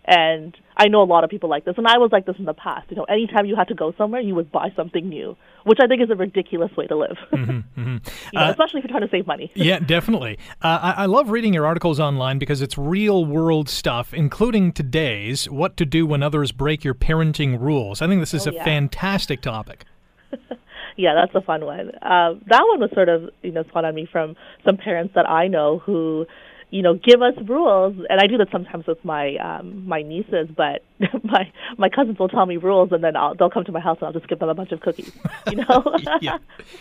and 0.06 0.56
I 0.78 0.88
know 0.88 1.02
a 1.02 1.06
lot 1.06 1.24
of 1.24 1.30
people 1.30 1.50
like 1.50 1.66
this, 1.66 1.76
and 1.78 1.88
I 1.88 1.98
was 1.98 2.10
like 2.12 2.26
this 2.26 2.38
in 2.40 2.46
the 2.46 2.54
past. 2.54 2.90
You 2.90 2.96
know, 2.96 3.04
anytime 3.04 3.46
you 3.46 3.56
had 3.56 3.68
to 3.68 3.76
go 3.76 3.94
somewhere, 3.98 4.22
you 4.22 4.34
would 4.34 4.52
buy 4.52 4.70
something 4.76 5.08
new, 5.08 5.36
which 5.66 5.80
I 5.82 5.88
think 5.88 6.02
is 6.02 6.10
a 6.10 6.16
ridiculous 6.16 6.76
way 6.78 6.88
to 6.88 6.96
live, 6.96 7.18
mm-hmm, 7.32 7.52
mm-hmm. 7.52 7.98
you 8.34 8.40
know, 8.40 8.46
uh, 8.46 8.50
especially 8.52 8.80
if 8.80 8.86
you're 8.86 8.98
trying 8.98 9.08
to 9.08 9.12
save 9.12 9.28
money. 9.28 9.52
yeah, 9.56 9.80
definitely. 9.80 10.40
Uh, 10.62 10.80
I, 10.82 11.04
I, 11.04 11.06
love 11.06 11.30
reading 11.30 11.54
your 11.54 11.66
articles 11.66 12.00
online 12.00 12.40
because 12.40 12.62
it's 12.62 12.78
real 12.78 13.26
world 13.26 13.68
stuff, 13.68 14.14
including 14.14 14.72
today's 14.72 15.50
"What 15.50 15.76
to 15.78 15.86
Do 15.86 16.06
When 16.06 16.24
Others 16.24 16.54
Break 16.54 16.84
Your 16.84 16.94
Parenting 16.94 17.60
Rules." 17.60 18.02
I 18.02 18.08
think 18.08 18.22
this 18.22 18.34
is 18.34 18.48
oh, 18.48 18.52
a 18.52 18.54
yeah. 18.54 18.64
fantastic 18.64 19.42
topic. 19.42 19.84
yeah, 20.98 21.14
that's 21.14 21.36
a 21.36 21.42
fun 21.42 21.66
one. 21.66 21.90
Uh, 22.02 22.36
that 22.48 22.64
one 22.68 22.80
was 22.80 22.90
sort 22.94 23.10
of 23.10 23.30
you 23.42 23.52
know 23.52 23.64
spun 23.64 23.86
on 23.86 23.96
me 23.96 24.08
from 24.10 24.36
some 24.66 24.78
parents 24.78 25.14
that 25.16 25.30
I 25.30 25.48
know 25.48 25.80
who 25.80 26.26
you 26.72 26.82
know, 26.82 26.94
give 26.94 27.22
us 27.22 27.34
rules. 27.48 27.96
And 28.10 28.20
I 28.20 28.28
do 28.28 28.38
that 28.38 28.50
sometimes 28.52 28.86
with 28.88 29.04
my 29.04 29.36
um, 29.38 29.88
my 29.88 30.02
nieces, 30.02 30.50
but 30.56 30.84
my 31.24 31.52
my 31.78 31.90
cousins 31.90 32.20
will 32.20 32.30
tell 32.30 32.46
me 32.46 32.58
rules, 32.58 32.92
and 32.92 33.04
then 33.04 33.16
I'll, 33.16 33.36
they'll 33.36 33.50
come 33.50 33.66
to 33.66 33.72
my 33.72 33.80
house 33.80 33.98
and 34.02 34.08
I'll 34.08 34.14
just 34.14 34.28
give 34.28 34.40
them 34.40 34.50
a 34.50 34.54
bunch 34.54 34.72
of 34.72 34.82
cookies. 34.82 35.12
You 35.50 35.58
know. 35.58 35.98
yeah. 36.22 36.38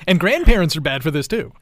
And 0.07 0.21
grandparents 0.21 0.77
are 0.77 0.81
bad 0.81 1.03
for 1.03 1.11
this 1.11 1.29
too. 1.29 1.53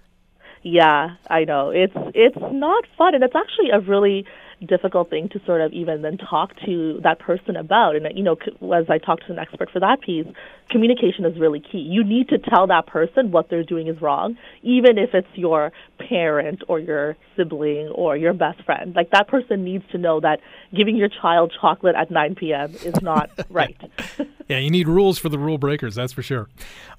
Yeah, 0.62 1.16
I 1.30 1.44
know. 1.44 1.70
It's 1.70 1.94
it's 2.14 2.38
not 2.52 2.84
fun, 2.98 3.14
and 3.14 3.22
it's 3.22 3.36
actually 3.36 3.70
a 3.70 3.80
really 3.80 4.26
difficult 4.64 5.10
thing 5.10 5.28
to 5.30 5.40
sort 5.44 5.60
of 5.60 5.72
even 5.72 6.02
then 6.02 6.16
talk 6.18 6.52
to 6.64 7.00
that 7.02 7.18
person 7.18 7.56
about. 7.56 7.96
And, 7.96 8.06
you 8.16 8.22
know, 8.22 8.36
as 8.74 8.86
I 8.88 8.98
talked 8.98 9.26
to 9.26 9.32
an 9.32 9.38
expert 9.38 9.70
for 9.70 9.80
that 9.80 10.00
piece, 10.00 10.26
communication 10.70 11.24
is 11.24 11.38
really 11.38 11.60
key. 11.60 11.78
You 11.78 12.04
need 12.04 12.28
to 12.28 12.38
tell 12.38 12.66
that 12.68 12.86
person 12.86 13.30
what 13.30 13.50
they're 13.50 13.64
doing 13.64 13.88
is 13.88 14.00
wrong, 14.00 14.36
even 14.62 14.98
if 14.98 15.10
it's 15.14 15.28
your 15.34 15.72
parent 15.98 16.62
or 16.68 16.78
your 16.78 17.16
sibling 17.36 17.88
or 17.88 18.16
your 18.16 18.32
best 18.32 18.62
friend. 18.64 18.94
Like 18.94 19.10
that 19.10 19.28
person 19.28 19.64
needs 19.64 19.84
to 19.92 19.98
know 19.98 20.20
that 20.20 20.40
giving 20.74 20.96
your 20.96 21.08
child 21.08 21.52
chocolate 21.60 21.94
at 21.96 22.10
9 22.10 22.34
p.m. 22.36 22.74
is 22.82 23.00
not 23.02 23.30
right. 23.50 23.76
Yeah, 24.48 24.58
you 24.58 24.70
need 24.70 24.86
rules 24.86 25.18
for 25.18 25.28
the 25.28 25.38
rule 25.38 25.58
breakers, 25.58 25.96
that's 25.96 26.12
for 26.12 26.22
sure. 26.22 26.48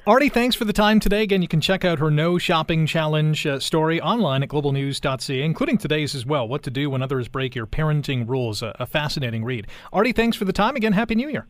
Arti, 0.06 0.28
thanks 0.30 0.56
for 0.56 0.66
the 0.66 0.74
time 0.74 1.00
today. 1.00 1.24
Again, 1.24 1.42
you 1.42 1.48
can 1.48 1.62
check 1.62 1.86
out 1.86 2.00
her 2.00 2.12
No 2.12 2.38
Shopping 2.38 2.86
Challenge 2.86 3.48
uh, 3.48 3.60
story 3.60 4.02
online 4.02 4.44
at 4.44 4.50
globalnews.ca, 4.50 5.42
including 5.42 5.78
today's 5.78 6.14
as 6.14 6.26
well 6.26 6.48
What 6.48 6.64
to 6.64 6.72
Do 6.72 6.90
When 6.90 7.02
Others 7.02 7.30
Break 7.30 7.56
Your 7.56 7.66
Parenting 7.66 8.28
Rules. 8.28 8.62
A, 8.62 8.76
a 8.80 8.86
fascinating 8.86 9.46
read. 9.46 9.68
Arti, 9.94 10.12
thanks 10.12 10.36
for 10.36 10.46
the 10.46 10.54
time. 10.54 10.76
Again, 10.76 10.94
Happy 10.94 11.16
New 11.16 11.30
Year. 11.30 11.48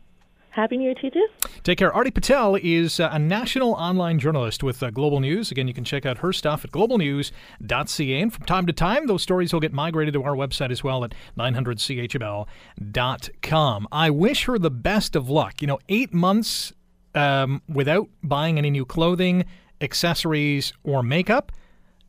Happy 0.58 0.76
New 0.76 0.84
Year 0.86 0.94
to 0.94 1.04
you 1.04 1.10
too. 1.12 1.28
Take 1.62 1.78
care. 1.78 1.92
Arti 1.92 2.10
Patel 2.10 2.56
is 2.56 2.98
uh, 2.98 3.10
a 3.12 3.18
national 3.18 3.74
online 3.74 4.18
journalist 4.18 4.64
with 4.64 4.82
uh, 4.82 4.90
Global 4.90 5.20
News. 5.20 5.52
Again, 5.52 5.68
you 5.68 5.74
can 5.74 5.84
check 5.84 6.04
out 6.04 6.18
her 6.18 6.32
stuff 6.32 6.64
at 6.64 6.72
globalnews.ca. 6.72 8.20
And 8.20 8.32
from 8.32 8.44
time 8.44 8.66
to 8.66 8.72
time, 8.72 9.06
those 9.06 9.22
stories 9.22 9.52
will 9.52 9.60
get 9.60 9.72
migrated 9.72 10.14
to 10.14 10.24
our 10.24 10.34
website 10.34 10.72
as 10.72 10.82
well 10.82 11.04
at 11.04 11.14
900chml.com. 11.38 13.88
I 13.92 14.10
wish 14.10 14.46
her 14.46 14.58
the 14.58 14.72
best 14.72 15.14
of 15.14 15.30
luck. 15.30 15.62
You 15.62 15.68
know, 15.68 15.78
eight 15.88 16.12
months 16.12 16.72
um, 17.14 17.62
without 17.68 18.08
buying 18.24 18.58
any 18.58 18.70
new 18.70 18.84
clothing, 18.84 19.44
accessories, 19.80 20.72
or 20.82 21.04
makeup. 21.04 21.52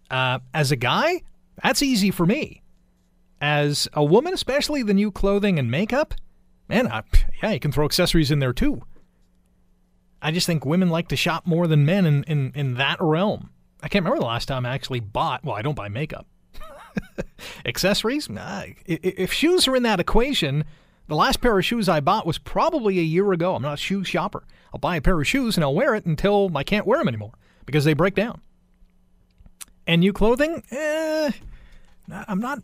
Uh, 0.09 0.39
as 0.55 0.71
a 0.71 0.75
guy, 0.75 1.21
that's 1.61 1.83
easy 1.83 2.09
for 2.09 2.25
me. 2.25 2.63
As 3.41 3.87
a 3.93 4.03
woman, 4.03 4.33
especially 4.33 4.81
the 4.81 4.95
new 4.95 5.11
clothing 5.11 5.59
and 5.59 5.69
makeup, 5.69 6.15
man, 6.69 6.87
I, 6.87 7.03
yeah, 7.41 7.51
you 7.51 7.59
can 7.59 7.71
throw 7.71 7.85
accessories 7.85 8.31
in 8.31 8.39
there 8.39 8.53
too. 8.53 8.81
I 10.21 10.31
just 10.31 10.47
think 10.47 10.65
women 10.65 10.89
like 10.89 11.07
to 11.09 11.15
shop 11.15 11.45
more 11.45 11.67
than 11.67 11.85
men 11.85 12.05
in, 12.05 12.23
in, 12.23 12.51
in 12.55 12.73
that 12.75 12.97
realm. 12.99 13.49
I 13.81 13.87
can't 13.87 14.03
remember 14.03 14.19
the 14.19 14.27
last 14.27 14.47
time 14.47 14.65
I 14.65 14.73
actually 14.73 14.99
bought, 14.99 15.43
well, 15.43 15.55
I 15.55 15.61
don't 15.61 15.75
buy 15.75 15.87
makeup. 15.87 16.27
accessories? 17.65 18.29
Nah, 18.29 18.63
if 18.85 19.31
shoes 19.31 19.67
are 19.67 19.75
in 19.75 19.83
that 19.83 19.99
equation, 19.99 20.65
the 21.07 21.15
last 21.15 21.41
pair 21.41 21.57
of 21.57 21.65
shoes 21.65 21.87
I 21.87 22.01
bought 22.01 22.27
was 22.27 22.37
probably 22.37 22.99
a 22.99 23.03
year 23.03 23.31
ago. 23.31 23.55
I'm 23.55 23.61
not 23.61 23.75
a 23.75 23.77
shoe 23.77 24.03
shopper. 24.03 24.43
I'll 24.73 24.79
buy 24.79 24.97
a 24.97 25.01
pair 25.01 25.19
of 25.19 25.27
shoes 25.27 25.57
and 25.57 25.63
I'll 25.63 25.73
wear 25.73 25.95
it 25.95 26.05
until 26.05 26.51
I 26.55 26.63
can't 26.63 26.85
wear 26.85 26.99
them 26.99 27.07
anymore 27.07 27.33
because 27.65 27.85
they 27.85 27.93
break 27.93 28.15
down. 28.15 28.41
And 29.87 30.01
new 30.01 30.13
clothing? 30.13 30.61
Eh, 30.69 31.31
I'm 32.27 32.39
not. 32.39 32.59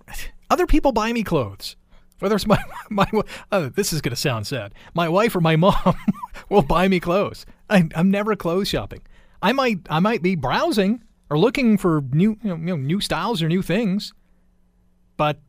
Other 0.50 0.68
people 0.68 0.92
buy 0.92 1.12
me 1.12 1.24
clothes. 1.24 1.76
Whether 2.20 2.36
it's 2.36 2.48
my 2.48 2.62
my 2.90 3.08
uh, 3.52 3.70
this 3.74 3.94
is 3.94 4.02
to 4.02 4.16
sound 4.16 4.48
sad. 4.48 4.74
My 4.94 5.10
wife 5.10 5.36
or 5.36 5.42
my 5.42 5.56
mom 5.56 5.96
will 6.50 6.62
buy 6.62 6.88
me 6.88 7.00
clothes. 7.00 7.46
I, 7.70 7.88
I'm 7.96 8.12
never 8.12 8.36
clothes 8.36 8.70
shopping. 8.70 9.02
I 9.42 9.52
might 9.52 9.80
I 9.90 10.00
might 10.00 10.22
be 10.22 10.36
browsing 10.36 11.04
or 11.30 11.38
looking 11.38 11.78
for 11.78 12.02
new 12.12 12.38
you 12.44 12.50
know, 12.50 12.56
you 12.56 12.66
know, 12.66 12.76
new 12.78 13.02
styles 13.02 13.42
or 13.42 13.48
new 13.48 13.62
things, 13.62 14.14
but 15.18 15.40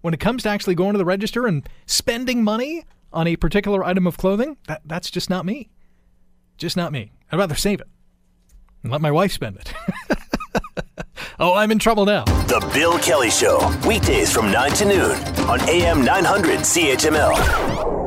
when 0.00 0.14
it 0.14 0.20
comes 0.20 0.42
to 0.42 0.48
actually 0.48 0.74
going 0.74 0.92
to 0.92 0.98
the 0.98 1.04
register 1.04 1.46
and 1.46 1.68
spending 1.86 2.42
money 2.42 2.84
on 3.12 3.26
a 3.26 3.36
particular 3.36 3.84
item 3.84 4.06
of 4.06 4.16
clothing, 4.16 4.56
that, 4.66 4.82
that's 4.84 5.10
just 5.10 5.30
not 5.30 5.46
me. 5.46 5.70
Just 6.56 6.76
not 6.76 6.92
me. 6.92 7.12
I'd 7.30 7.38
rather 7.38 7.54
save 7.54 7.80
it 7.80 7.88
and 8.82 8.90
let 8.90 9.00
my 9.00 9.10
wife 9.10 9.32
spend 9.32 9.56
it. 9.56 9.72
oh, 11.42 11.54
I'm 11.54 11.70
in 11.70 11.78
trouble 11.78 12.06
now. 12.06 12.24
The 12.24 12.60
Bill 12.72 12.98
Kelly 12.98 13.30
Show, 13.30 13.58
weekdays 13.86 14.32
from 14.32 14.50
9 14.50 14.70
to 14.72 14.84
noon 14.84 15.10
on 15.50 15.60
AM 15.68 16.04
900 16.04 16.60
CHML. 16.60 18.01